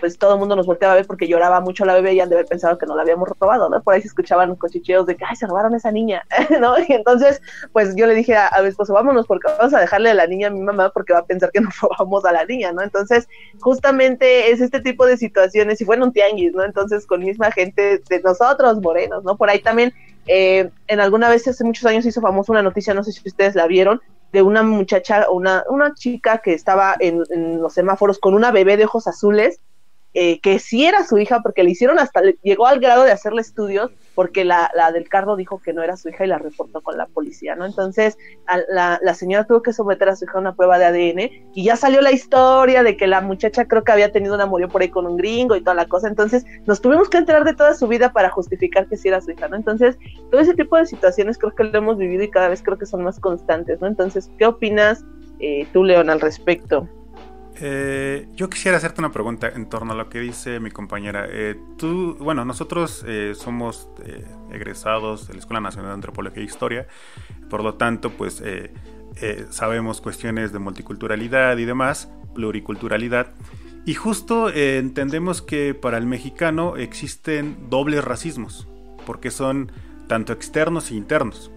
pues 0.00 0.18
todo 0.18 0.32
el 0.32 0.40
mundo 0.40 0.56
nos 0.56 0.66
volteaba 0.66 0.94
a 0.94 0.96
ver 0.96 1.06
porque 1.06 1.28
lloraba 1.28 1.60
mucho 1.60 1.84
la 1.84 1.94
bebé 1.94 2.14
y 2.14 2.20
han 2.20 2.28
de 2.28 2.34
haber 2.34 2.46
pensado 2.46 2.76
que 2.78 2.84
no 2.84 2.96
la 2.96 3.02
habíamos 3.02 3.28
robado, 3.28 3.68
¿no? 3.68 3.80
Por 3.80 3.94
ahí 3.94 4.00
se 4.00 4.08
escuchaban 4.08 4.56
cochicheos 4.56 5.06
de 5.06 5.14
que, 5.14 5.24
ay, 5.24 5.36
se 5.36 5.46
robaron 5.46 5.72
a 5.72 5.76
esa 5.76 5.92
niña, 5.92 6.24
¿no? 6.60 6.74
Y 6.80 6.92
entonces, 6.94 7.40
pues 7.72 7.94
yo 7.94 8.08
le 8.08 8.14
dije 8.16 8.34
a, 8.34 8.50
mi 8.60 8.70
esposo, 8.70 8.92
vámonos 8.92 9.28
porque 9.28 9.46
vamos 9.56 9.72
a 9.72 9.78
dejarle 9.78 10.10
a 10.10 10.14
la 10.14 10.26
niña 10.26 10.48
a 10.48 10.50
mi 10.50 10.62
mamá 10.62 10.90
porque 10.90 11.12
va 11.12 11.20
a 11.20 11.26
pensar 11.26 11.52
que 11.52 11.60
nos 11.60 11.78
robamos 11.80 12.24
a 12.24 12.32
la 12.32 12.44
niña, 12.44 12.72
¿no? 12.72 12.82
Entonces, 12.82 13.28
justamente 13.60 14.50
es 14.50 14.60
este 14.60 14.80
tipo 14.80 15.06
de 15.06 15.16
situaciones, 15.16 15.80
y 15.80 15.84
fue 15.84 15.94
en 15.94 16.02
un 16.02 16.12
tianguis, 16.12 16.54
¿no? 16.54 16.64
Entonces, 16.64 17.06
con 17.06 17.20
misma 17.20 17.52
gente 17.52 18.02
de 18.08 18.20
nosotros, 18.20 18.80
morenos, 18.80 19.22
¿no? 19.22 19.36
Por 19.36 19.48
ahí 19.48 19.60
también, 19.60 19.92
eh, 20.26 20.70
en 20.88 20.98
alguna 20.98 21.28
vez 21.28 21.46
hace 21.46 21.62
muchos 21.62 21.86
años 21.86 22.04
hizo 22.04 22.20
famosa 22.20 22.50
una 22.50 22.62
noticia, 22.62 22.94
no 22.94 23.04
sé 23.04 23.12
si 23.12 23.20
ustedes 23.28 23.54
la 23.54 23.68
vieron, 23.68 24.00
de 24.34 24.42
una 24.42 24.64
muchacha, 24.64 25.30
una, 25.30 25.64
una 25.70 25.94
chica 25.94 26.38
que 26.38 26.52
estaba 26.52 26.96
en, 26.98 27.22
en 27.30 27.62
los 27.62 27.72
semáforos 27.72 28.18
con 28.18 28.34
una 28.34 28.50
bebé 28.50 28.76
de 28.76 28.84
ojos 28.84 29.06
azules 29.06 29.60
eh, 30.12 30.40
que 30.40 30.58
sí 30.58 30.84
era 30.84 31.06
su 31.06 31.18
hija, 31.18 31.40
porque 31.40 31.62
le 31.62 31.70
hicieron 31.70 31.98
hasta, 32.00 32.20
llegó 32.42 32.66
al 32.66 32.80
grado 32.80 33.04
de 33.04 33.12
hacerle 33.12 33.40
estudios, 33.40 33.90
porque 34.14 34.44
la, 34.44 34.70
la, 34.74 34.92
del 34.92 35.08
cardo 35.08 35.36
dijo 35.36 35.60
que 35.60 35.72
no 35.72 35.82
era 35.82 35.96
su 35.96 36.08
hija 36.08 36.24
y 36.24 36.28
la 36.28 36.38
reportó 36.38 36.82
con 36.82 36.96
la 36.96 37.06
policía, 37.06 37.56
¿no? 37.56 37.66
Entonces, 37.66 38.16
la, 38.68 38.98
la, 39.02 39.14
señora 39.14 39.46
tuvo 39.46 39.62
que 39.62 39.72
someter 39.72 40.08
a 40.08 40.16
su 40.16 40.24
hija 40.24 40.34
a 40.38 40.40
una 40.40 40.54
prueba 40.54 40.78
de 40.78 40.84
ADN 40.86 41.50
y 41.54 41.64
ya 41.64 41.76
salió 41.76 42.00
la 42.00 42.12
historia 42.12 42.82
de 42.82 42.96
que 42.96 43.06
la 43.06 43.20
muchacha 43.20 43.66
creo 43.66 43.82
que 43.82 43.92
había 43.92 44.12
tenido 44.12 44.34
un 44.34 44.40
amorío 44.40 44.68
por 44.68 44.82
ahí 44.82 44.88
con 44.88 45.06
un 45.06 45.16
gringo 45.16 45.56
y 45.56 45.60
toda 45.60 45.74
la 45.74 45.86
cosa. 45.86 46.08
Entonces, 46.08 46.44
nos 46.66 46.80
tuvimos 46.80 47.08
que 47.08 47.18
enterar 47.18 47.44
de 47.44 47.54
toda 47.54 47.74
su 47.74 47.88
vida 47.88 48.12
para 48.12 48.30
justificar 48.30 48.88
que 48.88 48.96
sí 48.96 49.08
era 49.08 49.20
su 49.20 49.32
hija, 49.32 49.48
¿no? 49.48 49.56
Entonces, 49.56 49.98
todo 50.30 50.40
ese 50.40 50.54
tipo 50.54 50.76
de 50.76 50.86
situaciones 50.86 51.38
creo 51.38 51.54
que 51.54 51.64
lo 51.64 51.78
hemos 51.78 51.98
vivido 51.98 52.22
y 52.22 52.30
cada 52.30 52.48
vez 52.48 52.62
creo 52.62 52.78
que 52.78 52.86
son 52.86 53.02
más 53.02 53.18
constantes, 53.18 53.80
¿no? 53.80 53.86
Entonces, 53.86 54.30
¿qué 54.38 54.46
opinas 54.46 55.04
eh, 55.40 55.66
tú, 55.72 55.84
León, 55.84 56.10
al 56.10 56.20
respecto? 56.20 56.88
Eh, 57.56 58.26
yo 58.34 58.50
quisiera 58.50 58.78
hacerte 58.78 59.00
una 59.00 59.12
pregunta 59.12 59.48
en 59.48 59.68
torno 59.68 59.92
a 59.92 59.96
lo 59.96 60.08
que 60.08 60.20
dice 60.20 60.58
mi 60.58 60.70
compañera. 60.70 61.26
Eh, 61.28 61.56
tú, 61.78 62.16
bueno, 62.18 62.44
nosotros 62.44 63.04
eh, 63.06 63.34
somos 63.36 63.88
egresados 64.50 65.28
de 65.28 65.34
la 65.34 65.40
Escuela 65.40 65.60
Nacional 65.60 65.90
de 65.90 65.94
Antropología 65.94 66.42
e 66.42 66.46
Historia, 66.46 66.86
por 67.48 67.62
lo 67.62 67.74
tanto, 67.74 68.10
pues 68.10 68.42
sabemos 69.50 70.00
cuestiones 70.00 70.52
de 70.52 70.58
multiculturalidad 70.58 71.56
y 71.58 71.64
demás, 71.64 72.08
pluriculturalidad, 72.34 73.28
y 73.86 73.94
justo 73.94 74.50
entendemos 74.50 75.40
que 75.42 75.74
para 75.74 75.98
el 75.98 76.06
mexicano 76.06 76.76
existen 76.76 77.68
dobles 77.70 78.02
racismos, 78.02 78.66
porque 79.06 79.30
son 79.30 79.70
tanto 80.08 80.32
externos 80.32 80.90
e 80.90 80.94
internos. 80.94 81.50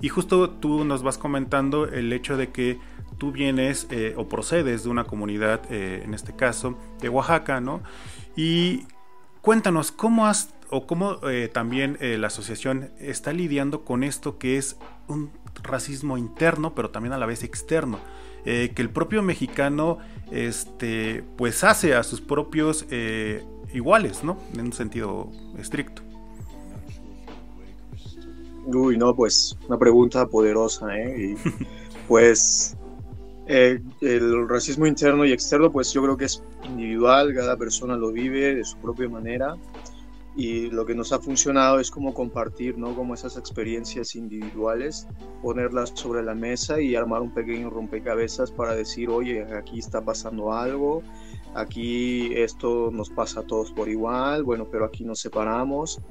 y 0.00 0.08
justo 0.08 0.50
tú 0.50 0.84
nos 0.84 1.02
vas 1.02 1.18
comentando 1.18 1.86
el 1.86 2.12
hecho 2.12 2.36
de 2.36 2.50
que 2.50 2.78
tú 3.18 3.32
vienes 3.32 3.86
eh, 3.90 4.14
o 4.16 4.28
procedes 4.28 4.84
de 4.84 4.90
una 4.90 5.04
comunidad, 5.04 5.60
eh, 5.70 6.02
en 6.04 6.14
este 6.14 6.34
caso, 6.34 6.76
de 7.00 7.08
Oaxaca, 7.08 7.60
¿no? 7.60 7.82
Y 8.36 8.84
cuéntanos, 9.40 9.92
¿cómo 9.92 10.26
has 10.26 10.54
o 10.70 10.86
cómo 10.86 11.18
eh, 11.28 11.48
también 11.52 11.96
la 12.00 12.26
asociación 12.26 12.90
está 12.98 13.32
lidiando 13.32 13.84
con 13.84 14.02
esto 14.02 14.36
que 14.36 14.56
es 14.56 14.76
un 15.06 15.30
racismo 15.62 16.18
interno, 16.18 16.74
pero 16.74 16.90
también 16.90 17.12
a 17.12 17.18
la 17.18 17.26
vez 17.26 17.42
externo? 17.42 17.98
que 18.44 18.74
el 18.76 18.90
propio 18.90 19.22
mexicano, 19.22 19.98
este, 20.30 21.24
pues 21.36 21.64
hace 21.64 21.96
a 21.96 22.04
sus 22.04 22.20
propios 22.20 22.86
iguales, 23.74 24.22
¿no? 24.22 24.38
En 24.54 24.66
un 24.66 24.72
sentido 24.72 25.32
estricto. 25.58 26.02
Uy, 28.66 28.96
no, 28.96 29.16
pues 29.16 29.58
una 29.66 29.76
pregunta 29.76 30.28
poderosa, 30.28 30.96
¿eh? 30.96 31.34
Pues 32.06 32.75
Eh, 33.48 33.80
el 34.00 34.48
racismo 34.48 34.86
interno 34.86 35.24
y 35.24 35.32
externo, 35.32 35.70
pues 35.70 35.92
yo 35.92 36.02
creo 36.02 36.16
que 36.16 36.24
es 36.24 36.42
individual, 36.64 37.32
cada 37.34 37.56
persona 37.56 37.96
lo 37.96 38.10
vive 38.10 38.56
de 38.56 38.64
su 38.64 38.76
propia 38.78 39.08
manera 39.08 39.56
y 40.36 40.68
lo 40.70 40.84
que 40.84 40.94
nos 40.94 41.12
ha 41.12 41.18
funcionado 41.18 41.80
es 41.80 41.90
como 41.90 42.12
compartir, 42.12 42.76
¿no? 42.76 42.94
Como 42.94 43.14
esas 43.14 43.38
experiencias 43.38 44.14
individuales, 44.14 45.08
ponerlas 45.42 45.92
sobre 45.94 46.22
la 46.22 46.34
mesa 46.34 46.78
y 46.78 46.94
armar 46.94 47.22
un 47.22 47.32
pequeño 47.32 47.70
rompecabezas 47.70 48.50
para 48.50 48.74
decir, 48.74 49.08
oye, 49.08 49.42
aquí 49.54 49.78
está 49.78 50.04
pasando 50.04 50.52
algo, 50.52 51.02
aquí 51.54 52.34
esto 52.34 52.90
nos 52.92 53.08
pasa 53.08 53.40
a 53.40 53.42
todos 53.44 53.72
por 53.72 53.88
igual, 53.88 54.44
bueno, 54.44 54.68
pero 54.70 54.84
aquí 54.84 55.04
nos 55.04 55.20
separamos. 55.20 56.02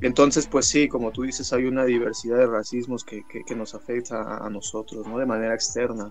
Entonces, 0.00 0.46
pues 0.46 0.66
sí, 0.66 0.88
como 0.88 1.10
tú 1.10 1.22
dices, 1.22 1.52
hay 1.52 1.66
una 1.66 1.84
diversidad 1.84 2.38
de 2.38 2.46
racismos 2.46 3.04
que, 3.04 3.22
que, 3.46 3.54
nos 3.54 3.74
afecta 3.74 4.38
a 4.38 4.48
nosotros, 4.48 5.06
¿no? 5.06 5.18
De 5.18 5.26
manera 5.26 5.54
externa. 5.54 6.10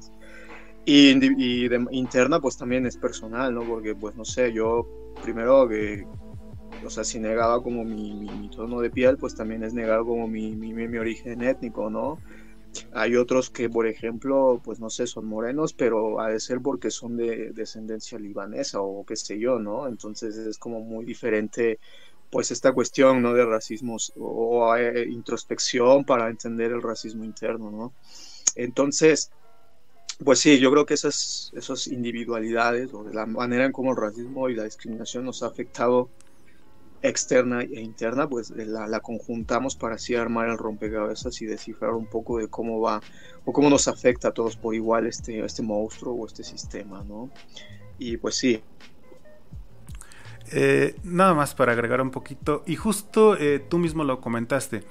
Y, 0.86 1.12
y 1.42 1.68
de, 1.68 1.86
interna, 1.92 2.40
pues 2.40 2.58
también 2.58 2.86
es 2.86 2.98
personal, 2.98 3.54
¿no? 3.54 3.64
Porque, 3.64 3.96
pues 3.96 4.16
no 4.16 4.26
sé, 4.26 4.52
yo 4.52 4.88
primero 5.22 5.68
que 5.68 6.06
o 6.86 6.90
sea, 6.90 7.04
si 7.04 7.20
negaba 7.20 7.62
como 7.62 7.84
mi, 7.84 8.50
tono 8.50 8.82
de 8.82 8.90
piel, 8.90 9.18
pues 9.18 9.36
también 9.36 9.64
es 9.64 9.74
negar 9.74 10.02
como 10.02 10.28
mi, 10.28 10.56
mi, 10.56 10.98
origen 10.98 11.42
étnico, 11.42 11.90
¿no? 11.90 12.20
Hay 12.92 13.16
otros 13.16 13.50
que, 13.50 13.70
por 13.70 13.88
ejemplo, 13.88 14.60
pues 14.64 14.80
no 14.80 14.90
sé, 14.90 15.06
son 15.08 15.26
morenos, 15.26 15.74
pero 15.74 16.20
ha 16.20 16.30
de 16.30 16.40
ser 16.40 16.60
porque 16.60 16.90
son 16.90 17.18
de 17.18 17.52
descendencia 17.52 18.18
libanesa 18.18 18.82
o 18.82 19.06
qué 19.06 19.16
sé 19.16 19.40
yo, 19.40 19.60
¿no? 19.60 19.88
Entonces 19.88 20.36
es 20.38 20.58
como 20.58 20.82
muy 20.82 21.06
diferente, 21.06 21.80
pues 22.32 22.52
esta 22.52 22.74
cuestión, 22.74 23.22
¿no? 23.22 23.34
De 23.34 23.46
racismo 23.46 23.98
o, 24.18 24.76
eh, 24.76 25.06
introspección 25.08 26.04
para 26.04 26.30
entender 26.30 26.72
el 26.72 26.82
racismo 26.82 27.24
interno, 27.24 27.72
¿no? 27.72 27.94
Entonces, 28.56 29.32
pues 30.24 30.40
sí, 30.40 30.60
yo 30.60 30.72
creo 30.72 30.86
que 30.86 30.94
esas, 30.94 31.52
esas 31.56 31.88
individualidades 31.88 32.94
o 32.94 33.04
de 33.04 33.14
la 33.14 33.26
manera 33.26 33.66
en 33.66 33.72
cómo 33.72 33.92
el 33.92 33.98
racismo 33.98 34.50
y 34.50 34.56
la 34.56 34.64
discriminación 34.64 35.26
nos 35.26 35.44
ha 35.44 35.48
afectado 35.48 36.10
externa 37.04 37.62
e 37.62 37.82
interna, 37.82 38.28
pues 38.28 38.52
eh, 38.52 38.66
la, 38.66 39.00
conjuntamos 39.02 39.76
para 39.76 39.96
así 39.96 40.16
armar 40.16 40.48
el 40.48 40.58
rompecabezas 40.58 41.42
y 41.42 41.46
descifrar 41.46 41.92
un 41.92 42.06
poco 42.06 42.40
de 42.40 42.48
cómo 42.48 42.80
va 42.80 43.02
o 43.44 43.52
cómo 43.52 43.70
nos 43.70 43.88
afecta 43.90 44.30
a 44.30 44.32
todos 44.32 44.56
por 44.56 44.74
igual 44.74 45.06
este, 45.06 45.44
este 45.44 45.62
monstruo 45.62 46.16
o 46.16 46.26
este 46.26 46.44
sistema, 46.44 47.04
¿no? 47.04 47.30
Y 48.00 48.18
pues 48.18 48.36
sí. 48.36 48.64
Eh, 50.54 50.96
nada 51.04 51.34
más 51.34 51.54
para 51.56 51.74
agregar 51.74 52.02
un 52.02 52.12
poquito, 52.12 52.64
y 52.66 52.76
justo 52.76 53.38
eh, 53.38 53.60
tú 53.60 53.80
mismo 53.80 54.04
lo 54.04 54.22
comentaste, 54.22 54.84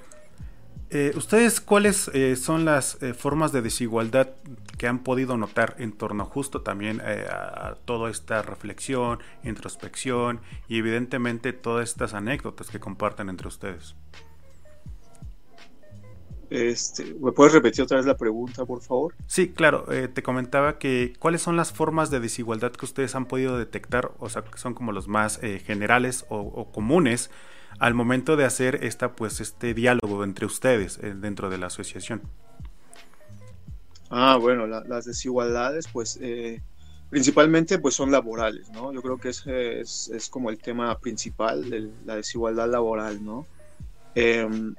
eh, 0.94 1.12
¿Ustedes 1.16 1.62
cuáles 1.62 2.08
eh, 2.12 2.36
son 2.36 2.66
las 2.66 3.02
eh, 3.02 3.14
formas 3.14 3.50
de 3.50 3.62
desigualdad 3.62 4.28
que 4.76 4.86
han 4.86 4.98
podido 4.98 5.38
notar 5.38 5.74
en 5.78 5.92
torno 5.92 6.26
justo 6.26 6.60
también 6.60 7.00
a, 7.00 7.76
toda 7.86 8.10
esta 8.10 8.42
reflexión, 8.42 9.20
introspección 9.42 10.40
y 10.68 10.76
evidentemente 10.76 11.54
todas 11.54 11.88
estas 11.88 12.12
anécdotas 12.12 12.68
que 12.68 12.78
comparten 12.78 13.30
entre 13.30 13.48
ustedes? 13.48 13.94
Este, 16.50 17.14
¿Me 17.22 17.32
puedes 17.32 17.54
repetir 17.54 17.84
otra 17.84 17.96
vez 17.96 18.04
la 18.04 18.18
pregunta, 18.18 18.66
por 18.66 18.82
favor? 18.82 19.14
Sí, 19.26 19.48
claro. 19.48 19.86
te 20.12 20.22
comentaba 20.22 20.78
que 20.78 21.14
cuáles 21.18 21.40
son 21.40 21.56
las 21.56 21.72
formas 21.72 22.10
de 22.10 22.20
desigualdad 22.20 22.72
que 22.72 22.84
ustedes 22.84 23.14
han 23.14 23.24
podido 23.24 23.56
detectar, 23.56 24.12
o 24.18 24.28
sea, 24.28 24.42
que 24.42 24.58
son 24.58 24.74
como 24.74 24.92
los 24.92 25.08
más 25.08 25.40
generales 25.40 26.26
o 26.28 26.70
comunes 26.70 27.30
al 27.78 27.94
momento 27.94 28.36
de 28.36 28.44
hacer 28.44 28.84
esta, 28.84 29.12
pues, 29.12 29.40
este 29.40 29.74
diálogo 29.74 30.24
entre 30.24 30.46
ustedes 30.46 30.98
eh, 31.02 31.14
dentro 31.14 31.50
de 31.50 31.58
la 31.58 31.66
asociación? 31.66 32.22
Ah, 34.10 34.36
bueno, 34.36 34.66
las 34.66 35.06
desigualdades, 35.06 35.88
pues, 35.90 36.18
eh, 36.20 36.60
principalmente, 37.08 37.78
pues, 37.78 37.94
son 37.94 38.10
laborales, 38.10 38.70
¿no? 38.70 38.92
Yo 38.92 39.00
creo 39.00 39.16
que 39.16 39.30
ese 39.30 39.80
es, 39.80 40.28
como 40.30 40.50
el 40.50 40.58
tema 40.58 40.98
principal 40.98 41.68
de 41.70 41.90
la 42.04 42.16
desigualdad 42.16 42.68
laboral, 42.70 43.24
¿no? 43.24 43.46
Em, 44.14 44.74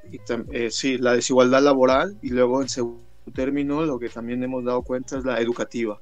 eh, 0.51 0.69
sí, 0.69 0.99
la 0.99 1.13
desigualdad 1.13 1.63
laboral 1.63 2.15
y 2.21 2.29
luego 2.29 2.61
en 2.61 2.69
segundo 2.69 3.01
término 3.33 3.83
lo 3.83 3.97
que 3.97 4.09
también 4.09 4.43
hemos 4.43 4.63
dado 4.63 4.83
cuenta 4.83 5.17
es 5.17 5.25
la 5.25 5.41
educativa. 5.41 5.99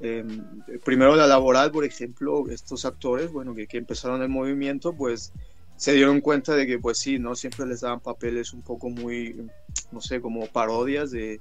Em, 0.00 0.62
primero 0.84 1.14
la 1.14 1.28
laboral, 1.28 1.70
por 1.70 1.84
ejemplo, 1.84 2.48
estos 2.50 2.84
actores, 2.84 3.30
bueno, 3.30 3.54
que, 3.54 3.66
que 3.66 3.78
empezaron 3.78 4.22
el 4.22 4.28
movimiento, 4.28 4.92
pues 4.92 5.32
se 5.76 5.92
dieron 5.92 6.20
cuenta 6.20 6.54
de 6.54 6.66
que 6.66 6.78
pues 6.78 6.98
sí, 6.98 7.18
¿no? 7.18 7.34
Siempre 7.34 7.66
les 7.66 7.80
daban 7.80 8.00
papeles 8.00 8.52
un 8.52 8.62
poco 8.62 8.90
muy, 8.90 9.48
no 9.92 10.00
sé, 10.00 10.20
como 10.20 10.46
parodias 10.46 11.10
de, 11.10 11.40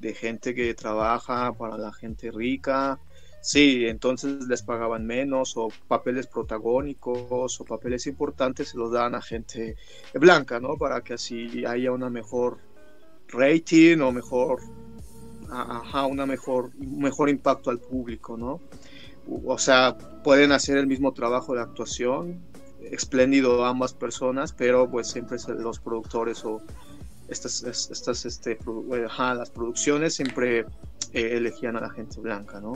de 0.00 0.14
gente 0.14 0.54
que 0.54 0.74
trabaja 0.74 1.52
para 1.52 1.76
la 1.76 1.92
gente 1.92 2.30
rica. 2.30 2.98
Sí, 3.40 3.86
entonces 3.86 4.48
les 4.48 4.62
pagaban 4.62 5.06
menos 5.06 5.56
o 5.56 5.68
papeles 5.86 6.26
protagónicos 6.26 7.60
o 7.60 7.64
papeles 7.64 8.06
importantes 8.08 8.70
se 8.70 8.78
los 8.78 8.90
daban 8.90 9.14
a 9.14 9.22
gente 9.22 9.76
blanca, 10.14 10.58
¿no? 10.58 10.76
Para 10.76 11.02
que 11.02 11.14
así 11.14 11.64
haya 11.64 11.92
una 11.92 12.10
mejor 12.10 12.58
rating 13.28 14.00
o 14.00 14.10
mejor, 14.10 14.60
ajá, 15.48 16.06
una 16.06 16.26
mejor, 16.26 16.74
mejor 16.76 17.28
impacto 17.28 17.70
al 17.70 17.78
público, 17.78 18.36
¿no? 18.36 18.60
O 19.44 19.58
sea, 19.58 19.96
pueden 20.24 20.50
hacer 20.50 20.76
el 20.76 20.86
mismo 20.86 21.12
trabajo 21.12 21.54
de 21.54 21.60
actuación, 21.60 22.40
espléndido 22.92 23.64
ambas 23.64 23.94
personas, 23.94 24.52
pero 24.52 24.90
pues 24.90 25.08
siempre 25.08 25.38
los 25.58 25.80
productores 25.80 26.44
o 26.44 26.60
estas, 27.28 27.62
estas 27.64 28.24
este, 28.24 28.52
eh, 28.52 29.06
las 29.18 29.50
producciones 29.50 30.14
siempre 30.14 30.60
eh, 31.12 31.36
elegían 31.36 31.76
a 31.76 31.80
la 31.80 31.90
gente 31.90 32.20
blanca, 32.20 32.60
¿no? 32.60 32.74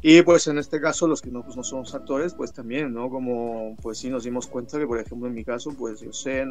Y 0.00 0.20
pues 0.22 0.46
en 0.48 0.58
este 0.58 0.80
caso 0.80 1.08
los 1.08 1.22
que 1.22 1.30
no, 1.30 1.42
pues, 1.42 1.56
no 1.56 1.64
somos 1.64 1.94
actores, 1.94 2.34
pues 2.34 2.52
también, 2.52 2.92
¿no? 2.92 3.08
Como 3.08 3.74
pues 3.82 3.98
sí 3.98 4.10
nos 4.10 4.24
dimos 4.24 4.46
cuenta 4.46 4.78
que 4.78 4.86
por 4.86 4.98
ejemplo 4.98 5.28
en 5.28 5.34
mi 5.34 5.44
caso, 5.44 5.72
pues 5.72 6.00
yo 6.00 6.12
sé, 6.12 6.44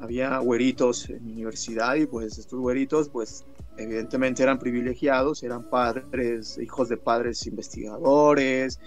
había 0.00 0.38
güeritos 0.38 1.08
en 1.10 1.24
mi 1.24 1.32
universidad 1.32 1.94
y 1.94 2.06
pues 2.06 2.38
estos 2.38 2.58
güeritos 2.58 3.08
pues 3.08 3.44
evidentemente 3.76 4.42
eran 4.42 4.58
privilegiados, 4.58 5.42
eran 5.42 5.68
padres, 5.68 6.58
hijos 6.58 6.88
de 6.88 6.96
padres 6.96 7.46
investigadores 7.46 8.78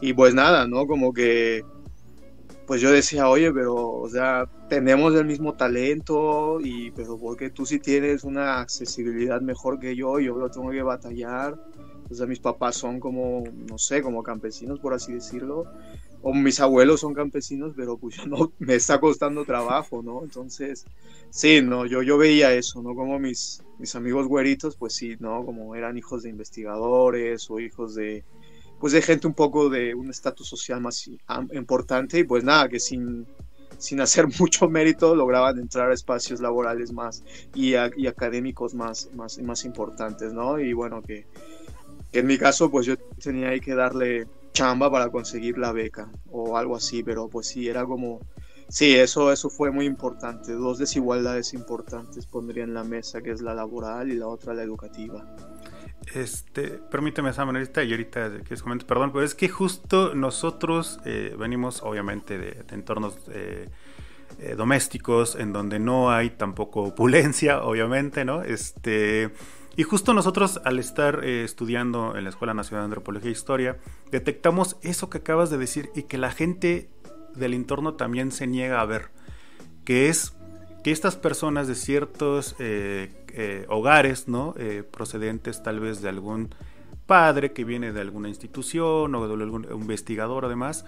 y 0.00 0.12
pues 0.12 0.34
nada, 0.34 0.66
¿no? 0.66 0.86
Como 0.86 1.12
que 1.12 1.64
pues 2.66 2.80
yo 2.80 2.90
decía, 2.90 3.28
oye, 3.28 3.52
pero, 3.52 3.74
o 3.74 4.08
sea, 4.08 4.48
tenemos 4.68 5.14
el 5.14 5.26
mismo 5.26 5.54
talento, 5.54 6.60
y, 6.62 6.90
pero 6.92 7.18
porque 7.18 7.50
tú 7.50 7.66
sí 7.66 7.78
tienes 7.78 8.24
una 8.24 8.60
accesibilidad 8.60 9.40
mejor 9.40 9.78
que 9.78 9.96
yo, 9.96 10.20
yo 10.20 10.36
lo 10.36 10.50
tengo 10.50 10.70
que 10.70 10.82
batallar. 10.82 11.58
O 12.10 12.14
sea, 12.14 12.26
mis 12.26 12.40
papás 12.40 12.76
son 12.76 13.00
como, 13.00 13.44
no 13.68 13.78
sé, 13.78 14.02
como 14.02 14.22
campesinos, 14.22 14.78
por 14.78 14.94
así 14.94 15.12
decirlo. 15.12 15.64
O 16.20 16.32
mis 16.32 16.60
abuelos 16.60 17.00
son 17.00 17.14
campesinos, 17.14 17.72
pero 17.76 17.96
pues 17.96 18.16
no, 18.26 18.52
me 18.58 18.74
está 18.76 19.00
costando 19.00 19.44
trabajo, 19.44 20.02
¿no? 20.02 20.22
Entonces, 20.22 20.84
sí, 21.30 21.62
no, 21.62 21.86
yo, 21.86 22.02
yo 22.02 22.18
veía 22.18 22.54
eso, 22.54 22.82
¿no? 22.82 22.94
Como 22.94 23.18
mis, 23.18 23.62
mis 23.78 23.94
amigos 23.96 24.28
güeritos, 24.28 24.76
pues 24.76 24.94
sí, 24.94 25.16
¿no? 25.18 25.44
Como 25.44 25.74
eran 25.74 25.98
hijos 25.98 26.22
de 26.22 26.30
investigadores 26.30 27.50
o 27.50 27.58
hijos 27.58 27.94
de, 27.94 28.24
pues 28.82 28.94
de 28.94 29.00
gente 29.00 29.28
un 29.28 29.34
poco 29.34 29.68
de 29.70 29.94
un 29.94 30.10
estatus 30.10 30.48
social 30.48 30.80
más 30.80 31.08
importante 31.52 32.18
y 32.18 32.24
pues 32.24 32.42
nada, 32.42 32.68
que 32.68 32.80
sin, 32.80 33.28
sin 33.78 34.00
hacer 34.00 34.26
mucho 34.40 34.68
mérito 34.68 35.14
lograban 35.14 35.56
entrar 35.60 35.92
a 35.92 35.94
espacios 35.94 36.40
laborales 36.40 36.92
más 36.92 37.22
y, 37.54 37.74
y 37.74 38.06
académicos 38.08 38.74
más, 38.74 39.08
más, 39.14 39.38
más 39.38 39.64
importantes, 39.64 40.32
¿no? 40.32 40.58
Y 40.58 40.72
bueno, 40.72 41.00
que, 41.00 41.26
en 42.12 42.26
mi 42.26 42.36
caso 42.36 42.72
pues 42.72 42.84
yo 42.84 42.96
tenía 43.22 43.56
que 43.60 43.76
darle 43.76 44.26
chamba 44.52 44.90
para 44.90 45.10
conseguir 45.10 45.58
la 45.58 45.70
beca 45.70 46.10
o 46.32 46.56
algo 46.56 46.74
así, 46.74 47.04
pero 47.04 47.28
pues 47.28 47.46
sí, 47.46 47.68
era 47.68 47.84
como... 47.84 48.18
Sí, 48.68 48.96
eso, 48.96 49.30
eso 49.30 49.48
fue 49.48 49.70
muy 49.70 49.86
importante. 49.86 50.54
Dos 50.54 50.78
desigualdades 50.78 51.54
importantes 51.54 52.26
pondría 52.26 52.64
en 52.64 52.74
la 52.74 52.82
mesa, 52.82 53.22
que 53.22 53.30
es 53.30 53.42
la 53.42 53.54
laboral 53.54 54.10
y 54.10 54.16
la 54.16 54.26
otra 54.26 54.54
la 54.54 54.64
educativa. 54.64 55.24
Este, 56.14 56.68
permíteme 56.90 57.30
esa 57.30 57.44
manera 57.44 57.84
y 57.84 57.90
ahorita 57.90 58.42
que 58.44 58.56
comento, 58.56 58.86
perdón, 58.86 59.12
pero 59.12 59.24
es 59.24 59.34
que 59.34 59.48
justo 59.48 60.14
nosotros 60.14 60.98
eh, 61.04 61.34
venimos 61.38 61.82
obviamente 61.82 62.38
de, 62.38 62.64
entornos 62.70 63.16
eh, 63.30 63.68
eh, 64.40 64.54
domésticos 64.56 65.36
en 65.36 65.52
donde 65.52 65.78
no 65.78 66.10
hay 66.10 66.30
tampoco 66.30 66.82
opulencia, 66.82 67.62
obviamente, 67.62 68.24
¿no? 68.24 68.42
Este, 68.42 69.30
y 69.76 69.84
justo 69.84 70.12
nosotros 70.12 70.60
al 70.64 70.78
estar 70.78 71.24
estudiando 71.24 72.16
en 72.16 72.24
la 72.24 72.30
Escuela 72.30 72.52
Nacional 72.52 72.82
de 72.82 72.86
Antropología 72.86 73.30
e 73.30 73.32
Historia, 73.32 73.78
detectamos 74.10 74.76
eso 74.82 75.08
que 75.08 75.18
acabas 75.18 75.50
de 75.50 75.56
decir 75.56 75.90
y 75.94 76.02
que 76.02 76.18
la 76.18 76.30
gente 76.30 76.90
del 77.34 77.54
entorno 77.54 77.94
también 77.94 78.32
se 78.32 78.46
niega 78.46 78.82
a 78.82 78.84
ver, 78.84 79.08
que 79.84 80.10
es 80.10 80.36
que 80.84 80.90
estas 80.90 81.16
personas 81.16 81.68
de 81.68 81.74
ciertos 81.74 82.56
hogares, 83.68 84.28
¿no? 84.28 84.54
Eh, 84.58 84.82
procedentes 84.82 85.62
tal 85.62 85.80
vez 85.80 86.02
de 86.02 86.08
algún 86.08 86.54
padre 87.06 87.52
que 87.52 87.64
viene 87.64 87.92
de 87.92 88.00
alguna 88.00 88.28
institución 88.28 89.14
o 89.14 89.26
de 89.26 89.42
algún 89.42 89.66
investigador 89.70 90.44
además, 90.44 90.84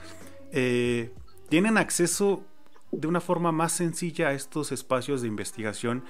eh, 0.53 1.13
tienen 1.49 1.79
acceso 1.79 2.45
de 2.93 3.09
una 3.09 3.21
forma 3.21 3.53
más 3.53 3.73
sencilla 3.73 4.29
a 4.29 4.33
estos 4.33 4.73
espacios 4.73 5.23
de 5.23 5.29
investigación 5.29 6.05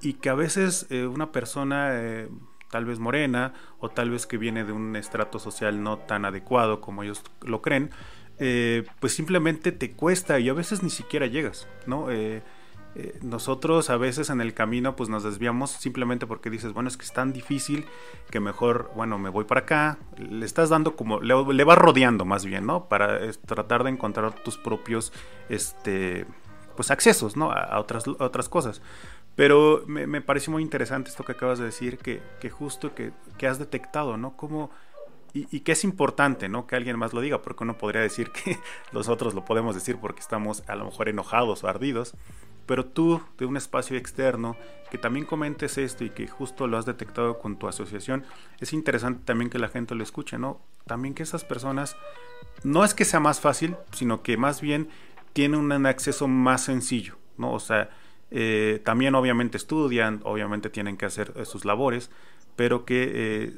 y 0.00 0.14
que 0.14 0.28
a 0.28 0.34
veces 0.34 0.86
una 0.90 1.32
persona 1.32 2.28
tal 2.70 2.84
vez 2.84 2.98
morena 2.98 3.52
o 3.80 3.90
tal 3.90 4.10
vez 4.10 4.26
que 4.26 4.38
viene 4.38 4.64
de 4.64 4.72
un 4.72 4.96
estrato 4.96 5.38
social 5.38 5.82
no 5.82 5.98
tan 5.98 6.24
adecuado 6.24 6.80
como 6.80 7.02
ellos 7.02 7.22
lo 7.42 7.60
creen, 7.60 7.90
eh, 8.38 8.84
pues 9.00 9.12
simplemente 9.12 9.72
te 9.72 9.92
cuesta 9.92 10.38
y 10.38 10.48
a 10.48 10.54
veces 10.54 10.82
ni 10.82 10.90
siquiera 10.90 11.26
llegas, 11.26 11.68
¿no? 11.86 12.06
Eh, 12.96 13.18
nosotros 13.22 13.88
a 13.88 13.96
veces 13.96 14.30
en 14.30 14.40
el 14.40 14.52
camino 14.52 14.96
pues 14.96 15.08
nos 15.08 15.22
desviamos 15.22 15.70
simplemente 15.70 16.26
porque 16.26 16.50
dices, 16.50 16.72
bueno, 16.72 16.88
es 16.88 16.96
que 16.96 17.04
es 17.04 17.12
tan 17.12 17.32
difícil 17.32 17.86
que 18.30 18.40
mejor, 18.40 18.90
bueno, 18.96 19.18
me 19.18 19.28
voy 19.28 19.44
para 19.44 19.60
acá, 19.60 19.98
le 20.18 20.44
estás 20.44 20.70
dando 20.70 20.96
como, 20.96 21.20
le, 21.20 21.64
vas 21.64 21.78
rodeando 21.78 22.24
más 22.24 22.44
bien, 22.44 22.66
¿no? 22.66 22.88
Para 22.88 23.20
tratar 23.46 23.84
de 23.84 23.90
encontrar 23.90 24.34
tus 24.34 24.58
propios, 24.58 25.12
este, 25.48 26.26
pues 26.74 26.90
accesos, 26.90 27.36
¿no? 27.36 27.52
A, 27.52 27.78
otras, 27.78 28.08
otras 28.08 28.48
cosas. 28.48 28.82
Pero 29.36 29.84
me, 29.86 30.06
me, 30.06 30.20
pareció 30.20 30.52
muy 30.52 30.62
interesante 30.62 31.10
esto 31.10 31.24
que 31.24 31.32
acabas 31.32 31.60
de 31.60 31.66
decir, 31.66 31.98
que, 31.98 32.20
que 32.40 32.50
justo 32.50 32.94
que, 32.94 33.12
que 33.38 33.46
has 33.46 33.58
detectado, 33.58 34.16
¿no? 34.16 34.36
Como 34.36 34.70
y, 35.32 35.60
que 35.60 35.72
es 35.72 35.84
importante, 35.84 36.48
¿no? 36.48 36.66
Que 36.66 36.76
alguien 36.76 36.98
más 36.98 37.12
lo 37.12 37.20
diga, 37.20 37.42
porque 37.42 37.64
uno 37.64 37.78
podría 37.78 38.02
decir 38.02 38.30
que 38.44 38.58
nosotros 38.92 39.34
lo 39.34 39.44
podemos 39.44 39.74
decir 39.74 39.98
porque 39.98 40.20
estamos 40.20 40.62
a 40.66 40.74
lo 40.74 40.86
mejor 40.86 41.08
enojados 41.08 41.64
o 41.64 41.68
ardidos, 41.68 42.14
pero 42.70 42.86
tú 42.86 43.20
de 43.36 43.46
un 43.46 43.56
espacio 43.56 43.96
externo 43.96 44.56
que 44.92 44.96
también 44.96 45.26
comentes 45.26 45.76
esto 45.76 46.04
y 46.04 46.10
que 46.10 46.28
justo 46.28 46.68
lo 46.68 46.78
has 46.78 46.86
detectado 46.86 47.36
con 47.40 47.56
tu 47.58 47.66
asociación, 47.66 48.24
es 48.60 48.72
interesante 48.72 49.22
también 49.24 49.50
que 49.50 49.58
la 49.58 49.66
gente 49.66 49.96
lo 49.96 50.04
escuche, 50.04 50.38
¿no? 50.38 50.60
También 50.86 51.14
que 51.14 51.24
esas 51.24 51.42
personas, 51.42 51.96
no 52.62 52.84
es 52.84 52.94
que 52.94 53.04
sea 53.04 53.18
más 53.18 53.40
fácil, 53.40 53.74
sino 53.90 54.22
que 54.22 54.36
más 54.36 54.60
bien 54.60 54.88
tienen 55.32 55.58
un 55.58 55.84
acceso 55.84 56.28
más 56.28 56.62
sencillo, 56.62 57.16
¿no? 57.38 57.52
O 57.52 57.58
sea, 57.58 57.90
eh, 58.30 58.80
también 58.84 59.16
obviamente 59.16 59.56
estudian, 59.56 60.20
obviamente 60.22 60.70
tienen 60.70 60.96
que 60.96 61.06
hacer 61.06 61.32
eh, 61.34 61.46
sus 61.46 61.64
labores, 61.64 62.08
pero 62.54 62.84
que 62.84 63.10
eh, 63.12 63.56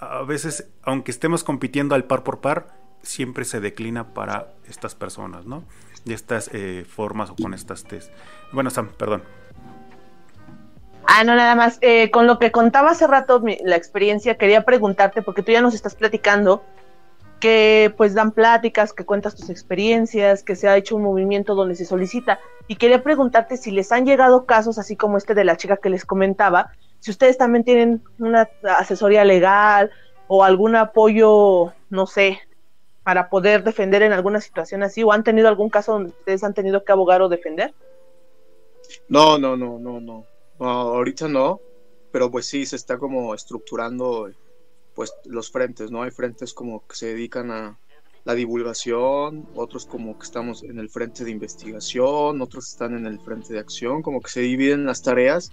a 0.00 0.20
veces, 0.20 0.68
aunque 0.82 1.12
estemos 1.12 1.44
compitiendo 1.44 1.94
al 1.94 2.04
par 2.04 2.24
por 2.24 2.42
par, 2.42 2.76
siempre 3.00 3.46
se 3.46 3.58
declina 3.60 4.12
para 4.12 4.52
estas 4.68 4.94
personas, 4.94 5.46
¿no? 5.46 5.64
De 6.04 6.14
estas 6.14 6.50
eh, 6.52 6.84
formas 6.88 7.30
o 7.30 7.36
con 7.36 7.54
estas 7.54 7.84
test. 7.84 8.10
Bueno, 8.52 8.70
Sam, 8.70 8.90
perdón. 8.96 9.22
Ah, 11.06 11.24
no, 11.24 11.34
nada 11.34 11.54
más. 11.54 11.78
Eh, 11.80 12.10
con 12.10 12.26
lo 12.26 12.38
que 12.38 12.52
contaba 12.52 12.90
hace 12.90 13.06
rato 13.06 13.42
la 13.64 13.76
experiencia, 13.76 14.36
quería 14.36 14.64
preguntarte, 14.64 15.22
porque 15.22 15.42
tú 15.42 15.52
ya 15.52 15.60
nos 15.60 15.74
estás 15.74 15.94
platicando, 15.94 16.62
que 17.40 17.92
pues 17.96 18.14
dan 18.14 18.32
pláticas, 18.32 18.92
que 18.92 19.04
cuentas 19.04 19.34
tus 19.34 19.50
experiencias, 19.50 20.42
que 20.42 20.54
se 20.54 20.68
ha 20.68 20.76
hecho 20.76 20.96
un 20.96 21.02
movimiento 21.02 21.54
donde 21.54 21.74
se 21.74 21.84
solicita. 21.84 22.38
Y 22.68 22.76
quería 22.76 23.02
preguntarte 23.02 23.56
si 23.56 23.70
les 23.70 23.90
han 23.90 24.06
llegado 24.06 24.46
casos, 24.46 24.78
así 24.78 24.94
como 24.94 25.16
este 25.16 25.34
de 25.34 25.44
la 25.44 25.56
chica 25.56 25.78
que 25.78 25.90
les 25.90 26.04
comentaba, 26.04 26.70
si 27.00 27.10
ustedes 27.10 27.38
también 27.38 27.64
tienen 27.64 28.02
una 28.18 28.48
asesoría 28.78 29.24
legal 29.24 29.90
o 30.28 30.44
algún 30.44 30.76
apoyo, 30.76 31.72
no 31.88 32.06
sé, 32.06 32.38
para 33.02 33.30
poder 33.30 33.64
defender 33.64 34.02
en 34.02 34.12
alguna 34.12 34.40
situación 34.40 34.82
así, 34.82 35.02
o 35.02 35.12
han 35.12 35.24
tenido 35.24 35.48
algún 35.48 35.70
caso 35.70 35.92
donde 35.92 36.10
ustedes 36.10 36.44
han 36.44 36.54
tenido 36.54 36.84
que 36.84 36.92
abogar 36.92 37.22
o 37.22 37.28
defender. 37.28 37.74
No, 39.08 39.38
no, 39.38 39.56
no, 39.56 39.78
no, 39.78 40.00
no. 40.00 40.26
ahorita 40.58 41.28
no, 41.28 41.60
pero 42.12 42.30
pues 42.30 42.46
sí, 42.46 42.66
se 42.66 42.76
está 42.76 42.98
como 42.98 43.34
estructurando 43.34 44.30
pues 44.94 45.14
los 45.24 45.50
frentes, 45.50 45.90
¿no? 45.90 46.02
Hay 46.02 46.10
frentes 46.10 46.52
como 46.52 46.86
que 46.86 46.96
se 46.96 47.06
dedican 47.06 47.50
a, 47.50 47.78
la 48.30 48.36
divulgación, 48.36 49.48
otros 49.56 49.86
como 49.86 50.16
que 50.16 50.22
estamos 50.24 50.62
en 50.62 50.78
el 50.78 50.88
frente 50.88 51.24
de 51.24 51.32
investigación, 51.32 52.40
otros 52.40 52.68
están 52.68 52.96
en 52.96 53.04
el 53.06 53.18
frente 53.18 53.52
de 53.52 53.58
acción, 53.58 54.02
como 54.02 54.20
que 54.20 54.30
se 54.30 54.40
dividen 54.40 54.86
las 54.86 55.02
tareas, 55.02 55.50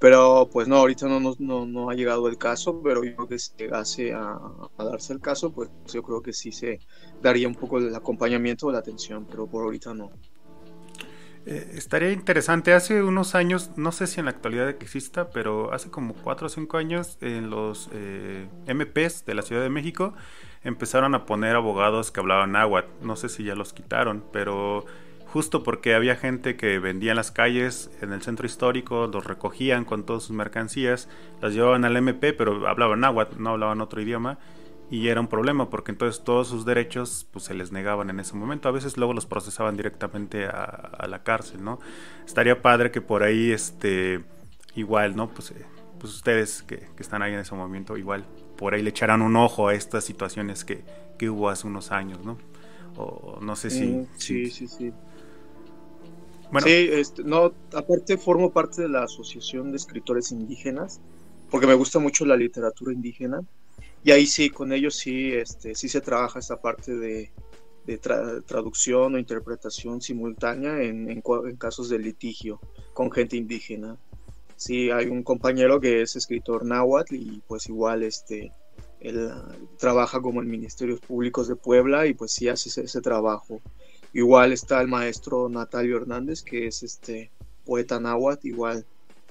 pero 0.00 0.50
pues 0.52 0.66
no, 0.66 0.74
ahorita 0.74 1.06
no, 1.06 1.36
no, 1.38 1.66
no 1.66 1.88
ha 1.88 1.94
llegado 1.94 2.26
el 2.26 2.36
caso, 2.36 2.82
pero 2.82 3.04
yo 3.04 3.14
creo 3.14 3.28
que 3.28 3.38
si 3.38 3.52
llegase 3.56 4.12
a, 4.12 4.40
darse 4.76 5.12
el 5.12 5.20
caso, 5.20 5.52
pues 5.52 5.70
yo 5.92 6.02
creo 6.02 6.20
que 6.20 6.32
sí 6.32 6.50
se 6.50 6.80
daría 7.22 7.46
un 7.46 7.54
poco 7.54 7.78
el 7.78 7.94
acompañamiento 7.94 8.66
o 8.66 8.72
la 8.72 8.78
atención, 8.78 9.24
pero 9.30 9.46
por 9.46 9.62
ahorita 9.62 9.94
no. 9.94 10.10
Eh, 11.46 11.74
estaría 11.74 12.10
interesante, 12.10 12.72
hace 12.72 13.04
unos 13.04 13.36
años, 13.36 13.70
no 13.76 13.92
sé 13.92 14.08
si 14.08 14.18
en 14.18 14.24
la 14.24 14.32
actualidad 14.32 14.68
exista, 14.68 15.30
pero 15.30 15.72
hace 15.72 15.90
como 15.90 16.14
4 16.14 16.48
o 16.48 16.50
5 16.50 16.76
años 16.76 17.18
en 17.20 17.50
los 17.50 17.88
eh, 17.92 18.48
MPs 18.66 19.24
de 19.26 19.34
la 19.34 19.42
Ciudad 19.42 19.62
de 19.62 19.70
México, 19.70 20.12
empezaron 20.66 21.14
a 21.14 21.26
poner 21.26 21.54
abogados 21.54 22.10
que 22.10 22.18
hablaban 22.18 22.52
náhuatl. 22.52 22.90
No 23.00 23.14
sé 23.14 23.28
si 23.28 23.44
ya 23.44 23.54
los 23.54 23.72
quitaron, 23.72 24.24
pero 24.32 24.84
justo 25.26 25.62
porque 25.62 25.94
había 25.94 26.16
gente 26.16 26.56
que 26.56 26.80
vendía 26.80 27.12
en 27.12 27.16
las 27.16 27.30
calles, 27.30 27.90
en 28.02 28.12
el 28.12 28.20
centro 28.20 28.46
histórico, 28.46 29.06
los 29.06 29.24
recogían 29.24 29.84
con 29.84 30.04
todas 30.04 30.24
sus 30.24 30.36
mercancías, 30.36 31.08
las 31.40 31.54
llevaban 31.54 31.84
al 31.84 31.96
MP, 31.96 32.32
pero 32.32 32.66
hablaban 32.66 33.00
náhuatl, 33.00 33.40
no 33.40 33.50
hablaban 33.50 33.80
otro 33.80 34.02
idioma. 34.02 34.38
Y 34.90 35.08
era 35.08 35.20
un 35.20 35.26
problema 35.28 35.68
porque 35.68 35.90
entonces 35.90 36.22
todos 36.22 36.48
sus 36.48 36.64
derechos 36.64 37.26
pues, 37.32 37.44
se 37.44 37.54
les 37.54 37.72
negaban 37.72 38.10
en 38.10 38.20
ese 38.20 38.34
momento. 38.34 38.68
A 38.68 38.72
veces 38.72 38.96
luego 38.96 39.14
los 39.14 39.26
procesaban 39.26 39.76
directamente 39.76 40.46
a, 40.46 41.06
la 41.08 41.22
cárcel, 41.24 41.64
¿no? 41.64 41.80
Estaría 42.24 42.62
padre 42.62 42.92
que 42.92 43.00
por 43.00 43.24
ahí, 43.24 43.50
este, 43.50 44.24
igual, 44.76 45.16
¿no? 45.16 45.28
Pues, 45.28 45.50
eh, 45.52 45.66
pues 45.98 46.14
ustedes 46.14 46.62
que, 46.62 46.88
que 46.96 47.02
están 47.02 47.22
ahí 47.22 47.32
en 47.32 47.40
ese 47.40 47.54
momento, 47.56 47.96
igual 47.96 48.26
por 48.56 48.74
ahí 48.74 48.82
le 48.82 48.90
echarán 48.90 49.22
un 49.22 49.36
ojo 49.36 49.68
a 49.68 49.74
estas 49.74 50.04
situaciones 50.04 50.64
que, 50.64 50.82
hubo 51.28 51.48
hace 51.48 51.66
unos 51.66 51.92
años, 51.92 52.24
¿no? 52.24 52.38
O 52.96 53.38
no 53.40 53.56
sé 53.56 53.70
si... 53.70 53.86
Mm, 53.86 54.06
sí, 54.16 54.50
sí, 54.50 54.66
sí. 54.66 54.92
Bueno. 56.50 56.66
Sí, 56.66 56.88
este, 56.92 57.24
no, 57.24 57.52
aparte 57.74 58.16
formo 58.18 58.52
parte 58.52 58.82
de 58.82 58.88
la 58.88 59.02
Asociación 59.04 59.70
de 59.70 59.76
Escritores 59.76 60.30
Indígenas, 60.30 61.00
porque 61.50 61.66
me 61.66 61.74
gusta 61.74 61.98
mucho 61.98 62.24
la 62.24 62.36
literatura 62.36 62.92
indígena, 62.92 63.42
y 64.04 64.12
ahí 64.12 64.26
sí, 64.26 64.50
con 64.50 64.72
ellos 64.72 64.94
sí, 64.94 65.32
este, 65.32 65.74
sí 65.74 65.88
se 65.88 66.00
trabaja 66.00 66.38
esta 66.38 66.60
parte 66.60 66.94
de, 66.94 67.32
traducción 68.46 69.14
o 69.14 69.18
interpretación 69.18 70.00
simultánea 70.00 70.82
en, 70.82 71.08
en, 71.08 71.22
casos 71.56 71.88
de 71.88 72.00
litigio 72.00 72.60
con 72.92 73.12
gente 73.12 73.36
indígena 73.36 73.96
sí 74.56 74.90
hay 74.90 75.06
un 75.06 75.22
compañero 75.22 75.80
que 75.80 76.02
es 76.02 76.16
escritor 76.16 76.64
náhuatl 76.64 77.14
y 77.14 77.42
pues 77.46 77.68
igual 77.68 78.02
este 78.02 78.52
él 79.00 79.30
ah, 79.30 79.54
trabaja 79.78 80.20
como 80.20 80.40
en 80.42 80.50
Ministerios 80.50 81.00
Públicos 81.00 81.48
de 81.48 81.56
Puebla 81.56 82.06
y 82.06 82.14
pues 82.14 82.32
sí 82.32 82.48
hace 82.48 82.80
ese, 82.80 83.00
trabajo. 83.00 83.60
Igual 84.12 84.52
está 84.52 84.80
el 84.80 84.88
maestro 84.88 85.48
Natalio 85.48 85.98
Hernández, 85.98 86.42
que 86.42 86.66
es 86.66 86.82
este 86.82 87.30
poeta 87.64 88.00
náhuatl, 88.00 88.46
igual 88.46 88.86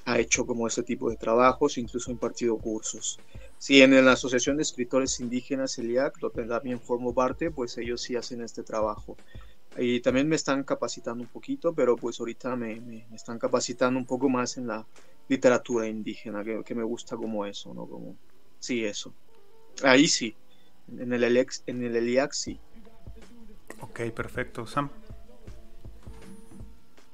ha 0.06 0.20
hecho 0.20 0.46
como 0.46 0.68
ese 0.68 0.84
tipo 0.84 1.10
de 1.10 1.18
trabajos, 1.18 1.78
incluso 1.78 2.12
impartido 2.12 2.58
cursos. 2.58 3.20
Sí, 3.58 3.82
en 3.82 4.06
la 4.06 4.12
Asociación 4.12 4.58
de 4.58 4.64
Escritores 4.64 5.20
Indígenas, 5.20 5.80
ELIAC, 5.80 6.20
donde 6.20 6.46
también 6.46 6.80
formo 6.80 7.14
parte, 7.14 7.50
pues 7.50 7.78
ellos 7.78 8.02
sí 8.02 8.16
hacen 8.16 8.42
este 8.42 8.62
trabajo. 8.62 9.18
Y 9.78 10.02
también 10.02 10.28
me 10.28 10.36
están 10.36 10.64
capacitando 10.64 11.24
un 11.24 11.30
poquito, 11.30 11.74
pero 11.74 11.96
pues 11.96 12.20
ahorita 12.20 12.56
me, 12.56 12.80
me 12.80 13.16
están 13.16 13.40
capacitando 13.40 14.00
un 14.00 14.06
poco 14.06 14.30
más 14.30 14.58
en 14.58 14.68
la 14.68 14.86
literatura 15.28 15.88
indígena, 15.88 16.44
que, 16.44 16.76
me 16.76 16.84
gusta 16.84 17.16
como 17.16 17.46
eso, 17.46 17.74
¿no? 17.74 17.86
Como, 17.86 18.16
sí, 18.60 18.86
eso. 18.86 19.14
Ahí 19.84 20.08
sí, 20.08 20.36
en 20.98 21.12
el, 21.14 21.24
Elex, 21.24 21.64
en 21.68 21.84
el 21.84 21.96
Eliac 21.96 22.32
sí. 22.32 22.60
Ok, 23.82 24.02
perfecto. 24.16 24.66
Sam. 24.66 24.90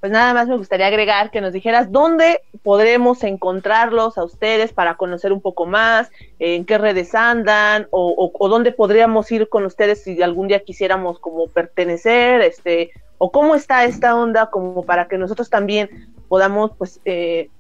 Pues 0.01 0.11
nada 0.11 0.33
más 0.33 0.47
me 0.47 0.57
gustaría 0.57 0.87
agregar 0.87 1.29
que 1.29 1.41
nos 1.41 1.53
dijeras 1.53 1.91
dónde 1.91 2.41
podremos 2.63 3.23
encontrarlos 3.23 4.17
a 4.17 4.23
ustedes 4.23 4.73
para 4.73 4.97
conocer 4.97 5.31
un 5.31 5.41
poco 5.41 5.67
más, 5.67 6.09
en 6.39 6.65
qué 6.65 6.79
redes 6.79 7.13
andan 7.13 7.87
o, 7.91 8.31
o, 8.33 8.49
dónde 8.49 8.71
podríamos 8.71 9.31
ir 9.31 9.47
con 9.47 9.63
ustedes 9.63 10.03
si 10.03 10.19
algún 10.23 10.47
día 10.47 10.63
quisiéramos 10.63 11.19
como 11.19 11.47
pertenecer, 11.47 12.41
este, 12.41 12.89
o 13.19 13.31
cómo 13.31 13.53
está 13.53 13.85
esta 13.85 14.15
onda 14.15 14.49
como 14.49 14.81
para 14.81 15.07
que 15.07 15.19
nosotros 15.19 15.51
también 15.51 16.11
podamos 16.27 16.71
pues 16.75 16.99
eh, 17.05 17.51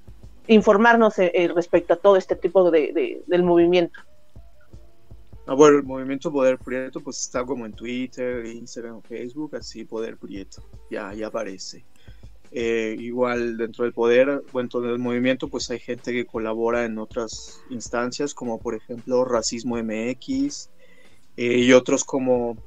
informarnos 0.51 1.17
eh, 1.19 1.31
eh, 1.33 1.47
respecto 1.47 1.93
a 1.93 1.95
todo 1.95 2.17
este 2.17 2.35
tipo 2.35 2.69
de, 2.69 3.23
del 3.25 3.43
movimiento. 3.43 3.99
Ah, 5.47 5.53
bueno, 5.53 5.77
el 5.77 5.83
movimiento 5.83 6.31
Poder 6.31 6.57
Prieto 6.59 6.99
pues 6.99 7.19
está 7.19 7.43
como 7.43 7.65
en 7.65 7.73
Twitter, 7.73 8.45
Instagram, 8.45 9.01
Facebook, 9.01 9.55
así 9.55 9.85
Poder 9.85 10.17
Prieto, 10.17 10.63
ya, 10.89 11.13
ya 11.13 11.27
aparece. 11.27 11.85
Eh, 12.51 12.97
igual 12.99 13.57
dentro 13.57 13.85
del 13.85 13.93
poder, 13.93 14.43
dentro 14.53 14.81
del 14.81 14.99
movimiento, 14.99 15.47
pues 15.47 15.71
hay 15.71 15.79
gente 15.79 16.11
que 16.11 16.25
colabora 16.25 16.83
en 16.83 16.99
otras 16.99 17.63
instancias, 17.69 18.33
como 18.33 18.59
por 18.59 18.75
ejemplo 18.75 19.23
Racismo 19.23 19.77
MX, 19.77 20.69
y 21.37 21.71
otros 21.71 22.03
como 22.03 22.57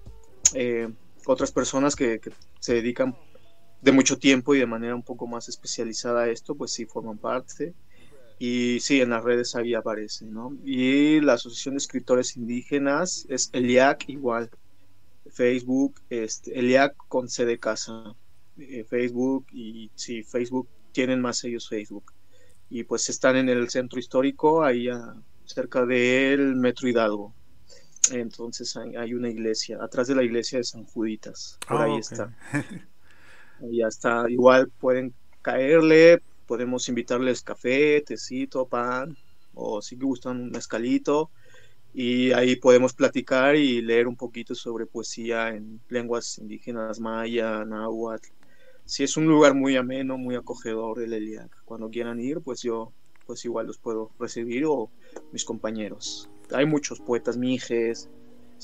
otras 1.26 1.52
personas 1.52 1.94
que, 1.94 2.18
que, 2.18 2.30
se 2.60 2.74
dedican 2.74 3.14
de 3.84 3.92
mucho 3.92 4.18
tiempo 4.18 4.54
y 4.54 4.58
de 4.58 4.66
manera 4.66 4.94
un 4.94 5.02
poco 5.02 5.26
más 5.26 5.48
especializada 5.50 6.22
a 6.22 6.30
esto, 6.30 6.54
pues 6.54 6.72
sí 6.72 6.86
forman 6.86 7.18
parte. 7.18 7.74
Y 8.38 8.80
sí, 8.80 9.00
en 9.00 9.10
las 9.10 9.22
redes 9.22 9.54
ahí 9.54 9.74
aparecen, 9.74 10.32
¿no? 10.32 10.56
Y 10.64 11.20
la 11.20 11.34
Asociación 11.34 11.74
de 11.74 11.78
Escritores 11.78 12.36
Indígenas 12.36 13.26
es 13.28 13.50
ELIAC 13.52 14.08
igual. 14.08 14.50
Facebook, 15.30 16.00
este, 16.08 16.58
ELIAC 16.58 16.96
con 17.08 17.28
C 17.28 17.44
de 17.44 17.58
casa. 17.58 18.14
Eh, 18.56 18.84
Facebook 18.88 19.46
y 19.52 19.90
sí, 19.94 20.22
Facebook 20.22 20.68
tienen 20.92 21.20
más 21.20 21.44
ellos 21.44 21.68
Facebook. 21.68 22.12
Y 22.70 22.84
pues 22.84 23.10
están 23.10 23.36
en 23.36 23.50
el 23.50 23.68
centro 23.68 23.98
histórico, 23.98 24.64
ahí 24.64 24.88
cerca 25.44 25.84
del 25.84 26.56
Metro 26.56 26.88
Hidalgo. 26.88 27.34
Entonces 28.10 28.76
hay, 28.76 29.14
una 29.14 29.28
iglesia, 29.28 29.78
atrás 29.80 30.08
de 30.08 30.14
la 30.14 30.22
iglesia 30.22 30.58
de 30.58 30.64
San 30.64 30.84
Juditas, 30.84 31.58
por 31.66 31.82
ahí 31.82 31.92
ah, 31.92 31.98
está. 31.98 32.36
Ahí 33.64 33.82
está, 33.82 34.26
igual 34.28 34.70
pueden 34.78 35.14
caerle, 35.40 36.20
podemos 36.46 36.86
invitarles 36.88 37.42
café, 37.42 38.02
tecito, 38.02 38.66
pan, 38.66 39.16
o 39.54 39.80
si 39.80 39.96
gustan 39.96 40.40
un 40.40 40.50
mezcalito, 40.50 41.30
y 41.94 42.32
ahí 42.32 42.56
podemos 42.56 42.92
platicar 42.92 43.56
y 43.56 43.80
leer 43.80 44.06
un 44.06 44.16
poquito 44.16 44.54
sobre 44.54 44.84
poesía 44.84 45.48
en 45.48 45.80
lenguas 45.88 46.38
indígenas 46.38 47.00
maya, 47.00 47.64
náhuatl. 47.64 48.28
Si 48.84 49.02
es 49.02 49.16
un 49.16 49.26
lugar 49.26 49.54
muy 49.54 49.76
ameno, 49.76 50.18
muy 50.18 50.34
acogedor 50.34 51.00
el 51.00 51.14
Eliac. 51.14 51.50
Cuando 51.64 51.88
quieran 51.88 52.20
ir, 52.20 52.40
pues 52.42 52.60
yo 52.62 52.92
pues 53.24 53.42
igual 53.46 53.66
los 53.68 53.78
puedo 53.78 54.10
recibir 54.18 54.66
o 54.66 54.90
mis 55.32 55.44
compañeros. 55.46 56.28
Hay 56.52 56.66
muchos 56.66 57.00
poetas 57.00 57.38
mijes, 57.38 58.10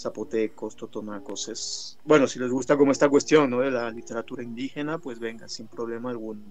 zapotecos, 0.02 0.76
totonacos. 0.76 1.48
Es, 1.48 1.98
bueno, 2.04 2.26
si 2.26 2.38
les 2.38 2.50
gusta 2.50 2.76
como 2.76 2.92
esta 2.92 3.08
cuestión 3.08 3.50
¿no? 3.50 3.60
de 3.60 3.70
la 3.70 3.90
literatura 3.90 4.42
indígena, 4.42 4.98
pues 4.98 5.18
venga, 5.18 5.48
sin 5.48 5.66
problema 5.68 6.10
alguno. 6.10 6.42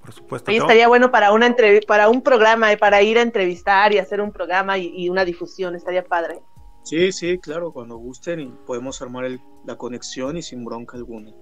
Por 0.00 0.12
supuesto. 0.12 0.50
Ahí 0.50 0.58
estaría 0.58 0.88
bueno 0.88 1.10
para 1.10 1.32
una 1.32 1.54
para 1.86 2.08
un 2.08 2.22
programa, 2.22 2.72
y 2.72 2.76
para 2.76 3.02
ir 3.02 3.18
a 3.18 3.22
entrevistar 3.22 3.92
y 3.92 3.98
hacer 3.98 4.20
un 4.20 4.30
programa 4.30 4.78
y, 4.78 5.08
una 5.08 5.24
difusión, 5.24 5.74
estaría 5.74 6.04
padre. 6.04 6.40
Sí, 6.84 7.10
sí, 7.10 7.38
claro, 7.38 7.72
cuando 7.72 7.96
gusten 7.96 8.40
y 8.40 8.46
podemos 8.66 9.02
armar 9.02 9.28
la 9.64 9.76
conexión 9.76 10.36
y 10.36 10.42
sin 10.42 10.64
bronca 10.64 10.96
alguna. 10.96 11.32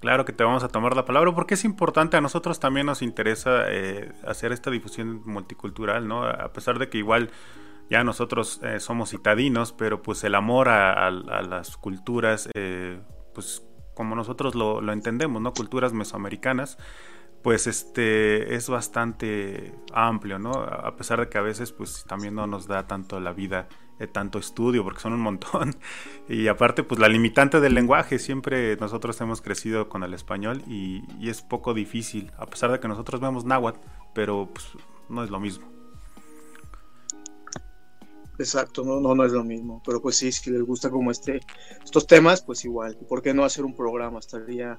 Claro 0.00 0.24
que 0.24 0.32
te 0.32 0.42
vamos 0.42 0.64
a 0.64 0.68
tomar 0.68 0.96
la 0.96 1.04
palabra 1.04 1.32
porque 1.34 1.54
es 1.54 1.64
importante, 1.64 2.16
a 2.16 2.20
nosotros 2.20 2.58
también 2.58 2.86
nos 2.86 3.02
interesa 3.02 3.64
eh, 3.68 4.10
hacer 4.26 4.50
esta 4.50 4.70
difusión 4.70 5.22
multicultural, 5.26 6.08
¿no? 6.08 6.24
A 6.24 6.52
pesar 6.52 6.78
de 6.78 6.88
que 6.88 6.98
igual 6.98 7.30
ya 7.90 8.04
nosotros 8.04 8.60
eh, 8.62 8.78
somos 8.78 9.10
citadinos, 9.10 9.72
pero 9.72 10.00
pues 10.00 10.22
el 10.24 10.36
amor 10.36 10.68
a, 10.68 11.10
las 11.10 11.76
culturas, 11.76 12.48
eh, 12.54 13.00
pues 13.34 13.66
como 13.94 14.14
nosotros 14.14 14.54
lo, 14.54 14.92
entendemos, 14.92 15.42
¿no? 15.42 15.52
Culturas 15.52 15.92
mesoamericanas, 15.92 16.78
pues 17.42 17.66
este 17.66 18.54
es 18.54 18.68
bastante 18.70 19.74
amplio, 19.92 20.38
¿no? 20.38 20.52
A 20.52 20.94
pesar 20.96 21.20
de 21.20 21.28
que 21.28 21.38
a 21.38 21.42
veces 21.42 21.72
pues 21.72 22.04
también 22.06 22.34
no 22.36 22.46
nos 22.46 22.68
da 22.68 22.86
tanto 22.86 23.18
la 23.18 23.32
vida 23.32 23.68
tanto 24.06 24.38
estudio, 24.38 24.82
porque 24.82 25.00
son 25.00 25.12
un 25.12 25.20
montón. 25.20 25.76
Y 26.28 26.46
aparte, 26.46 26.84
pues 26.84 27.00
la 27.00 27.08
limitante 27.08 27.60
del 27.60 27.74
lenguaje, 27.74 28.20
siempre 28.20 28.76
nosotros 28.76 29.20
hemos 29.20 29.42
crecido 29.42 29.88
con 29.88 30.04
el 30.04 30.14
español 30.14 30.62
y, 30.66 31.02
es 31.28 31.42
poco 31.42 31.74
difícil, 31.74 32.30
a 32.38 32.46
pesar 32.46 32.70
de 32.70 32.78
que 32.78 32.86
nosotros 32.86 33.20
vemos 33.20 33.44
náhuatl, 33.44 33.80
pero 34.14 34.48
pues 34.52 34.70
no 35.08 35.24
es 35.24 35.30
lo 35.30 35.40
mismo. 35.40 35.79
Exacto, 38.40 38.82
no, 38.84 39.00
no, 39.00 39.14
no 39.14 39.22
es 39.26 39.32
lo 39.32 39.44
mismo, 39.44 39.82
pero 39.84 40.00
pues 40.00 40.16
sí, 40.16 40.32
si 40.32 40.50
les 40.50 40.62
gusta 40.62 40.88
como 40.88 41.10
este, 41.10 41.40
estos 41.84 42.06
temas, 42.06 42.40
pues 42.40 42.64
igual, 42.64 42.96
¿por 43.06 43.20
qué 43.20 43.34
no 43.34 43.44
hacer 43.44 43.66
un 43.66 43.74
programa? 43.74 44.18
Estaría, 44.18 44.78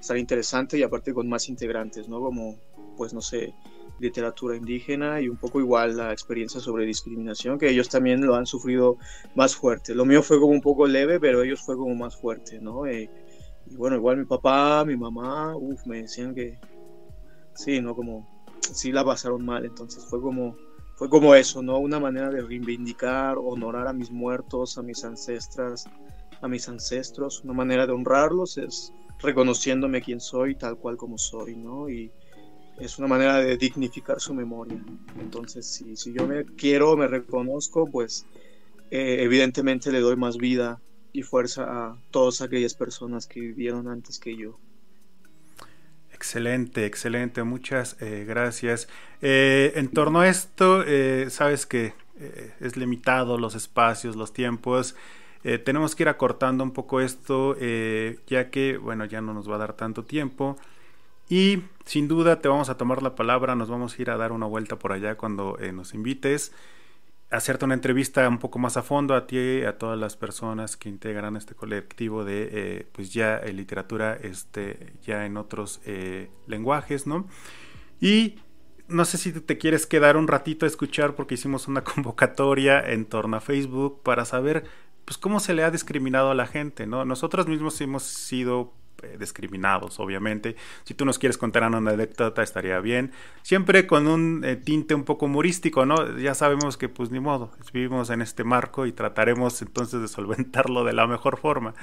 estaría 0.00 0.22
interesante 0.22 0.78
y 0.78 0.82
aparte 0.82 1.12
con 1.12 1.28
más 1.28 1.50
integrantes, 1.50 2.08
¿no? 2.08 2.20
Como, 2.20 2.56
pues 2.96 3.12
no 3.12 3.20
sé, 3.20 3.52
literatura 3.98 4.56
indígena 4.56 5.20
y 5.20 5.28
un 5.28 5.36
poco 5.36 5.60
igual 5.60 5.98
la 5.98 6.10
experiencia 6.10 6.58
sobre 6.58 6.86
discriminación, 6.86 7.58
que 7.58 7.68
ellos 7.68 7.90
también 7.90 8.24
lo 8.24 8.34
han 8.34 8.46
sufrido 8.46 8.96
más 9.34 9.54
fuerte. 9.54 9.94
Lo 9.94 10.06
mío 10.06 10.22
fue 10.22 10.40
como 10.40 10.54
un 10.54 10.62
poco 10.62 10.86
leve, 10.86 11.20
pero 11.20 11.42
ellos 11.42 11.60
fue 11.60 11.76
como 11.76 11.94
más 11.94 12.16
fuerte, 12.16 12.60
¿no? 12.60 12.86
Eh, 12.86 13.10
y 13.66 13.76
bueno, 13.76 13.96
igual 13.96 14.16
mi 14.16 14.24
papá, 14.24 14.86
mi 14.86 14.96
mamá, 14.96 15.54
uff, 15.54 15.84
me 15.84 16.00
decían 16.00 16.34
que 16.34 16.58
sí, 17.54 17.82
¿no? 17.82 17.94
Como 17.94 18.26
sí 18.62 18.90
la 18.90 19.04
pasaron 19.04 19.44
mal, 19.44 19.66
entonces 19.66 20.02
fue 20.08 20.18
como 20.22 20.56
fue 20.96 21.10
como 21.10 21.34
eso, 21.34 21.62
¿no? 21.62 21.78
Una 21.78 22.00
manera 22.00 22.30
de 22.30 22.40
reivindicar, 22.40 23.36
honorar 23.38 23.86
a 23.86 23.92
mis 23.92 24.10
muertos, 24.10 24.78
a 24.78 24.82
mis 24.82 25.04
ancestras, 25.04 25.84
a 26.40 26.48
mis 26.48 26.68
ancestros, 26.68 27.44
una 27.44 27.52
manera 27.52 27.86
de 27.86 27.92
honrarlos 27.92 28.56
es 28.56 28.92
reconociéndome 29.18 30.02
quién 30.02 30.20
soy 30.20 30.54
tal 30.54 30.78
cual 30.78 30.96
como 30.96 31.18
soy, 31.18 31.54
¿no? 31.54 31.88
Y, 31.88 32.10
es 32.78 32.98
una 32.98 33.08
manera 33.08 33.38
de 33.38 33.56
dignificar 33.56 34.20
su 34.20 34.34
memoria. 34.34 34.78
Entonces, 35.18 35.66
si, 35.66 35.96
si 35.96 36.12
yo 36.12 36.26
me 36.26 36.44
quiero, 36.44 36.94
me 36.94 37.08
reconozco, 37.08 37.90
pues 37.90 38.26
eh, 38.90 39.16
evidentemente 39.20 39.90
le 39.90 40.00
doy 40.00 40.16
más 40.16 40.36
vida 40.36 40.82
y 41.10 41.22
fuerza 41.22 41.64
a 41.64 41.98
todas 42.10 42.42
aquellas 42.42 42.74
personas 42.74 43.26
que 43.26 43.40
vivieron 43.40 43.88
antes 43.88 44.18
que 44.18 44.36
yo. 44.36 44.60
Excelente, 46.26 46.86
excelente, 46.86 47.44
muchas 47.44 47.96
eh, 48.00 48.24
gracias. 48.26 48.88
Eh, 49.22 49.74
en 49.76 49.86
torno 49.86 50.20
a 50.20 50.28
esto, 50.28 50.84
sabes 51.30 51.66
que 51.66 51.94
es 52.60 52.76
limitado 52.76 53.38
los 53.38 53.54
espacios, 53.54 54.16
los 54.16 54.32
tiempos. 54.32 54.96
tenemos 55.64 55.94
que 55.94 56.02
ir 56.02 56.08
acortando 56.08 56.64
un 56.64 56.72
poco 56.72 57.00
esto, 57.00 57.56
ya 58.26 58.50
que, 58.50 58.76
bueno, 58.76 59.04
ya 59.04 59.20
no 59.20 59.34
nos 59.34 59.48
va 59.48 59.54
a 59.54 59.58
dar 59.58 59.74
tanto 59.74 60.04
tiempo. 60.04 60.56
Y 61.28 61.62
sin 61.84 62.08
duda 62.08 62.40
te 62.40 62.48
vamos 62.48 62.70
a 62.70 62.76
tomar 62.76 63.02
la 63.02 63.14
palabra, 63.14 63.54
nos 63.54 63.68
vamos 63.68 63.96
a 63.96 64.02
ir 64.02 64.10
a 64.10 64.16
dar 64.16 64.32
una 64.32 64.46
vuelta 64.46 64.76
por 64.76 64.92
allá 64.92 65.16
cuando 65.16 65.56
eh, 65.60 65.72
nos 65.72 65.94
invites, 65.94 66.52
hacerte 67.30 67.64
una 67.64 67.74
entrevista 67.74 68.28
un 68.28 68.38
poco 68.38 68.58
más 68.58 68.76
a 68.76 68.82
fondo 68.82 69.14
a 69.14 69.26
ti 69.26 69.36
y 69.36 69.64
a 69.64 69.78
todas 69.78 69.98
las 69.98 70.16
personas 70.16 70.76
que 70.76 70.88
integran 70.88 71.36
este 71.36 71.54
colectivo 71.54 72.24
de 72.24 72.48
eh, 72.52 72.88
pues 72.92 73.12
ya 73.12 73.38
eh, 73.38 73.52
literatura 73.52 74.14
este 74.14 74.94
ya 75.02 75.26
en 75.26 75.36
otros 75.36 75.80
lenguajes, 76.46 77.06
¿no? 77.06 77.26
Y 78.00 78.36
no 78.88 79.04
sé 79.04 79.18
si 79.18 79.32
te 79.32 79.58
quieres 79.58 79.86
quedar 79.86 80.16
un 80.16 80.28
ratito 80.28 80.64
a 80.64 80.68
escuchar 80.68 81.14
porque 81.14 81.34
hicimos 81.34 81.68
una 81.68 81.82
convocatoria 81.84 82.80
en 82.80 83.06
torno 83.06 83.36
a 83.36 83.40
Facebook 83.40 84.02
para 84.02 84.24
saber 84.24 84.64
pues 85.04 85.18
cómo 85.18 85.40
se 85.40 85.54
le 85.54 85.62
ha 85.62 85.70
discriminado 85.70 86.30
a 86.30 86.34
la 86.34 86.46
gente, 86.46 86.86
¿no? 86.86 87.04
Nosotros 87.04 87.46
mismos 87.46 87.80
hemos 87.80 88.02
sido 88.02 88.74
eh, 89.02 89.16
discriminados, 89.18 90.00
obviamente. 90.00 90.56
Si 90.84 90.94
tú 90.94 91.04
nos 91.04 91.18
quieres 91.18 91.36
contar 91.36 91.64
una 91.64 91.78
anécdota, 91.78 92.42
estaría 92.42 92.80
bien. 92.80 93.12
Siempre 93.42 93.86
con 93.86 94.06
un 94.06 94.42
eh, 94.42 94.56
tinte 94.56 94.94
un 94.94 95.04
poco 95.04 95.26
humorístico, 95.26 95.84
¿no? 95.84 96.16
Ya 96.16 96.34
sabemos 96.34 96.78
que, 96.78 96.88
pues, 96.88 97.10
ni 97.10 97.20
modo, 97.20 97.52
vivimos 97.74 98.08
en 98.08 98.22
este 98.22 98.42
marco 98.42 98.86
y 98.86 98.92
trataremos 98.92 99.60
entonces 99.60 100.00
de 100.00 100.08
solventarlo 100.08 100.82
de 100.84 100.94
la 100.94 101.06
mejor 101.06 101.38
forma. 101.38 101.74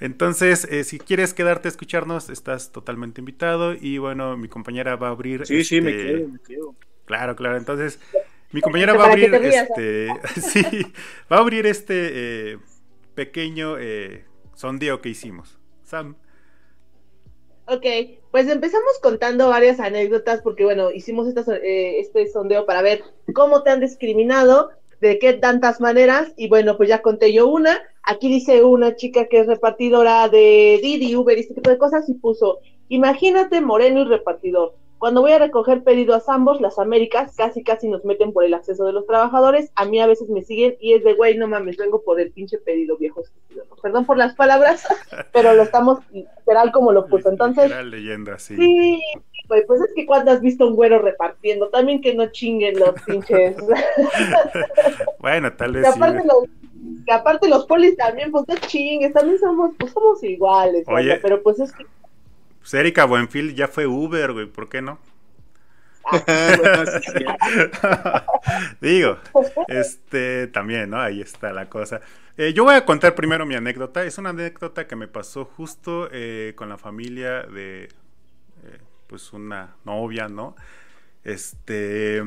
Entonces, 0.00 0.66
eh, 0.70 0.84
si 0.84 0.98
quieres 0.98 1.32
quedarte 1.32 1.68
a 1.68 1.70
escucharnos, 1.70 2.28
estás 2.28 2.72
totalmente 2.72 3.22
invitado. 3.22 3.72
Y 3.72 3.96
bueno, 3.96 4.36
mi 4.36 4.48
compañera 4.48 4.96
va 4.96 5.08
a 5.08 5.12
abrir. 5.12 5.46
Sí, 5.46 5.64
sí, 5.64 5.80
me 5.80 5.92
este, 5.92 6.06
quedo, 6.06 6.28
me 6.28 6.38
quedo. 6.40 6.74
Claro, 7.06 7.36
claro. 7.36 7.56
Entonces, 7.56 8.00
mi 8.52 8.60
compañera 8.60 8.92
va 8.92 9.04
a 9.04 9.08
abrir 9.08 9.34
este. 9.34 10.08
sí, 10.42 10.92
va 11.32 11.38
a 11.38 11.40
abrir 11.40 11.64
este 11.64 12.58
pequeño 13.14 13.76
sondeo 14.54 15.00
que 15.00 15.08
hicimos. 15.08 15.58
Sam. 15.84 16.16
Ok, 17.72 17.86
pues 18.32 18.48
empezamos 18.48 18.98
contando 19.00 19.48
varias 19.48 19.78
anécdotas 19.78 20.40
porque, 20.42 20.64
bueno, 20.64 20.90
hicimos 20.90 21.28
eh, 21.28 22.00
este 22.00 22.26
sondeo 22.26 22.66
para 22.66 22.82
ver 22.82 23.00
cómo 23.32 23.62
te 23.62 23.70
han 23.70 23.78
discriminado, 23.78 24.70
de 25.00 25.20
qué 25.20 25.34
tantas 25.34 25.80
maneras, 25.80 26.32
y 26.36 26.48
bueno, 26.48 26.76
pues 26.76 26.88
ya 26.88 27.00
conté 27.00 27.32
yo 27.32 27.46
una. 27.46 27.80
Aquí 28.02 28.28
dice 28.28 28.64
una 28.64 28.96
chica 28.96 29.26
que 29.26 29.38
es 29.38 29.46
repartidora 29.46 30.28
de 30.28 30.80
Didi, 30.82 31.14
Uber 31.14 31.38
y 31.38 31.42
este 31.42 31.54
tipo 31.54 31.70
de 31.70 31.78
cosas 31.78 32.08
y 32.08 32.14
puso, 32.14 32.58
imagínate 32.88 33.60
moreno 33.60 34.00
y 34.00 34.04
repartidor. 34.04 34.74
Cuando 35.00 35.22
voy 35.22 35.32
a 35.32 35.38
recoger 35.38 35.82
pedidos 35.82 36.28
a 36.28 36.34
ambos, 36.34 36.60
las 36.60 36.78
Américas 36.78 37.34
casi 37.34 37.64
casi 37.64 37.88
nos 37.88 38.04
meten 38.04 38.34
por 38.34 38.44
el 38.44 38.52
acceso 38.52 38.84
de 38.84 38.92
los 38.92 39.06
trabajadores. 39.06 39.72
A 39.74 39.86
mí 39.86 39.98
a 39.98 40.06
veces 40.06 40.28
me 40.28 40.42
siguen 40.42 40.76
y 40.78 40.92
es 40.92 41.02
de, 41.02 41.14
güey, 41.14 41.38
no 41.38 41.48
mames, 41.48 41.78
vengo 41.78 42.02
por 42.02 42.20
el 42.20 42.30
pinche 42.32 42.58
pedido 42.58 42.98
viejo 42.98 43.22
Perdón 43.82 44.04
por 44.04 44.18
las 44.18 44.34
palabras, 44.34 44.86
pero 45.32 45.54
lo 45.54 45.62
estamos 45.62 46.00
literal 46.12 46.70
como 46.70 46.92
lo 46.92 47.06
puso. 47.06 47.30
Entonces. 47.30 47.72
leyenda, 47.86 48.38
sí. 48.38 48.56
Sí, 48.56 49.00
pues, 49.48 49.64
pues 49.66 49.80
es 49.80 49.94
que 49.96 50.04
cuando 50.04 50.32
has 50.32 50.42
visto 50.42 50.68
un 50.68 50.76
güero 50.76 50.98
repartiendo, 50.98 51.70
también 51.70 52.02
que 52.02 52.14
no 52.14 52.30
chinguen 52.30 52.78
los 52.78 52.92
pinches. 53.06 53.56
bueno, 55.18 55.50
tal 55.54 55.72
vez. 55.72 55.86
Aparte, 55.86 56.22
los, 56.26 56.44
que 57.06 57.12
aparte 57.12 57.48
los 57.48 57.64
polis 57.64 57.96
también, 57.96 58.30
pues 58.30 58.44
no 58.46 58.54
chingues, 58.66 59.14
también 59.14 59.38
somos, 59.38 59.70
pues 59.78 59.92
somos 59.92 60.22
iguales, 60.22 60.84
Oye, 60.88 61.16
pero 61.22 61.42
pues 61.42 61.58
es 61.58 61.72
que 61.72 61.86
pues 62.60 62.74
Erika 62.74 63.04
Buenfil 63.04 63.54
ya 63.54 63.68
fue 63.68 63.86
Uber, 63.86 64.32
güey, 64.32 64.46
¿por 64.46 64.68
qué 64.68 64.82
no? 64.82 64.98
Digo, 68.80 69.18
este 69.68 70.48
también, 70.48 70.90
¿no? 70.90 71.00
Ahí 71.00 71.20
está 71.20 71.52
la 71.52 71.68
cosa. 71.68 72.00
Eh, 72.36 72.52
yo 72.52 72.64
voy 72.64 72.74
a 72.74 72.84
contar 72.84 73.14
primero 73.14 73.46
mi 73.46 73.54
anécdota. 73.54 74.04
Es 74.04 74.18
una 74.18 74.30
anécdota 74.30 74.86
que 74.86 74.96
me 74.96 75.08
pasó 75.08 75.44
justo 75.44 76.08
eh, 76.12 76.54
con 76.56 76.68
la 76.68 76.78
familia 76.78 77.42
de, 77.42 77.84
eh, 77.84 77.88
pues, 79.06 79.32
una 79.32 79.76
novia, 79.84 80.28
¿no? 80.28 80.56
Este, 81.22 82.24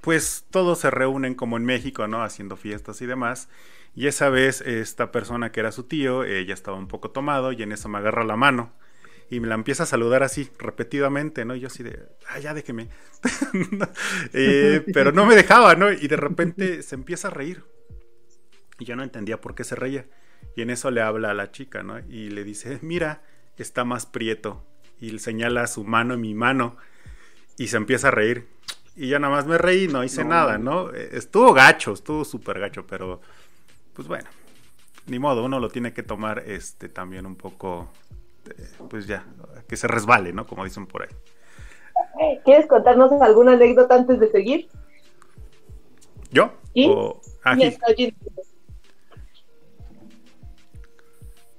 pues 0.00 0.46
todos 0.50 0.80
se 0.80 0.90
reúnen 0.90 1.34
como 1.34 1.56
en 1.56 1.64
México, 1.64 2.06
¿no? 2.08 2.22
Haciendo 2.22 2.56
fiestas 2.56 3.02
y 3.02 3.06
demás. 3.06 3.48
Y 3.96 4.06
esa 4.06 4.28
vez 4.28 4.60
esta 4.60 5.10
persona 5.10 5.50
que 5.50 5.60
era 5.60 5.72
su 5.72 5.84
tío, 5.84 6.22
ella 6.22 6.54
estaba 6.54 6.76
un 6.76 6.86
poco 6.86 7.10
tomado 7.10 7.50
y 7.52 7.62
en 7.62 7.72
eso 7.72 7.88
me 7.88 7.98
agarra 7.98 8.24
la 8.24 8.36
mano 8.36 8.72
y 9.30 9.40
me 9.40 9.48
la 9.48 9.54
empieza 9.54 9.82
a 9.82 9.86
saludar 9.86 10.22
así, 10.22 10.50
repetidamente, 10.58 11.44
¿no? 11.44 11.54
Y 11.56 11.60
yo 11.60 11.66
así 11.66 11.82
de, 11.82 11.98
ah, 12.28 12.38
ya 12.38 12.54
déjeme. 12.54 12.88
Eh, 14.32 14.84
pero 14.92 15.10
no 15.12 15.26
me 15.26 15.34
dejaba, 15.34 15.74
¿no? 15.74 15.90
Y 15.90 16.06
de 16.06 16.16
repente 16.16 16.82
se 16.82 16.94
empieza 16.94 17.28
a 17.28 17.30
reír. 17.30 17.64
Y 18.78 18.84
yo 18.84 18.94
no 18.94 19.02
entendía 19.02 19.40
por 19.40 19.54
qué 19.54 19.64
se 19.64 19.74
reía. 19.74 20.06
Y 20.54 20.62
en 20.62 20.70
eso 20.70 20.90
le 20.90 21.00
habla 21.00 21.30
a 21.30 21.34
la 21.34 21.50
chica, 21.50 21.82
¿no? 21.82 21.98
Y 21.98 22.30
le 22.30 22.44
dice, 22.44 22.78
mira, 22.82 23.22
está 23.56 23.84
más 23.84 24.06
prieto. 24.06 24.64
Y 25.00 25.10
le 25.10 25.18
señala 25.18 25.66
su 25.66 25.84
mano 25.84 26.14
en 26.14 26.20
mi 26.20 26.34
mano. 26.34 26.76
Y 27.56 27.68
se 27.68 27.78
empieza 27.78 28.08
a 28.08 28.12
reír. 28.12 28.46
Y 28.94 29.08
yo 29.08 29.18
nada 29.18 29.34
más 29.34 29.46
me 29.46 29.58
reí, 29.58 29.88
no 29.88 30.04
hice 30.04 30.24
nada, 30.24 30.58
¿no? 30.58 30.92
Eh, 30.94 31.10
estuvo 31.12 31.52
gacho, 31.52 31.92
estuvo 31.94 32.24
súper 32.24 32.60
gacho, 32.60 32.86
pero 32.86 33.20
pues 33.96 34.06
bueno, 34.06 34.28
ni 35.06 35.18
modo, 35.18 35.44
uno 35.44 35.58
lo 35.58 35.70
tiene 35.70 35.94
que 35.94 36.02
tomar 36.02 36.40
este 36.46 36.90
también 36.90 37.24
un 37.24 37.34
poco, 37.34 37.88
eh, 38.46 38.68
pues 38.90 39.06
ya, 39.06 39.26
que 39.66 39.76
se 39.76 39.88
resbale, 39.88 40.34
¿no? 40.34 40.46
Como 40.46 40.64
dicen 40.64 40.86
por 40.86 41.02
ahí. 41.02 41.08
¿Quieres 42.44 42.66
contarnos 42.66 43.10
alguna 43.22 43.52
anécdota 43.52 43.94
antes 43.94 44.20
de 44.20 44.30
seguir? 44.30 44.68
¿Yo? 46.30 46.50
¿Sí? 46.74 46.88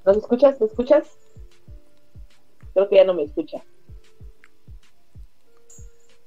¿Nos 0.06 0.18
escuchas? 0.18 0.60
¿Me 0.62 0.68
escuchas? 0.68 1.18
Creo 2.74 2.88
que 2.88 2.96
ya 2.96 3.04
no 3.04 3.14
me 3.16 3.24
escucha. 3.24 3.64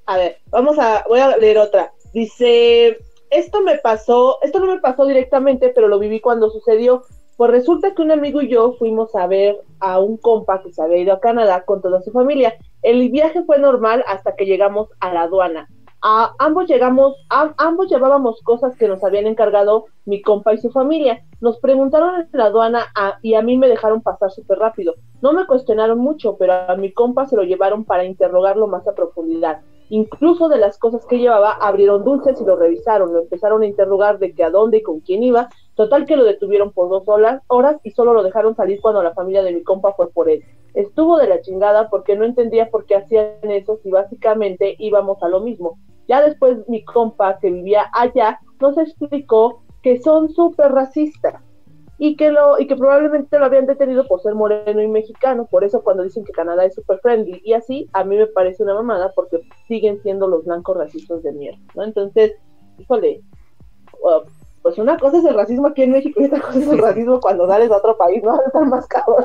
A 0.05 0.17
ver, 0.17 0.39
vamos 0.49 0.77
a, 0.77 1.05
voy 1.07 1.19
a 1.19 1.37
leer 1.37 1.57
otra. 1.57 1.93
Dice, 2.13 2.99
esto 3.31 3.61
me 3.61 3.77
pasó, 3.77 4.37
esto 4.41 4.59
no 4.59 4.67
me 4.67 4.79
pasó 4.79 5.05
directamente, 5.05 5.69
pero 5.69 5.87
lo 5.87 5.99
viví 5.99 6.19
cuando 6.19 6.49
sucedió. 6.49 7.03
Pues 7.37 7.49
resulta 7.49 7.95
que 7.95 8.01
un 8.01 8.11
amigo 8.11 8.41
y 8.41 8.49
yo 8.49 8.73
fuimos 8.73 9.15
a 9.15 9.25
ver 9.25 9.57
a 9.79 9.99
un 9.99 10.17
compa 10.17 10.61
que 10.61 10.71
se 10.71 10.81
había 10.81 10.97
ido 10.97 11.13
a 11.13 11.19
Canadá 11.19 11.63
con 11.65 11.81
toda 11.81 12.01
su 12.01 12.11
familia. 12.11 12.53
El 12.83 13.09
viaje 13.09 13.43
fue 13.43 13.57
normal 13.57 14.03
hasta 14.05 14.35
que 14.35 14.45
llegamos 14.45 14.89
a 14.99 15.11
la 15.13 15.23
aduana. 15.23 15.67
A, 16.03 16.33
ambos 16.39 16.67
llegamos, 16.67 17.15
ambos 17.29 17.89
llevábamos 17.89 18.41
cosas 18.41 18.75
que 18.75 18.87
nos 18.87 19.03
habían 19.03 19.27
encargado 19.27 19.85
mi 20.05 20.21
compa 20.21 20.53
y 20.53 20.57
su 20.57 20.71
familia. 20.71 21.23
Nos 21.39 21.59
preguntaron 21.59 22.21
en 22.21 22.27
la 22.33 22.45
aduana 22.45 22.87
y 23.21 23.35
a 23.35 23.41
mí 23.41 23.57
me 23.57 23.69
dejaron 23.69 24.01
pasar 24.01 24.31
súper 24.31 24.59
rápido. 24.59 24.95
No 25.21 25.31
me 25.31 25.45
cuestionaron 25.45 25.99
mucho, 25.99 26.37
pero 26.37 26.53
a 26.53 26.75
mi 26.75 26.91
compa 26.91 27.27
se 27.27 27.35
lo 27.35 27.43
llevaron 27.43 27.85
para 27.85 28.03
interrogarlo 28.03 28.67
más 28.67 28.87
a 28.87 28.93
profundidad. 28.93 29.61
Incluso 29.93 30.47
de 30.47 30.57
las 30.57 30.77
cosas 30.77 31.05
que 31.05 31.19
llevaba, 31.19 31.51
abrieron 31.51 32.05
dulces 32.05 32.39
y 32.39 32.45
lo 32.45 32.55
revisaron, 32.55 33.11
lo 33.11 33.23
empezaron 33.23 33.61
a 33.61 33.65
interrogar 33.65 34.19
de 34.19 34.33
qué 34.33 34.45
a 34.45 34.49
dónde 34.49 34.77
y 34.77 34.83
con 34.83 35.01
quién 35.01 35.21
iba. 35.21 35.49
Total 35.75 36.05
que 36.05 36.15
lo 36.15 36.23
detuvieron 36.23 36.71
por 36.71 36.87
dos 36.87 37.09
horas, 37.09 37.41
horas 37.47 37.75
y 37.83 37.91
solo 37.91 38.13
lo 38.13 38.23
dejaron 38.23 38.55
salir 38.55 38.79
cuando 38.79 39.03
la 39.03 39.13
familia 39.13 39.43
de 39.43 39.51
mi 39.51 39.63
compa 39.63 39.91
fue 39.91 40.09
por 40.09 40.29
él. 40.29 40.45
Estuvo 40.75 41.17
de 41.17 41.27
la 41.27 41.41
chingada 41.41 41.89
porque 41.89 42.15
no 42.15 42.23
entendía 42.23 42.69
por 42.69 42.85
qué 42.85 42.95
hacían 42.95 43.33
eso 43.43 43.81
si 43.83 43.91
básicamente 43.91 44.77
íbamos 44.79 45.21
a 45.23 45.27
lo 45.27 45.41
mismo. 45.41 45.77
Ya 46.07 46.21
después 46.21 46.59
mi 46.69 46.85
compa 46.85 47.37
que 47.39 47.51
vivía 47.51 47.91
allá 47.91 48.39
nos 48.61 48.77
explicó 48.77 49.61
que 49.83 49.99
son 49.99 50.29
súper 50.29 50.71
racistas 50.71 51.43
y 52.03 52.15
que 52.15 52.31
lo 52.31 52.59
y 52.59 52.65
que 52.65 52.75
probablemente 52.75 53.37
lo 53.37 53.45
habían 53.45 53.67
detenido 53.67 54.07
por 54.07 54.23
ser 54.23 54.33
moreno 54.33 54.81
y 54.81 54.87
mexicano, 54.87 55.45
por 55.45 55.63
eso 55.63 55.83
cuando 55.83 56.01
dicen 56.01 56.25
que 56.25 56.31
Canadá 56.31 56.65
es 56.65 56.73
super 56.73 56.99
friendly 56.99 57.43
y 57.45 57.53
así 57.53 57.91
a 57.93 58.03
mí 58.03 58.17
me 58.17 58.25
parece 58.25 58.63
una 58.63 58.73
mamada 58.73 59.11
porque 59.13 59.47
siguen 59.67 60.01
siendo 60.01 60.27
los 60.27 60.43
blancos 60.43 60.75
racistas 60.75 61.21
de 61.21 61.31
mierda, 61.31 61.59
¿no? 61.75 61.83
Entonces, 61.83 62.31
híjole, 62.79 63.21
uh, 64.01 64.27
pues 64.63 64.79
una 64.79 64.97
cosa 64.97 65.19
es 65.19 65.25
el 65.25 65.35
racismo 65.35 65.67
aquí 65.67 65.83
en 65.83 65.91
México 65.91 66.19
y 66.19 66.25
otra 66.25 66.41
cosa 66.41 66.57
es 66.57 66.67
el 66.69 66.79
racismo 66.79 67.19
cuando 67.19 67.45
sales 67.45 67.69
a 67.69 67.77
otro 67.77 67.95
país, 67.95 68.23
¿no? 68.23 68.35
Estar 68.47 68.65
más 68.65 68.87
cabrón. 68.87 69.23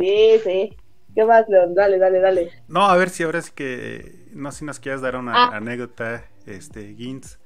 sí, 0.00 0.40
sí. 0.42 0.76
¿Qué 1.14 1.24
más, 1.24 1.48
León? 1.48 1.76
Dale, 1.76 2.00
dale, 2.00 2.18
dale. 2.18 2.50
No, 2.66 2.86
a 2.86 2.96
ver 2.96 3.10
si 3.10 3.22
ahora 3.22 3.40
sí 3.40 3.52
que 3.54 4.26
no 4.32 4.50
sé 4.50 4.58
si 4.58 4.64
nos 4.64 4.80
quieres 4.80 5.00
dar 5.00 5.14
una 5.14 5.44
ah. 5.44 5.56
anécdota, 5.58 6.24
este, 6.44 6.92
Gintz. 6.96 7.38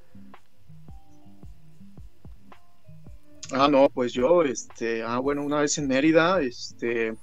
Ah, 3.53 3.69
no, 3.69 3.89
pues 3.89 4.13
yo, 4.13 4.43
este, 4.43 5.03
ah, 5.03 5.19
bueno, 5.19 5.45
una 5.45 5.61
vez 5.61 5.77
en 5.79 5.89
Mérida, 5.89 6.41
este, 6.41 7.15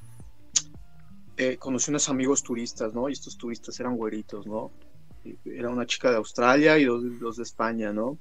eh, 1.38 1.58
conocí 1.58 1.90
unos 1.90 2.10
amigos 2.10 2.44
turistas, 2.44 2.94
¿no? 2.94 3.08
Y 3.08 3.14
estos 3.14 3.38
turistas 3.38 3.80
eran 3.80 3.96
güeritos, 3.96 4.46
¿no? 4.46 4.72
Era 5.46 5.70
una 5.70 5.86
chica 5.86 6.10
de 6.10 6.18
Australia 6.18 6.78
y 6.78 6.86
dos, 6.86 7.38
de 7.38 7.44
España, 7.44 7.94
¿no? 7.94 8.18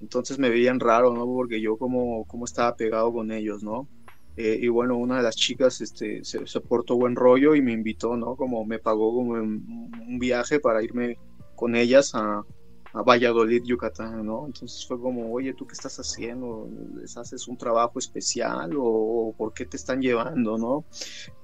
Entonces 0.00 0.38
me 0.38 0.48
veían 0.48 0.80
raro, 0.80 1.12
¿no? 1.12 1.26
Porque 1.26 1.60
yo 1.60 1.76
como, 1.76 2.24
como 2.26 2.46
estaba 2.46 2.74
pegado 2.74 3.12
con 3.12 3.30
ellos, 3.30 3.62
¿no? 3.62 3.86
Eh, 4.36 4.58
y 4.62 4.68
bueno, 4.68 4.96
una 4.96 5.18
de 5.18 5.22
las 5.22 5.36
chicas 5.36 5.82
este, 5.82 6.24
se, 6.24 6.46
se, 6.46 6.60
portó 6.60 6.96
buen 6.96 7.16
rollo 7.16 7.54
y 7.54 7.60
me 7.60 7.72
invitó, 7.72 8.16
¿no? 8.16 8.34
Como 8.34 8.64
me 8.64 8.78
pagó 8.78 9.14
como 9.14 9.32
un 9.32 10.18
viaje 10.18 10.58
para 10.58 10.82
irme 10.82 11.18
con 11.54 11.76
ellas 11.76 12.14
a, 12.14 12.42
a 12.94 13.02
Valladolid, 13.02 13.62
Yucatán, 13.64 14.26
¿no? 14.26 14.46
Entonces 14.46 14.86
fue 14.86 15.00
como, 15.00 15.32
oye, 15.32 15.54
¿tú 15.54 15.66
qué 15.66 15.72
estás 15.72 15.98
haciendo? 15.98 16.68
¿Les 16.94 17.16
haces 17.16 17.48
un 17.48 17.56
trabajo 17.56 17.98
especial 17.98 18.72
o, 18.76 19.34
por 19.36 19.54
qué 19.54 19.64
te 19.64 19.76
están 19.76 20.00
llevando, 20.00 20.58
no? 20.58 20.84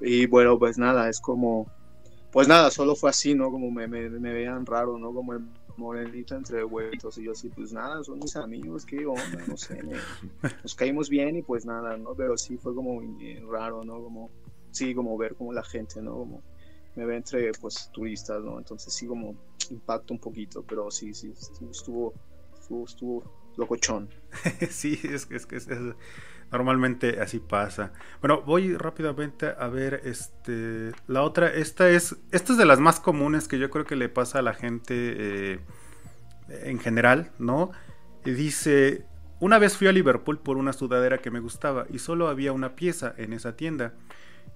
Y 0.00 0.26
bueno, 0.26 0.58
pues 0.58 0.78
nada, 0.78 1.08
es 1.08 1.20
como, 1.20 1.66
pues 2.30 2.48
nada, 2.48 2.70
solo 2.70 2.94
fue 2.94 3.10
así, 3.10 3.34
¿no? 3.34 3.50
Como 3.50 3.70
me, 3.70 3.88
me, 3.88 4.08
veían 4.08 4.66
raro, 4.66 4.98
¿no? 4.98 5.12
Como 5.12 5.32
el 5.32 5.40
morenito 5.76 6.34
entre 6.34 6.64
huevitos 6.64 7.16
y 7.18 7.24
yo 7.24 7.32
así, 7.32 7.48
pues 7.48 7.72
nada, 7.72 8.02
son 8.04 8.18
mis 8.18 8.36
amigos, 8.36 8.84
qué 8.84 9.06
onda, 9.06 9.44
no 9.46 9.56
sé, 9.56 9.80
nos 10.62 10.74
caímos 10.74 11.08
bien 11.08 11.36
y 11.36 11.42
pues 11.42 11.64
nada, 11.64 11.96
¿no? 11.96 12.14
Pero 12.14 12.36
sí 12.36 12.58
fue 12.58 12.74
como 12.74 13.00
raro, 13.50 13.84
¿no? 13.84 14.02
Como, 14.02 14.30
sí, 14.70 14.94
como 14.94 15.16
ver 15.16 15.34
como 15.34 15.52
la 15.52 15.62
gente, 15.62 16.02
¿no? 16.02 16.12
Como 16.12 16.42
me 16.98 17.06
ve 17.06 17.16
entre, 17.16 17.52
pues, 17.60 17.90
turistas, 17.92 18.42
¿no? 18.42 18.58
Entonces 18.58 18.92
sí 18.92 19.06
como 19.06 19.36
impacto 19.70 20.12
un 20.12 20.18
poquito, 20.18 20.64
pero 20.64 20.90
sí, 20.90 21.14
sí, 21.14 21.32
estuvo, 21.70 22.12
estuvo, 22.58 22.84
estuvo 22.84 23.52
locochón. 23.56 24.08
sí, 24.68 24.98
es 25.04 25.26
que 25.26 25.36
es, 25.36 25.46
que 25.46 25.56
es, 25.56 25.68
normalmente 26.50 27.20
así 27.20 27.38
pasa. 27.38 27.92
Bueno, 28.20 28.42
voy 28.42 28.76
rápidamente 28.76 29.54
a 29.56 29.68
ver 29.68 30.00
este 30.04 30.90
la 31.06 31.22
otra. 31.22 31.54
Esta 31.54 31.88
es 31.88 32.16
esta 32.32 32.52
es 32.52 32.58
de 32.58 32.64
las 32.64 32.80
más 32.80 32.98
comunes 32.98 33.46
que 33.46 33.60
yo 33.60 33.70
creo 33.70 33.84
que 33.84 33.94
le 33.94 34.08
pasa 34.08 34.40
a 34.40 34.42
la 34.42 34.54
gente 34.54 34.94
eh, 34.96 35.60
en 36.48 36.80
general, 36.80 37.30
¿no? 37.38 37.70
Dice 38.24 39.06
una 39.38 39.60
vez 39.60 39.76
fui 39.76 39.86
a 39.86 39.92
Liverpool 39.92 40.40
por 40.40 40.56
una 40.56 40.72
sudadera 40.72 41.18
que 41.18 41.30
me 41.30 41.38
gustaba 41.38 41.86
y 41.90 42.00
solo 42.00 42.26
había 42.26 42.52
una 42.52 42.74
pieza 42.74 43.14
en 43.18 43.32
esa 43.32 43.56
tienda. 43.56 43.94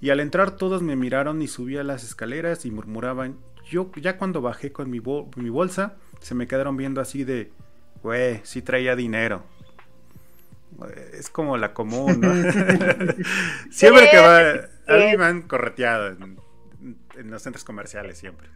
Y 0.02 0.10
al 0.10 0.18
entrar 0.18 0.56
todos 0.56 0.82
me 0.82 0.96
miraron 0.96 1.40
y 1.42 1.46
subí 1.46 1.78
a 1.78 1.84
las 1.84 2.02
escaleras 2.02 2.66
y 2.66 2.72
murmuraban, 2.72 3.38
yo 3.70 3.88
ya 3.94 4.18
cuando 4.18 4.42
bajé 4.42 4.72
con 4.72 4.90
mi, 4.90 5.00
mi 5.36 5.48
bolsa, 5.48 5.94
se 6.20 6.34
me 6.34 6.48
quedaron 6.48 6.76
viendo 6.76 7.00
así 7.00 7.22
de, 7.22 7.52
güey, 8.02 8.40
sí 8.42 8.62
traía 8.62 8.96
dinero. 8.96 9.44
Es 11.12 11.30
como 11.30 11.56
la 11.56 11.72
común, 11.72 12.20
¿no? 12.20 12.32
siempre 13.70 14.10
que 14.10 14.18
va, 14.18 14.40
a 14.88 14.96
mí 14.96 15.16
me 15.16 15.24
han 15.24 15.42
correteado 15.42 16.08
en, 16.08 16.36
los 17.30 17.40
centros 17.40 17.62
comerciales, 17.62 18.18
siempre. 18.18 18.48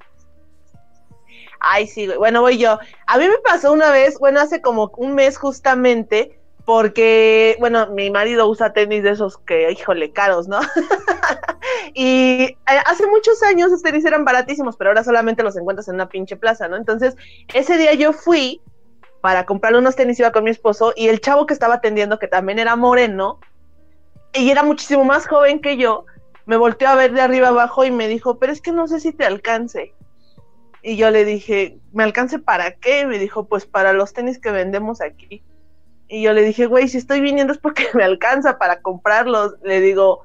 Ay, 1.60 1.86
sí, 1.86 2.08
bueno, 2.18 2.40
voy 2.40 2.58
yo. 2.58 2.80
A 3.06 3.18
mí 3.18 3.28
me 3.28 3.38
pasó 3.44 3.72
una 3.72 3.92
vez, 3.92 4.18
bueno, 4.18 4.40
hace 4.40 4.60
como 4.60 4.90
un 4.96 5.14
mes 5.14 5.38
justamente, 5.38 6.40
porque, 6.66 7.56
bueno, 7.60 7.86
mi 7.92 8.10
marido 8.10 8.48
usa 8.48 8.72
tenis 8.72 9.04
de 9.04 9.10
esos 9.10 9.38
que, 9.38 9.70
híjole, 9.70 10.12
caros, 10.12 10.48
¿no? 10.48 10.58
y 11.94 12.42
eh, 12.42 12.58
hace 12.84 13.06
muchos 13.06 13.40
años 13.44 13.70
los 13.70 13.82
tenis 13.82 14.04
eran 14.04 14.24
baratísimos, 14.24 14.76
pero 14.76 14.90
ahora 14.90 15.04
solamente 15.04 15.44
los 15.44 15.56
encuentras 15.56 15.86
en 15.86 15.94
una 15.94 16.08
pinche 16.08 16.36
plaza, 16.36 16.66
¿no? 16.66 16.76
Entonces, 16.76 17.16
ese 17.54 17.78
día 17.78 17.94
yo 17.94 18.12
fui 18.12 18.60
para 19.20 19.46
comprarle 19.46 19.78
unos 19.78 19.94
tenis, 19.94 20.18
iba 20.18 20.32
con 20.32 20.42
mi 20.42 20.50
esposo, 20.50 20.92
y 20.96 21.06
el 21.06 21.20
chavo 21.20 21.46
que 21.46 21.54
estaba 21.54 21.74
atendiendo, 21.74 22.18
que 22.18 22.26
también 22.26 22.58
era 22.58 22.74
moreno, 22.74 23.38
y 24.34 24.50
era 24.50 24.64
muchísimo 24.64 25.04
más 25.04 25.28
joven 25.28 25.60
que 25.60 25.76
yo, 25.76 26.04
me 26.46 26.56
volteó 26.56 26.88
a 26.88 26.96
ver 26.96 27.12
de 27.12 27.20
arriba 27.20 27.48
abajo 27.48 27.84
y 27.84 27.92
me 27.92 28.08
dijo, 28.08 28.40
pero 28.40 28.52
es 28.52 28.60
que 28.60 28.72
no 28.72 28.88
sé 28.88 28.98
si 28.98 29.12
te 29.12 29.24
alcance. 29.24 29.94
Y 30.82 30.96
yo 30.96 31.12
le 31.12 31.24
dije, 31.24 31.78
¿me 31.92 32.02
alcance 32.02 32.40
para 32.40 32.72
qué? 32.72 33.02
Y 33.02 33.06
me 33.06 33.20
dijo, 33.20 33.46
pues 33.46 33.66
para 33.66 33.92
los 33.92 34.12
tenis 34.12 34.40
que 34.40 34.50
vendemos 34.50 35.00
aquí. 35.00 35.44
Y 36.08 36.22
yo 36.22 36.32
le 36.32 36.42
dije, 36.42 36.66
güey, 36.66 36.88
si 36.88 36.98
estoy 36.98 37.20
viniendo 37.20 37.52
es 37.52 37.58
porque 37.58 37.86
me 37.94 38.04
alcanza 38.04 38.58
para 38.58 38.80
comprarlos. 38.80 39.54
Le 39.62 39.80
digo, 39.80 40.24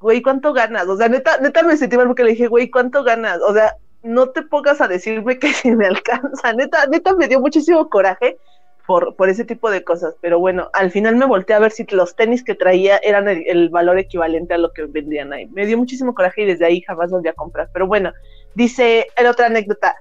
güey, 0.00 0.22
¿cuánto 0.22 0.52
ganas? 0.52 0.88
O 0.88 0.96
sea, 0.96 1.08
neta, 1.08 1.38
neta 1.38 1.62
me 1.62 1.76
sentí 1.76 1.96
mal 1.96 2.06
porque 2.06 2.24
le 2.24 2.30
dije, 2.30 2.48
güey, 2.48 2.70
¿cuánto 2.70 3.04
ganas? 3.04 3.40
O 3.40 3.52
sea, 3.52 3.76
no 4.02 4.30
te 4.30 4.42
pongas 4.42 4.80
a 4.80 4.88
decirme 4.88 5.38
que 5.38 5.52
si 5.52 5.72
me 5.72 5.86
alcanza. 5.86 6.52
Neta, 6.52 6.86
neta 6.86 7.14
me 7.14 7.28
dio 7.28 7.40
muchísimo 7.40 7.88
coraje 7.88 8.38
por, 8.86 9.14
por 9.14 9.28
ese 9.28 9.44
tipo 9.44 9.70
de 9.70 9.84
cosas. 9.84 10.14
Pero 10.20 10.38
bueno, 10.38 10.70
al 10.72 10.90
final 10.90 11.16
me 11.16 11.26
volteé 11.26 11.56
a 11.56 11.60
ver 11.60 11.70
si 11.70 11.84
los 11.90 12.16
tenis 12.16 12.42
que 12.42 12.54
traía 12.54 12.98
eran 12.98 13.28
el, 13.28 13.68
valor 13.68 13.98
equivalente 13.98 14.54
a 14.54 14.58
lo 14.58 14.72
que 14.72 14.84
vendrían 14.86 15.32
ahí. 15.32 15.46
Me 15.46 15.66
dio 15.66 15.78
muchísimo 15.78 16.14
coraje 16.14 16.42
y 16.42 16.46
desde 16.46 16.66
ahí 16.66 16.80
jamás 16.80 17.10
volví 17.10 17.28
a 17.28 17.34
comprar. 17.34 17.68
Pero 17.72 17.86
bueno, 17.86 18.12
dice 18.54 19.06
el 19.16 19.26
otra 19.26 19.46
anécdota. 19.46 19.96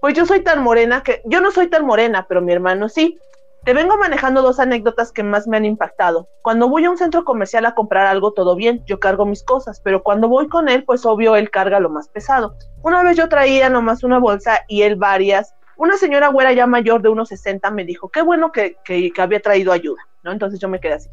Pues 0.00 0.14
yo 0.14 0.26
soy 0.26 0.40
tan 0.40 0.62
morena 0.62 1.02
que, 1.04 1.22
yo 1.24 1.40
no 1.40 1.52
soy 1.52 1.68
tan 1.68 1.86
morena, 1.86 2.26
pero 2.28 2.42
mi 2.42 2.52
hermano 2.52 2.88
sí 2.88 3.18
Te 3.64 3.74
vengo 3.74 3.96
manejando 3.96 4.42
dos 4.42 4.58
anécdotas 4.58 5.12
que 5.12 5.22
más 5.22 5.46
me 5.46 5.56
han 5.56 5.64
impactado. 5.64 6.28
Cuando 6.42 6.68
voy 6.68 6.84
a 6.84 6.90
un 6.90 6.98
centro 6.98 7.24
comercial 7.24 7.64
a 7.64 7.76
comprar 7.76 8.06
algo, 8.06 8.32
todo 8.32 8.56
bien, 8.56 8.82
yo 8.86 8.98
cargo 8.98 9.24
mis 9.24 9.44
cosas, 9.44 9.80
pero 9.84 10.02
cuando 10.02 10.26
voy 10.26 10.48
con 10.48 10.68
él, 10.68 10.82
pues 10.82 11.06
obvio, 11.06 11.36
él 11.36 11.48
carga 11.48 11.78
lo 11.78 11.88
más 11.88 12.08
pesado. 12.08 12.56
Una 12.82 13.04
vez 13.04 13.16
yo 13.16 13.28
traía 13.28 13.70
nomás 13.70 14.02
una 14.02 14.18
bolsa 14.18 14.62
y 14.66 14.82
él 14.82 14.96
varias. 14.96 15.54
Una 15.76 15.96
señora 15.96 16.26
güera 16.28 16.52
ya 16.52 16.66
mayor 16.66 17.02
de 17.02 17.10
unos 17.10 17.28
60 17.28 17.70
me 17.70 17.84
dijo, 17.84 18.08
qué 18.08 18.22
bueno 18.22 18.50
que, 18.50 18.78
que, 18.84 19.12
que 19.12 19.22
había 19.22 19.38
traído 19.38 19.70
ayuda, 19.70 20.02
¿no? 20.24 20.32
Entonces 20.32 20.58
yo 20.58 20.68
me 20.68 20.80
quedé 20.80 20.94
así 20.94 21.08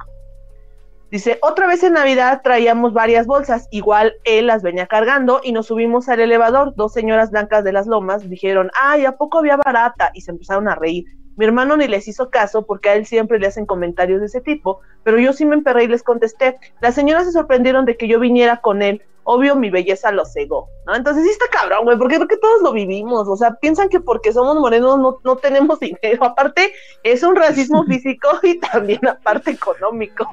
Dice, 1.12 1.39
otra 1.41 1.68
vez 1.68 1.84
en 1.84 1.93
Navidad 1.93 2.41
traíamos 2.43 2.93
varias 2.93 3.26
bolsas, 3.26 3.68
igual 3.72 4.16
él 4.26 4.47
las 4.47 4.62
venía 4.62 4.86
cargando 4.86 5.41
y 5.43 5.52
nos 5.52 5.68
subimos 5.68 6.08
al 6.08 6.20
elevador. 6.20 6.74
Dos 6.76 6.93
señoras 6.93 7.32
blancas 7.32 7.64
de 7.64 7.74
las 7.74 7.88
lomas 7.88 8.28
dijeron, 8.28 8.72
ay, 8.80 9.06
¿a 9.06 9.18
poco 9.18 9.39
había 9.39 9.58
barata? 9.58 10.12
Y 10.14 10.22
se 10.22 10.32
empezaron 10.32 10.68
a 10.68 10.76
reír. 10.76 11.06
Mi 11.40 11.46
hermano 11.46 11.78
ni 11.78 11.88
les 11.88 12.06
hizo 12.10 12.30
caso 12.30 12.66
porque 12.66 12.90
a 12.90 12.96
él 12.96 13.06
siempre 13.06 13.40
le 13.40 13.48
hacen 13.48 13.66
comentarios 13.66 14.20
de 14.20 14.26
ese 14.26 14.42
tipo, 14.42 14.82
pero 15.04 15.20
yo 15.20 15.32
sí 15.32 15.46
me 15.46 15.56
emperré 15.56 15.86
y 15.86 15.88
les 15.88 16.04
contesté. 16.04 16.58
Las 16.82 16.96
señoras 16.96 17.24
se 17.24 17.32
sorprendieron 17.32 17.86
de 17.86 17.96
que 17.96 18.10
yo 18.10 18.20
viniera 18.20 18.58
con 18.58 18.82
él. 18.82 19.02
Obvio, 19.24 19.56
mi 19.56 19.70
belleza 19.70 20.12
lo 20.12 20.26
cegó, 20.26 20.68
¿no? 20.86 20.96
Entonces 20.96 21.24
sí 21.24 21.30
está 21.30 21.46
cabrón, 21.50 21.86
güey, 21.86 21.98
porque 21.98 22.18
creo 22.18 22.28
que 22.28 22.36
todos 22.36 22.62
lo 22.62 22.74
vivimos. 22.74 23.30
O 23.30 23.38
sea, 23.38 23.54
piensan 23.54 23.88
que 23.88 24.02
porque 24.02 24.34
somos 24.34 24.58
morenos 24.58 25.00
no, 25.00 25.22
no 25.24 25.38
tenemos 25.38 25.80
dinero. 25.80 26.26
Aparte, 26.26 26.74
es 27.04 27.24
un 27.24 27.38
racismo 27.38 27.84
físico 27.88 28.28
y 28.44 28.60
también 28.60 29.08
aparte 29.08 29.52
económico. 29.52 30.28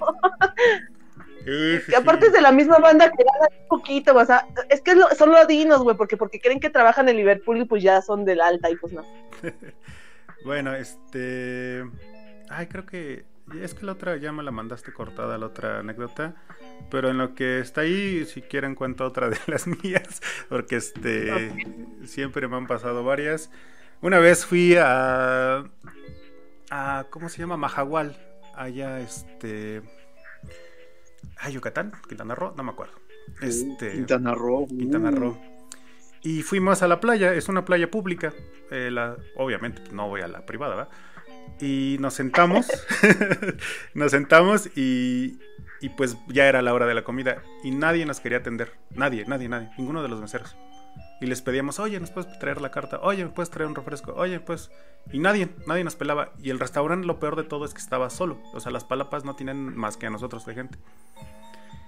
que 1.45 1.95
aparte 1.97 2.27
es 2.27 2.33
de 2.33 2.41
la 2.41 2.51
misma 2.51 2.79
banda 2.79 3.13
que 3.13 3.23
gana 3.23 3.47
un 3.61 3.69
poquito, 3.69 4.13
o 4.13 4.25
sea, 4.25 4.45
es 4.71 4.81
que 4.81 4.97
son 5.17 5.31
ladinos, 5.31 5.85
güey, 5.85 5.97
porque, 5.97 6.17
porque 6.17 6.41
creen 6.41 6.59
que 6.59 6.69
trabajan 6.69 7.09
en 7.09 7.17
Liverpool 7.17 7.59
y 7.59 7.65
pues 7.65 7.85
ya 7.85 8.03
son 8.03 8.25
del 8.25 8.41
alta 8.41 8.71
y 8.71 8.75
pues 8.75 8.93
no. 8.93 9.05
bueno, 10.47 10.75
este... 10.75 11.85
Ay, 12.49 12.67
creo 12.69 12.87
que... 12.87 13.27
Es 13.61 13.75
que 13.75 13.87
la 13.87 13.93
otra 13.93 14.17
ya 14.17 14.33
me 14.33 14.43
la 14.43 14.51
mandaste 14.51 14.93
cortada, 14.93 15.37
la 15.39 15.47
otra 15.47 15.81
anécdota. 15.81 16.35
Pero 16.91 17.11
en 17.11 17.19
lo 17.19 17.35
que 17.35 17.61
está 17.61 17.83
ahí, 17.83 18.25
si 18.25 18.41
quieren 18.41 18.75
cuento 18.75 19.05
otra 19.05 19.29
de 19.29 19.39
las 19.47 19.67
mías. 19.67 20.23
Porque 20.49 20.77
este... 20.77 21.53
Siempre 22.05 22.49
me 22.49 22.57
han 22.57 22.67
pasado 22.67 23.05
varias. 23.05 23.51
Una 24.01 24.19
vez 24.19 24.47
fui 24.47 24.77
a... 24.77 25.65
a 26.71 27.07
¿Cómo 27.11 27.29
se 27.29 27.39
llama? 27.39 27.57
Majagual. 27.59 28.17
Allá, 28.55 29.01
este 29.01 29.83
Ah, 31.39 31.51
Yucatán, 31.51 31.93
Quintana 32.09 32.35
Roo, 32.35 32.55
no 32.57 32.63
me 32.63 32.71
acuerdo. 32.71 32.95
Este, 33.41 33.93
Quintana 33.93 34.35
Roo. 34.35 34.67
Quintana. 34.67 35.11
Roo. 35.11 35.37
Y 36.27 36.43
fuimos 36.43 36.83
a 36.83 36.89
la 36.89 36.99
playa, 36.99 37.35
es 37.35 37.49
una 37.49 37.65
playa 37.65 37.89
pública. 37.89 38.35
Eh, 38.73 38.91
obviamente 39.37 39.81
pues, 39.81 39.93
no 39.93 40.09
voy 40.09 40.23
a 40.23 40.27
la 40.27 40.45
privada, 40.45 40.75
¿verdad? 40.75 40.93
Y 41.61 41.99
nos 42.01 42.15
sentamos, 42.15 42.67
nos 43.95 44.11
sentamos 44.11 44.77
y, 44.77 45.39
y 45.81 45.91
pues 45.91 46.17
ya 46.27 46.49
era 46.49 46.63
la 46.63 46.75
hora 46.75 46.87
de 46.87 46.95
la 46.95 47.05
comida 47.05 47.45
y 47.63 47.71
nadie 47.71 48.05
nos 48.07 48.19
quería 48.19 48.39
atender. 48.39 48.73
Nadie, 48.91 49.25
nadie, 49.29 49.49
nadie, 49.49 49.71
ninguno 49.79 50.03
de 50.03 50.09
los 50.09 50.21
meseros. 50.21 50.57
Y 51.21 51.27
les 51.27 51.43
pedíamos, 51.43 51.79
oye, 51.79 52.01
¿nos 52.01 52.11
puedes 52.11 52.37
traer 52.41 52.61
la 52.61 52.73
carta? 52.73 52.99
Oye, 53.03 53.25
¿me 53.25 53.31
puedes 53.31 53.51
traer 53.51 53.69
un 53.69 53.77
refresco? 53.77 54.13
Oye, 54.17 54.41
pues... 54.41 54.73
Y 55.13 55.21
nadie, 55.21 55.51
nadie 55.69 55.85
nos 55.85 55.95
pelaba. 55.95 56.33
Y 56.43 56.51
el 56.51 56.59
restaurante, 56.59 57.07
lo 57.07 57.21
peor 57.21 57.37
de 57.37 57.45
todo 57.45 57.65
es 57.65 57.73
que 57.73 57.81
estaba 57.81 58.11
solo. 58.11 58.43
O 58.53 58.59
sea, 58.59 58.73
las 58.73 58.83
palapas 58.83 59.25
no 59.25 59.37
tienen 59.37 59.77
más 59.77 59.97
que 59.97 60.09
a 60.09 60.11
nosotros 60.11 60.45
de 60.45 60.55
gente. 60.55 60.79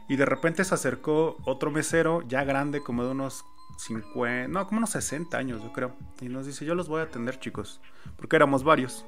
Y 0.09 0.14
de 0.14 0.26
repente 0.26 0.62
se 0.62 0.76
acercó 0.76 1.39
otro 1.45 1.72
mesero, 1.72 2.22
ya 2.28 2.45
grande, 2.45 2.84
como 2.84 3.05
de 3.05 3.11
unos 3.11 3.45
50, 3.79 4.49
no, 4.49 4.66
como 4.66 4.79
unos 4.79 4.91
60 4.91 5.39
años, 5.39 5.62
yo 5.62 5.72
creo. 5.72 5.95
Y 6.20 6.29
nos 6.29 6.47
dice, 6.47 6.64
yo 6.64 6.74
los 6.74 6.89
voy 6.89 7.01
a 7.01 7.05
atender, 7.05 7.39
chicos. 7.39 7.81
Porque 8.16 8.37
éramos 8.37 8.64
varios. 8.64 9.07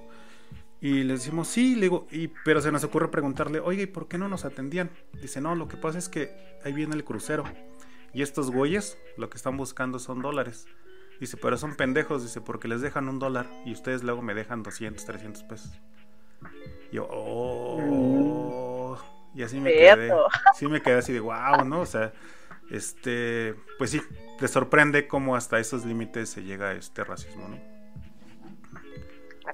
Y 0.81 1.03
les 1.03 1.21
decimos, 1.21 1.49
sí, 1.49 1.75
le 1.75 1.83
digo, 1.83 2.07
y, 2.11 2.29
pero 2.45 2.63
se 2.63 2.73
nos 2.73 2.85
ocurre 2.85 3.09
preguntarle, 3.09 3.61
oye, 3.61 3.83
¿y 3.83 3.87
por 3.87 4.09
qué 4.09 4.17
no 4.17 4.29
nos 4.29 4.45
atendían? 4.45 4.91
Dice, 5.21 5.41
no, 5.41 5.55
lo 5.55 5.69
que 5.69 5.77
pasa 5.77 5.99
es 5.99 6.09
que 6.09 6.59
ahí 6.65 6.73
viene 6.73 6.95
el 6.95 7.05
crucero. 7.05 7.45
Y 8.15 8.23
estos 8.23 8.51
güeyes 8.51 8.97
lo 9.17 9.29
que 9.29 9.37
están 9.37 9.57
buscando 9.57 9.99
son 9.99 10.23
dólares. 10.23 10.67
Dice, 11.19 11.37
pero 11.37 11.59
son 11.59 11.77
pendejos, 11.77 12.23
dice, 12.23 12.41
porque 12.41 12.67
les 12.67 12.81
dejan 12.81 13.09
un 13.09 13.19
dólar 13.19 13.47
y 13.67 13.73
ustedes 13.73 14.03
luego 14.03 14.23
me 14.23 14.35
dejan 14.35 14.63
200, 14.63 15.05
300 15.05 15.43
pesos. 15.43 15.73
Y 16.91 16.97
yo, 16.97 17.07
oh. 17.11 18.99
Y 19.35 19.43
así 19.43 19.61
me 19.61 19.73
quedé. 19.73 20.13
Sí 20.55 20.67
me 20.67 20.81
quedé 20.81 20.95
así 20.95 21.13
de 21.13 21.21
wow, 21.21 21.65
¿no? 21.65 21.81
O 21.81 21.87
sea, 21.87 22.13
este, 22.71 23.55
pues 23.79 23.91
sí, 23.91 24.01
te 24.39 24.49
sorprende 24.49 25.09
cómo 25.09 25.37
hasta 25.37 25.59
esos 25.59 25.85
límites 25.85 26.31
se 26.31 26.43
llega 26.43 26.73
este 26.73 27.05
racismo, 27.05 27.49
¿no? 27.49 27.71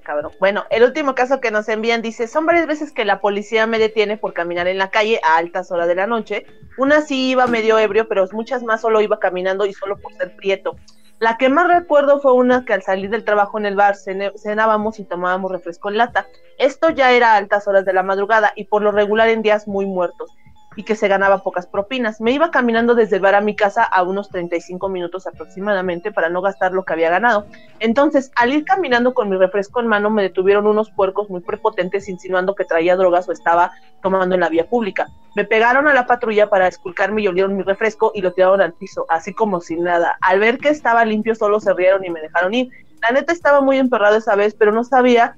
cabrón. 0.00 0.32
Bueno, 0.38 0.64
el 0.70 0.82
último 0.82 1.14
caso 1.14 1.40
que 1.40 1.50
nos 1.50 1.68
envían 1.68 2.02
dice, 2.02 2.28
son 2.28 2.46
varias 2.46 2.66
veces 2.66 2.92
que 2.92 3.04
la 3.04 3.20
policía 3.20 3.66
me 3.66 3.78
detiene 3.78 4.16
por 4.16 4.32
caminar 4.32 4.68
en 4.68 4.78
la 4.78 4.90
calle 4.90 5.20
a 5.22 5.36
altas 5.36 5.70
horas 5.70 5.88
de 5.88 5.94
la 5.94 6.06
noche. 6.06 6.46
Una 6.78 7.00
sí 7.00 7.30
iba 7.30 7.46
medio 7.46 7.78
ebrio, 7.78 8.08
pero 8.08 8.26
muchas 8.32 8.62
más 8.62 8.80
solo 8.82 9.00
iba 9.00 9.18
caminando 9.18 9.66
y 9.66 9.72
solo 9.72 9.96
por 9.98 10.12
ser 10.14 10.36
prieto. 10.36 10.76
La 11.18 11.38
que 11.38 11.48
más 11.48 11.66
recuerdo 11.66 12.20
fue 12.20 12.34
una 12.34 12.64
que 12.64 12.74
al 12.74 12.82
salir 12.82 13.08
del 13.08 13.24
trabajo 13.24 13.58
en 13.58 13.64
el 13.64 13.74
bar 13.74 13.96
cenábamos 13.96 14.98
y 14.98 15.04
tomábamos 15.04 15.50
refresco 15.50 15.88
en 15.88 15.96
lata. 15.96 16.26
Esto 16.58 16.90
ya 16.90 17.12
era 17.12 17.32
a 17.32 17.36
altas 17.36 17.66
horas 17.66 17.86
de 17.86 17.94
la 17.94 18.02
madrugada 18.02 18.52
y 18.54 18.64
por 18.64 18.82
lo 18.82 18.92
regular 18.92 19.28
en 19.28 19.42
días 19.42 19.66
muy 19.66 19.86
muertos 19.86 20.30
y 20.76 20.84
que 20.84 20.94
se 20.94 21.08
ganaba 21.08 21.42
pocas 21.42 21.66
propinas. 21.66 22.20
Me 22.20 22.32
iba 22.32 22.50
caminando 22.50 22.94
desde 22.94 23.16
el 23.16 23.22
bar 23.22 23.34
a 23.34 23.40
mi 23.40 23.56
casa 23.56 23.82
a 23.82 24.02
unos 24.02 24.28
35 24.28 24.88
minutos 24.88 25.26
aproximadamente 25.26 26.12
para 26.12 26.28
no 26.28 26.42
gastar 26.42 26.72
lo 26.72 26.84
que 26.84 26.92
había 26.92 27.10
ganado. 27.10 27.46
Entonces, 27.80 28.30
al 28.36 28.52
ir 28.52 28.64
caminando 28.64 29.14
con 29.14 29.28
mi 29.28 29.36
refresco 29.36 29.80
en 29.80 29.86
mano, 29.86 30.10
me 30.10 30.22
detuvieron 30.22 30.66
unos 30.66 30.90
puercos 30.90 31.30
muy 31.30 31.40
prepotentes 31.40 32.08
insinuando 32.08 32.54
que 32.54 32.64
traía 32.64 32.96
drogas 32.96 33.28
o 33.28 33.32
estaba 33.32 33.72
tomando 34.02 34.34
en 34.34 34.42
la 34.42 34.50
vía 34.50 34.68
pública. 34.68 35.08
Me 35.34 35.44
pegaron 35.44 35.88
a 35.88 35.94
la 35.94 36.06
patrulla 36.06 36.48
para 36.48 36.68
esculcarme 36.68 37.22
y 37.22 37.28
olieron 37.28 37.56
mi 37.56 37.62
refresco 37.62 38.12
y 38.14 38.22
lo 38.22 38.32
tiraron 38.32 38.60
al 38.60 38.74
piso, 38.74 39.06
así 39.08 39.34
como 39.34 39.60
sin 39.60 39.82
nada. 39.82 40.16
Al 40.20 40.40
ver 40.40 40.58
que 40.58 40.68
estaba 40.68 41.04
limpio, 41.04 41.34
solo 41.34 41.58
se 41.60 41.72
rieron 41.74 42.04
y 42.04 42.10
me 42.10 42.20
dejaron 42.20 42.54
ir. 42.54 42.70
La 43.02 43.10
neta 43.10 43.32
estaba 43.32 43.60
muy 43.60 43.78
emperrado 43.78 44.16
esa 44.16 44.34
vez, 44.34 44.54
pero 44.54 44.72
no 44.72 44.84
sabía 44.84 45.36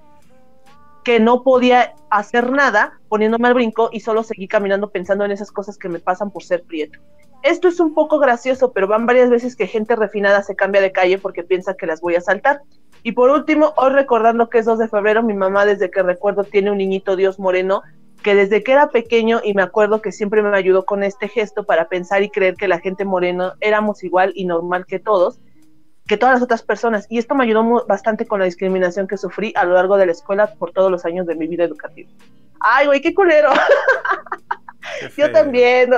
que 1.08 1.20
no 1.20 1.42
podía 1.42 1.94
hacer 2.10 2.50
nada 2.52 3.00
poniéndome 3.08 3.48
al 3.48 3.54
brinco 3.54 3.88
y 3.90 4.00
solo 4.00 4.22
seguí 4.22 4.46
caminando 4.46 4.90
pensando 4.90 5.24
en 5.24 5.30
esas 5.30 5.50
cosas 5.50 5.78
que 5.78 5.88
me 5.88 6.00
pasan 6.00 6.30
por 6.30 6.42
ser 6.42 6.64
prieto. 6.64 6.98
Esto 7.42 7.68
es 7.68 7.80
un 7.80 7.94
poco 7.94 8.18
gracioso, 8.18 8.72
pero 8.72 8.88
van 8.88 9.06
varias 9.06 9.30
veces 9.30 9.56
que 9.56 9.66
gente 9.66 9.96
refinada 9.96 10.42
se 10.42 10.54
cambia 10.54 10.82
de 10.82 10.92
calle 10.92 11.16
porque 11.16 11.44
piensa 11.44 11.72
que 11.72 11.86
las 11.86 12.02
voy 12.02 12.16
a 12.16 12.20
saltar. 12.20 12.60
Y 13.02 13.12
por 13.12 13.30
último, 13.30 13.72
hoy 13.78 13.92
recordando 13.92 14.50
que 14.50 14.58
es 14.58 14.66
2 14.66 14.80
de 14.80 14.88
febrero, 14.88 15.22
mi 15.22 15.32
mamá 15.32 15.64
desde 15.64 15.90
que 15.90 16.02
recuerdo 16.02 16.44
tiene 16.44 16.70
un 16.70 16.76
niñito 16.76 17.16
Dios 17.16 17.38
moreno 17.38 17.80
que 18.22 18.34
desde 18.34 18.62
que 18.62 18.72
era 18.72 18.90
pequeño 18.90 19.40
y 19.42 19.54
me 19.54 19.62
acuerdo 19.62 20.02
que 20.02 20.12
siempre 20.12 20.42
me 20.42 20.54
ayudó 20.54 20.84
con 20.84 21.02
este 21.02 21.28
gesto 21.28 21.64
para 21.64 21.88
pensar 21.88 22.22
y 22.22 22.28
creer 22.28 22.56
que 22.56 22.68
la 22.68 22.80
gente 22.80 23.06
morena 23.06 23.54
éramos 23.60 24.04
igual 24.04 24.32
y 24.34 24.44
normal 24.44 24.84
que 24.84 24.98
todos 24.98 25.40
que 26.08 26.16
todas 26.16 26.36
las 26.36 26.42
otras 26.42 26.62
personas. 26.62 27.06
Y 27.08 27.18
esto 27.18 27.34
me 27.34 27.44
ayudó 27.44 27.86
bastante 27.86 28.26
con 28.26 28.40
la 28.40 28.46
discriminación 28.46 29.06
que 29.06 29.16
sufrí 29.16 29.52
a 29.54 29.64
lo 29.64 29.74
largo 29.74 29.96
de 29.96 30.06
la 30.06 30.12
escuela 30.12 30.54
por 30.54 30.72
todos 30.72 30.90
los 30.90 31.04
años 31.04 31.26
de 31.26 31.36
mi 31.36 31.46
vida 31.46 31.64
educativa. 31.64 32.10
Ay, 32.60 32.86
güey, 32.86 33.00
qué 33.00 33.14
culero. 33.14 33.50
Yo 35.16 35.30
también, 35.30 35.90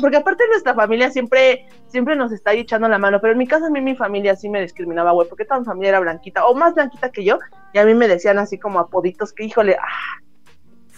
porque 0.00 0.16
aparte 0.16 0.44
nuestra 0.48 0.74
familia 0.74 1.10
siempre, 1.10 1.66
siempre 1.86 2.16
nos 2.16 2.32
está 2.32 2.52
echando 2.52 2.88
la 2.88 2.98
mano, 2.98 3.20
pero 3.20 3.32
en 3.32 3.38
mi 3.38 3.46
caso 3.46 3.66
a 3.66 3.70
mí 3.70 3.80
mi 3.80 3.94
familia 3.94 4.34
sí 4.34 4.48
me 4.48 4.60
discriminaba, 4.60 5.12
güey, 5.12 5.28
porque 5.28 5.44
toda 5.44 5.60
mi 5.60 5.66
familia 5.66 5.90
era 5.90 6.00
blanquita, 6.00 6.46
o 6.46 6.54
más 6.54 6.74
blanquita 6.74 7.10
que 7.10 7.24
yo, 7.24 7.38
y 7.72 7.78
a 7.78 7.84
mí 7.84 7.94
me 7.94 8.08
decían 8.08 8.38
así 8.38 8.58
como 8.58 8.80
apoditos 8.80 9.32
que, 9.32 9.44
híjole, 9.44 9.76
ah, 9.80 10.20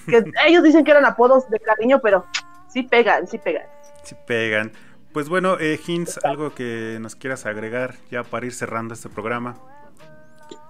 que 0.06 0.24
ellos 0.46 0.62
dicen 0.62 0.84
que 0.84 0.92
eran 0.92 1.04
apodos 1.04 1.48
de 1.50 1.60
cariño, 1.60 2.00
pero 2.02 2.24
sí 2.68 2.84
pegan, 2.84 3.26
sí 3.26 3.36
pegan. 3.36 3.66
Sí 4.02 4.16
pegan. 4.26 4.72
Pues 5.12 5.28
bueno, 5.28 5.58
eh, 5.58 5.78
Hinz, 5.84 6.18
algo 6.22 6.54
que 6.54 6.98
nos 7.00 7.16
quieras 7.16 7.44
agregar 7.44 7.96
ya 8.12 8.22
para 8.22 8.46
ir 8.46 8.52
cerrando 8.52 8.94
este 8.94 9.08
programa. 9.08 9.56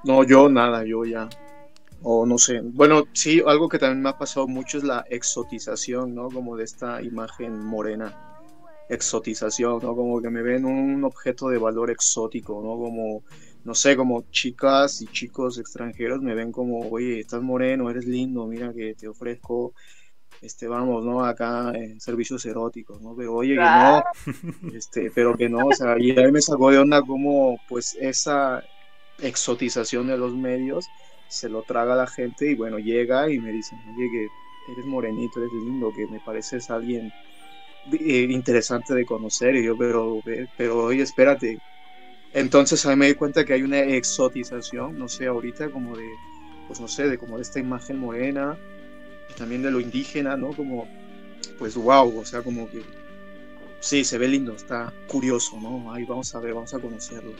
No, 0.02 0.24
yo 0.24 0.48
nada, 0.48 0.84
yo 0.84 1.04
ya. 1.04 1.28
O 2.02 2.24
no 2.24 2.38
sé. 2.38 2.62
Bueno, 2.62 3.04
sí, 3.12 3.42
algo 3.46 3.68
que 3.68 3.78
también 3.78 4.02
me 4.02 4.08
ha 4.08 4.16
pasado 4.16 4.48
mucho 4.48 4.78
es 4.78 4.84
la 4.84 5.04
exotización, 5.10 6.14
¿no? 6.14 6.30
Como 6.30 6.56
de 6.56 6.64
esta 6.64 7.02
imagen 7.02 7.62
morena. 7.62 8.16
Exotización, 8.88 9.80
¿no? 9.82 9.94
Como 9.94 10.22
que 10.22 10.30
me 10.30 10.40
ven 10.40 10.64
un 10.64 11.04
objeto 11.04 11.48
de 11.50 11.58
valor 11.58 11.90
exótico, 11.90 12.62
¿no? 12.62 12.82
Como, 12.82 13.22
no 13.64 13.74
sé, 13.74 13.94
como 13.94 14.24
chicas 14.30 15.02
y 15.02 15.06
chicos 15.08 15.58
extranjeros 15.58 16.22
me 16.22 16.34
ven 16.34 16.50
como, 16.50 16.88
oye, 16.88 17.20
estás 17.20 17.42
moreno, 17.42 17.90
eres 17.90 18.06
lindo, 18.06 18.46
mira 18.46 18.72
que 18.72 18.94
te 18.94 19.06
ofrezco 19.06 19.74
este, 20.40 20.66
vamos, 20.68 21.04
¿no? 21.04 21.24
Acá 21.24 21.72
en 21.74 22.00
servicios 22.00 22.44
eróticos, 22.46 23.00
¿no? 23.00 23.14
Pero 23.16 23.34
oye, 23.34 23.54
que 23.54 23.60
no, 23.60 24.02
este, 24.74 25.10
pero 25.14 25.36
que 25.36 25.48
no, 25.48 25.66
o 25.66 25.72
sea, 25.72 25.96
y 25.98 26.12
a 26.18 26.22
mí 26.22 26.32
me 26.32 26.40
sacó 26.40 26.70
de 26.70 26.78
onda 26.78 27.02
como, 27.02 27.58
pues, 27.68 27.96
esa 28.00 28.62
exotización 29.20 30.06
de 30.06 30.16
los 30.16 30.34
medios 30.34 30.86
se 31.28 31.48
lo 31.48 31.62
traga 31.62 31.94
la 31.94 32.06
gente 32.06 32.50
y 32.50 32.54
bueno, 32.54 32.78
llega 32.78 33.30
y 33.30 33.38
me 33.38 33.52
dicen, 33.52 33.78
oye, 33.94 34.08
que 34.10 34.72
eres 34.72 34.86
morenito, 34.86 35.40
eres 35.40 35.52
lindo, 35.52 35.92
que 35.94 36.06
me 36.06 36.20
pareces 36.20 36.70
alguien 36.70 37.12
eh, 37.92 38.26
interesante 38.30 38.94
de 38.94 39.04
conocer, 39.04 39.54
y 39.56 39.64
yo, 39.64 39.76
pero, 39.76 40.20
pero, 40.56 40.84
oye, 40.84 41.02
espérate. 41.02 41.58
Entonces 42.32 42.84
a 42.86 42.90
mí 42.90 42.96
me 42.96 43.06
di 43.08 43.14
cuenta 43.14 43.44
que 43.44 43.54
hay 43.54 43.62
una 43.62 43.80
exotización, 43.80 44.98
no 44.98 45.08
sé, 45.08 45.26
ahorita 45.26 45.70
como 45.70 45.96
de 45.96 46.08
pues 46.70 46.80
no 46.80 46.86
sé, 46.86 47.08
de 47.08 47.18
como 47.18 47.34
de 47.34 47.42
esta 47.42 47.58
imagen 47.58 47.98
morena, 47.98 48.56
y 49.30 49.38
también 49.38 49.62
de 49.62 49.70
lo 49.70 49.80
indígena, 49.80 50.36
¿no? 50.36 50.50
Como, 50.50 50.88
pues 51.58 51.76
wow, 51.76 52.18
o 52.18 52.24
sea, 52.24 52.42
como 52.42 52.68
que 52.68 52.82
sí, 53.80 54.04
se 54.04 54.18
ve 54.18 54.28
lindo, 54.28 54.52
está 54.52 54.92
curioso, 55.06 55.58
¿no? 55.60 55.92
Ahí 55.92 56.04
vamos 56.04 56.34
a 56.34 56.40
ver, 56.40 56.54
vamos 56.54 56.74
a 56.74 56.78
conocerlo. 56.78 57.32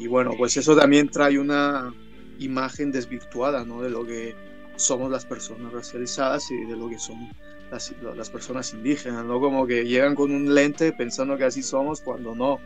Y 0.00 0.06
bueno, 0.06 0.32
pues 0.36 0.56
eso 0.56 0.76
también 0.76 1.08
trae 1.08 1.38
una 1.38 1.92
imagen 2.38 2.90
desvirtuada, 2.90 3.64
¿no? 3.64 3.82
De 3.82 3.90
lo 3.90 4.04
que 4.04 4.34
somos 4.76 5.10
las 5.10 5.24
personas 5.24 5.72
racializadas 5.72 6.50
y 6.50 6.64
de 6.64 6.76
lo 6.76 6.88
que 6.88 6.98
son 6.98 7.30
las, 7.70 7.94
las 8.16 8.30
personas 8.30 8.72
indígenas, 8.72 9.24
¿no? 9.24 9.40
Como 9.40 9.66
que 9.66 9.84
llegan 9.84 10.14
con 10.14 10.32
un 10.32 10.54
lente 10.54 10.92
pensando 10.92 11.36
que 11.36 11.44
así 11.44 11.62
somos 11.62 12.00
cuando 12.00 12.34
no, 12.34 12.58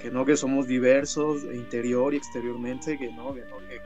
que 0.00 0.10
no, 0.10 0.24
que 0.24 0.36
somos 0.36 0.66
diversos 0.66 1.42
interior 1.44 2.14
y 2.14 2.18
exteriormente, 2.18 2.96
que 2.98 3.12
no, 3.12 3.34
que 3.34 3.42
no, 3.42 3.58
que, 3.68 3.80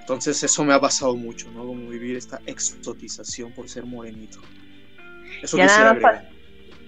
Entonces 0.00 0.42
eso 0.42 0.64
me 0.64 0.72
ha 0.72 0.80
pasado 0.80 1.14
mucho, 1.14 1.50
¿no? 1.52 1.66
Como 1.66 1.88
vivir 1.88 2.16
esta 2.16 2.40
exotización 2.46 3.52
por 3.52 3.68
ser 3.68 3.84
morenito. 3.84 4.40
Eso 5.42 5.56
quisiera 5.56 5.94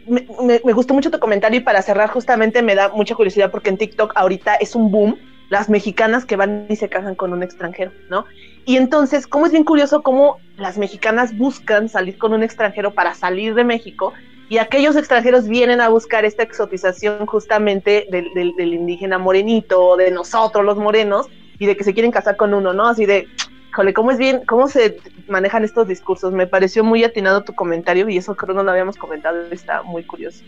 me, 0.07 0.27
me, 0.43 0.61
me, 0.65 0.73
gustó 0.73 0.95
mucho 0.95 1.13
tu 1.13 1.21
comentario 1.21 1.61
y 1.61 1.63
para 1.63 1.81
cerrar 1.81 2.11
justamente 2.11 2.61
me 2.61 2.75
da 2.75 2.89
mucha 2.89 3.15
curiosidad 3.15 3.53
porque 3.53 3.71
en 3.71 3.79
TikTok 3.79 4.13
ahorita 4.17 4.57
es 4.57 4.75
un 4.75 4.91
boom 4.91 5.17
las 5.49 5.69
mexicanas 5.69 6.25
que 6.25 6.35
van 6.37 6.67
y 6.71 6.77
se 6.77 6.89
casan 6.89 7.15
con 7.15 7.33
un 7.33 7.43
extranjero, 7.43 7.93
¿no? 8.09 8.25
Y 8.65 8.79
entonces, 8.79 9.27
como 9.27 9.45
es 9.45 9.53
bien 9.53 9.65
curioso 9.65 10.03
cómo 10.03 10.39
las 10.57 10.79
mexicanas 10.79 11.37
buscan 11.37 11.91
salir 11.91 12.17
con 12.17 12.33
un 12.33 12.43
extranjero 12.43 12.95
para 12.95 13.15
salir 13.15 13.55
de 13.55 13.63
México 13.63 14.15
y 14.49 14.59
aquellos 14.59 14.97
extranjeros 14.97 15.49
vienen 15.49 15.83
a 15.83 15.89
buscar 15.89 16.25
esta 16.25 16.43
exotización 16.43 17.27
justamente 17.27 18.07
del, 18.11 18.31
del, 18.35 18.73
indígena 18.73 19.19
morenito, 19.19 19.97
de 19.97 20.11
nosotros 20.11 20.65
los 20.65 20.79
morenos, 20.79 21.27
y 21.63 21.67
de 21.67 21.77
que 21.77 21.85
se 21.85 21.95
quieren 21.95 22.11
casar 22.11 22.37
con 22.37 22.55
uno, 22.55 22.73
¿no? 22.73 22.89
Así 22.89 23.07
de, 23.07 23.29
jole, 23.73 23.95
¿cómo 23.95 24.11
es 24.11 24.19
bien, 24.19 24.43
cómo 24.49 24.67
se 24.67 24.99
manejan 25.29 25.63
estos 25.63 25.87
discursos? 25.87 26.33
Me 26.33 26.49
pareció 26.49 26.83
muy 26.83 27.05
atinado 27.05 27.45
tu 27.45 27.55
comentario 27.55 28.09
y 28.09 28.17
eso 28.17 28.35
creo 28.35 28.53
no 28.53 28.65
lo 28.65 28.73
habíamos 28.73 28.97
comentado, 28.97 29.41
está 29.53 29.85
muy 29.85 30.03
curioso. 30.03 30.43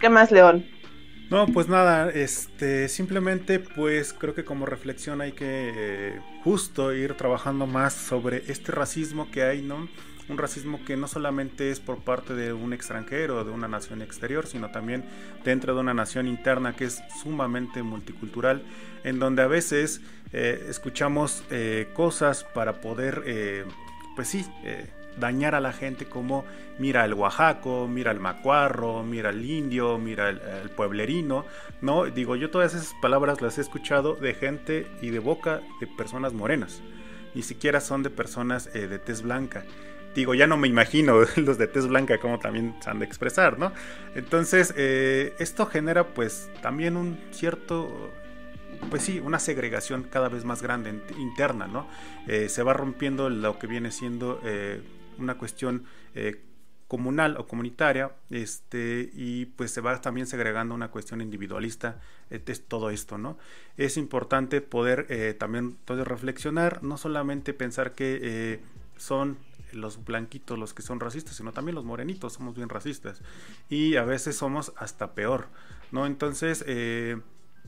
¿Qué 0.00 0.08
más, 0.08 0.30
León? 0.30 0.64
No, 1.30 1.48
pues 1.48 1.66
nada, 1.68 2.10
este, 2.10 2.88
simplemente 2.88 3.58
pues 3.58 4.12
creo 4.12 4.36
que 4.36 4.44
como 4.44 4.64
reflexión 4.64 5.20
hay 5.20 5.32
que 5.32 5.72
eh, 5.74 6.20
justo 6.44 6.94
ir 6.94 7.14
trabajando 7.14 7.66
más 7.66 7.92
sobre 7.92 8.44
este 8.46 8.70
racismo 8.70 9.32
que 9.32 9.42
hay, 9.42 9.62
¿no? 9.62 9.88
Un 10.28 10.38
racismo 10.38 10.78
que 10.84 10.96
no 10.96 11.08
solamente 11.08 11.72
es 11.72 11.80
por 11.80 12.04
parte 12.04 12.34
de 12.34 12.52
un 12.52 12.72
extranjero 12.72 13.42
de 13.44 13.50
una 13.50 13.66
nación 13.66 14.00
exterior, 14.00 14.46
sino 14.46 14.70
también 14.70 15.04
dentro 15.44 15.74
de 15.74 15.80
una 15.80 15.92
nación 15.92 16.28
interna 16.28 16.76
que 16.76 16.84
es 16.84 17.02
sumamente 17.20 17.82
multicultural, 17.82 18.62
en 19.02 19.18
donde 19.18 19.42
a 19.42 19.48
veces 19.48 20.00
eh, 20.32 20.66
escuchamos 20.68 21.44
eh, 21.50 21.88
cosas 21.94 22.44
para 22.44 22.80
poder, 22.80 23.66
pues 24.16 24.28
sí, 24.28 24.46
dañar 25.16 25.54
a 25.54 25.60
la 25.60 25.72
gente 25.72 26.06
como 26.06 26.44
mira 26.78 27.04
el 27.04 27.14
oaxaco, 27.14 27.88
mira 27.88 28.10
el 28.10 28.20
macuarro, 28.20 29.02
mira 29.02 29.30
el 29.30 29.44
indio, 29.44 29.98
mira 29.98 30.30
el, 30.30 30.70
pueblerino, 30.70 31.44
¿no? 31.80 32.06
Digo, 32.06 32.36
yo 32.36 32.50
todas 32.50 32.74
esas 32.74 32.94
palabras 33.00 33.40
las 33.42 33.58
he 33.58 33.60
escuchado 33.60 34.14
de 34.14 34.34
gente 34.34 34.86
y 35.00 35.10
de 35.10 35.18
boca 35.18 35.60
de 35.80 35.86
personas 35.86 36.32
morenas, 36.32 36.82
ni 37.34 37.42
siquiera 37.42 37.80
son 37.80 38.02
de 38.02 38.10
personas 38.10 38.70
eh, 38.74 38.86
de 38.88 38.98
tez 38.98 39.22
blanca. 39.22 39.64
Digo, 40.14 40.34
ya 40.34 40.46
no 40.46 40.56
me 40.56 40.68
imagino 40.68 41.20
los 41.36 41.58
de 41.58 41.66
tez 41.66 41.86
blanca 41.86 42.18
como 42.18 42.38
también 42.38 42.74
se 42.82 42.90
han 42.90 42.98
de 42.98 43.04
expresar, 43.04 43.58
¿no? 43.58 43.72
Entonces, 44.14 44.74
eh, 44.76 45.34
esto 45.38 45.66
genera 45.66 46.08
pues 46.08 46.50
también 46.60 46.96
un 46.96 47.18
cierto 47.30 48.10
pues 48.90 49.02
sí, 49.02 49.20
una 49.20 49.38
segregación 49.38 50.04
cada 50.04 50.28
vez 50.28 50.44
más 50.44 50.62
grande 50.62 51.02
interna, 51.18 51.66
¿no? 51.66 51.86
Eh, 52.26 52.48
se 52.48 52.62
va 52.62 52.72
rompiendo 52.72 53.30
lo 53.30 53.58
que 53.58 53.66
viene 53.66 53.90
siendo 53.90 54.40
una 55.18 55.36
cuestión 55.36 55.84
eh, 56.14 56.42
comunal 56.88 57.36
o 57.38 57.46
comunitaria, 57.46 58.12
este, 58.28 59.10
y 59.14 59.46
pues 59.46 59.70
se 59.70 59.80
va 59.80 59.98
también 60.02 60.26
segregando 60.26 60.74
una 60.74 60.90
cuestión 60.90 61.22
individualista, 61.22 62.00
es 62.28 62.66
todo 62.66 62.90
esto, 62.90 63.16
¿no? 63.16 63.38
Es 63.78 63.96
importante 63.96 64.60
poder 64.60 65.06
eh, 65.08 65.34
también 65.38 65.76
entonces 65.80 66.06
reflexionar, 66.06 66.82
no 66.82 66.98
solamente 66.98 67.54
pensar 67.54 67.92
que 67.94 68.18
eh, 68.22 68.60
son 68.98 69.38
los 69.72 70.04
blanquitos 70.04 70.58
los 70.58 70.74
que 70.74 70.82
son 70.82 71.00
racistas, 71.00 71.34
sino 71.34 71.52
también 71.52 71.76
los 71.76 71.84
morenitos 71.86 72.34
somos 72.34 72.54
bien 72.54 72.68
racistas, 72.68 73.22
y 73.70 73.96
a 73.96 74.04
veces 74.04 74.36
somos 74.36 74.74
hasta 74.76 75.14
peor, 75.14 75.46
¿no? 75.92 76.04
Entonces, 76.04 76.62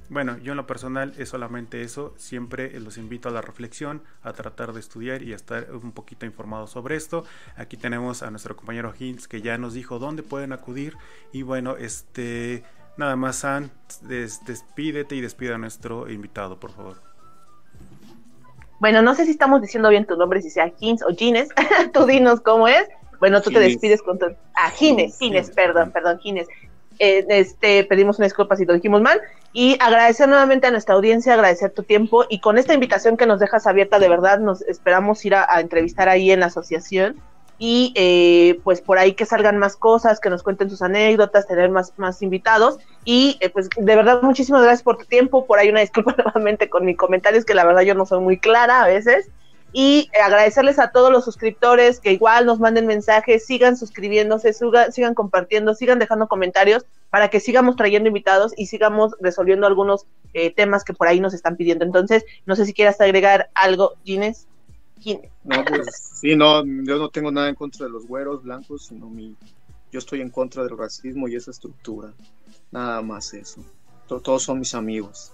bueno, 0.08 0.38
yo 0.38 0.52
en 0.52 0.56
lo 0.56 0.66
personal 0.66 1.14
es 1.18 1.30
solamente 1.30 1.82
eso, 1.82 2.14
siempre 2.16 2.78
los 2.80 2.98
invito 2.98 3.28
a 3.28 3.32
la 3.32 3.40
reflexión, 3.40 4.02
a 4.22 4.32
tratar 4.32 4.72
de 4.72 4.80
estudiar 4.80 5.22
y 5.22 5.32
a 5.32 5.36
estar 5.36 5.72
un 5.72 5.92
poquito 5.92 6.26
informados 6.26 6.70
sobre 6.70 6.96
esto. 6.96 7.24
Aquí 7.56 7.76
tenemos 7.76 8.22
a 8.22 8.30
nuestro 8.30 8.56
compañero 8.56 8.92
Hinz 8.98 9.28
que 9.28 9.42
ya 9.42 9.56
nos 9.58 9.74
dijo 9.74 9.98
dónde 9.98 10.22
pueden 10.22 10.52
acudir 10.52 10.96
y 11.32 11.42
bueno, 11.42 11.76
este 11.76 12.62
nada 12.96 13.16
más 13.16 13.36
San, 13.36 13.70
despídete 14.02 15.16
y 15.16 15.20
despide 15.20 15.54
a 15.54 15.58
nuestro 15.58 16.10
invitado, 16.10 16.60
por 16.60 16.72
favor. 16.72 17.00
Bueno, 18.80 19.02
no 19.02 19.14
sé 19.14 19.24
si 19.24 19.30
estamos 19.30 19.62
diciendo 19.62 19.88
bien 19.88 20.04
tu 20.04 20.16
nombre, 20.16 20.42
si 20.42 20.50
sea 20.50 20.72
Hinz 20.78 21.02
o 21.02 21.14
Gines, 21.14 21.48
tú 21.92 22.04
dinos 22.06 22.40
cómo 22.40 22.68
es. 22.68 22.86
Bueno, 23.20 23.40
tú 23.40 23.50
te 23.50 23.60
despides 23.60 24.02
con 24.02 24.18
tu... 24.18 24.26
Ah, 24.54 24.70
Gines, 24.70 25.18
Gines, 25.18 25.50
perdón, 25.50 25.90
perdón, 25.92 26.18
Gines. 26.18 26.46
Eh, 26.98 27.24
este, 27.28 27.84
pedimos 27.84 28.18
una 28.18 28.26
disculpa 28.26 28.56
si 28.56 28.64
lo 28.64 28.74
dijimos 28.74 29.00
mal 29.00 29.20
y 29.52 29.76
agradecer 29.80 30.28
nuevamente 30.28 30.66
a 30.66 30.70
nuestra 30.70 30.94
audiencia, 30.94 31.34
agradecer 31.34 31.70
tu 31.70 31.82
tiempo 31.82 32.24
y 32.28 32.40
con 32.40 32.58
esta 32.58 32.74
invitación 32.74 33.16
que 33.16 33.26
nos 33.26 33.40
dejas 33.40 33.66
abierta, 33.66 33.98
de 33.98 34.08
verdad, 34.08 34.38
nos 34.38 34.62
esperamos 34.62 35.24
ir 35.24 35.34
a, 35.34 35.60
entrevistar 35.60 36.08
ahí 36.08 36.30
en 36.30 36.40
la 36.40 36.46
asociación 36.46 37.16
y 37.56 37.92
eh, 37.94 38.60
pues 38.64 38.80
por 38.80 38.98
ahí 38.98 39.14
que 39.14 39.26
salgan 39.26 39.58
más 39.58 39.76
cosas, 39.76 40.18
que 40.18 40.30
nos 40.30 40.42
cuenten 40.42 40.70
sus 40.70 40.82
anécdotas, 40.82 41.46
tener 41.46 41.70
más, 41.70 41.92
más 41.96 42.20
invitados 42.20 42.78
y 43.04 43.38
eh, 43.40 43.48
pues 43.48 43.68
de 43.76 43.96
verdad 43.96 44.22
muchísimas 44.22 44.62
gracias 44.62 44.82
por 44.82 44.98
tu 44.98 45.04
tiempo, 45.04 45.46
por 45.46 45.58
ahí 45.58 45.68
una 45.68 45.80
disculpa 45.80 46.14
nuevamente 46.18 46.68
con 46.68 46.84
mis 46.84 46.96
comentarios 46.96 47.44
que 47.44 47.54
la 47.54 47.64
verdad 47.64 47.82
yo 47.82 47.94
no 47.94 48.06
soy 48.06 48.20
muy 48.20 48.38
clara 48.38 48.82
a 48.82 48.88
veces 48.88 49.30
y 49.76 50.08
agradecerles 50.24 50.78
a 50.78 50.92
todos 50.92 51.10
los 51.10 51.24
suscriptores 51.24 51.98
que 51.98 52.12
igual 52.12 52.46
nos 52.46 52.60
manden 52.60 52.86
mensajes, 52.86 53.44
sigan 53.44 53.76
suscribiéndose, 53.76 54.52
sigan 54.92 55.14
compartiendo, 55.14 55.74
sigan 55.74 55.98
dejando 55.98 56.28
comentarios 56.28 56.86
para 57.10 57.28
que 57.28 57.40
sigamos 57.40 57.74
trayendo 57.74 58.06
invitados 58.06 58.52
y 58.56 58.66
sigamos 58.66 59.16
resolviendo 59.20 59.66
algunos 59.66 60.06
eh, 60.32 60.54
temas 60.54 60.84
que 60.84 60.94
por 60.94 61.08
ahí 61.08 61.18
nos 61.18 61.34
están 61.34 61.56
pidiendo. 61.56 61.84
Entonces, 61.84 62.24
no 62.46 62.54
sé 62.54 62.66
si 62.66 62.72
quieras 62.72 63.00
agregar 63.00 63.50
algo, 63.52 63.94
Ginés. 64.04 64.46
No, 65.42 65.64
pues 65.64 66.12
sí, 66.20 66.36
no, 66.36 66.64
yo 66.64 66.96
no 66.96 67.08
tengo 67.08 67.32
nada 67.32 67.48
en 67.48 67.56
contra 67.56 67.86
de 67.86 67.92
los 67.92 68.06
güeros 68.06 68.44
blancos, 68.44 68.86
sino 68.86 69.10
mi, 69.10 69.36
yo 69.90 69.98
estoy 69.98 70.20
en 70.20 70.30
contra 70.30 70.62
del 70.62 70.78
racismo 70.78 71.26
y 71.26 71.34
esa 71.34 71.50
estructura. 71.50 72.12
Nada 72.70 73.02
más 73.02 73.34
eso. 73.34 73.64
Todos 74.06 74.44
son 74.44 74.60
mis 74.60 74.74
amigos. 74.74 75.32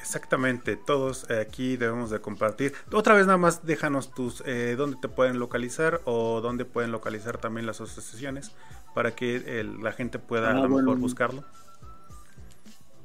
Exactamente, 0.00 0.76
todos 0.76 1.26
eh, 1.30 1.40
aquí 1.40 1.76
debemos 1.76 2.10
de 2.10 2.20
compartir. 2.20 2.72
Otra 2.92 3.14
vez 3.14 3.26
nada 3.26 3.38
más 3.38 3.64
déjanos 3.64 4.12
tus 4.12 4.42
eh, 4.46 4.74
dónde 4.76 4.96
te 5.00 5.08
pueden 5.08 5.38
localizar 5.38 6.00
o 6.04 6.40
dónde 6.40 6.64
pueden 6.64 6.90
localizar 6.90 7.38
también 7.38 7.66
las 7.66 7.80
asociaciones 7.80 8.52
para 8.94 9.14
que 9.14 9.64
la 9.80 9.92
gente 9.92 10.18
pueda 10.18 10.48
ah, 10.48 10.52
a 10.52 10.54
lo 10.62 10.68
mejor 10.68 10.98
buscarlo. 10.98 11.44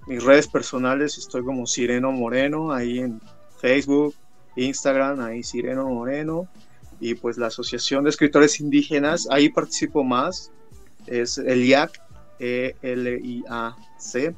Mis 0.08 0.24
redes 0.24 0.48
personales 0.48 1.18
estoy 1.18 1.44
como 1.44 1.68
Sireno 1.68 2.12
Moreno 2.12 2.72
ahí 2.72 3.00
en 3.00 3.22
Facebook, 3.60 4.16
Instagram, 4.56 5.20
ahí 5.20 5.44
Sireno 5.44 5.88
Moreno 5.90 6.48
y 7.00 7.16
pues 7.16 7.38
la 7.38 7.48
Asociación 7.48 8.06
de 8.06 8.12
Escritores 8.12 8.60
Indígenas, 8.60 9.28
ahí 9.30 9.50
participo 9.50 10.04
más, 10.04 10.52
es 11.08 11.38
el 11.38 11.66
IAC, 11.66 12.02
E 12.40 12.76
L 12.82 13.20
I 13.22 13.44
A 13.50 13.76
C 13.98 14.34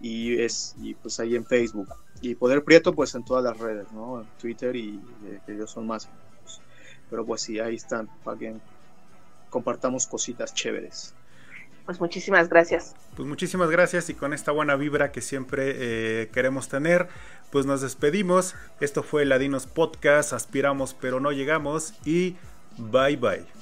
y 0.00 0.40
es 0.40 0.74
y 0.80 0.94
pues 0.94 1.20
ahí 1.20 1.36
en 1.36 1.44
Facebook. 1.44 1.88
Y 2.22 2.34
Poder 2.34 2.64
Prieto 2.64 2.94
pues 2.94 3.14
en 3.14 3.24
todas 3.24 3.44
las 3.44 3.58
redes 3.58 3.90
no 3.92 4.20
en 4.20 4.26
Twitter 4.40 4.74
y 4.76 5.00
eh, 5.26 5.40
que 5.46 5.52
ellos 5.52 5.70
son 5.70 5.86
más 5.86 6.08
pero 7.08 7.26
pues 7.26 7.42
sí 7.42 7.58
ahí 7.58 7.74
están 7.74 8.08
para 8.22 8.38
que 8.38 8.54
compartamos 9.50 10.06
cositas 10.06 10.54
chéveres. 10.54 11.12
Pues 11.84 12.00
muchísimas 12.00 12.48
gracias. 12.48 12.94
Pues 13.16 13.28
muchísimas 13.28 13.68
gracias 13.68 14.08
y 14.10 14.14
con 14.14 14.32
esta 14.32 14.52
buena 14.52 14.76
vibra 14.76 15.10
que 15.10 15.20
siempre 15.20 15.72
eh, 15.74 16.28
queremos 16.32 16.68
tener 16.68 17.08
pues 17.50 17.66
nos 17.66 17.80
despedimos. 17.80 18.54
Esto 18.80 19.02
fue 19.02 19.24
Ladinos 19.24 19.66
Podcast 19.66 20.32
aspiramos 20.32 20.94
pero 20.94 21.18
no 21.20 21.32
llegamos 21.32 21.94
y 22.04 22.36
bye 22.78 23.16
bye 23.16 23.59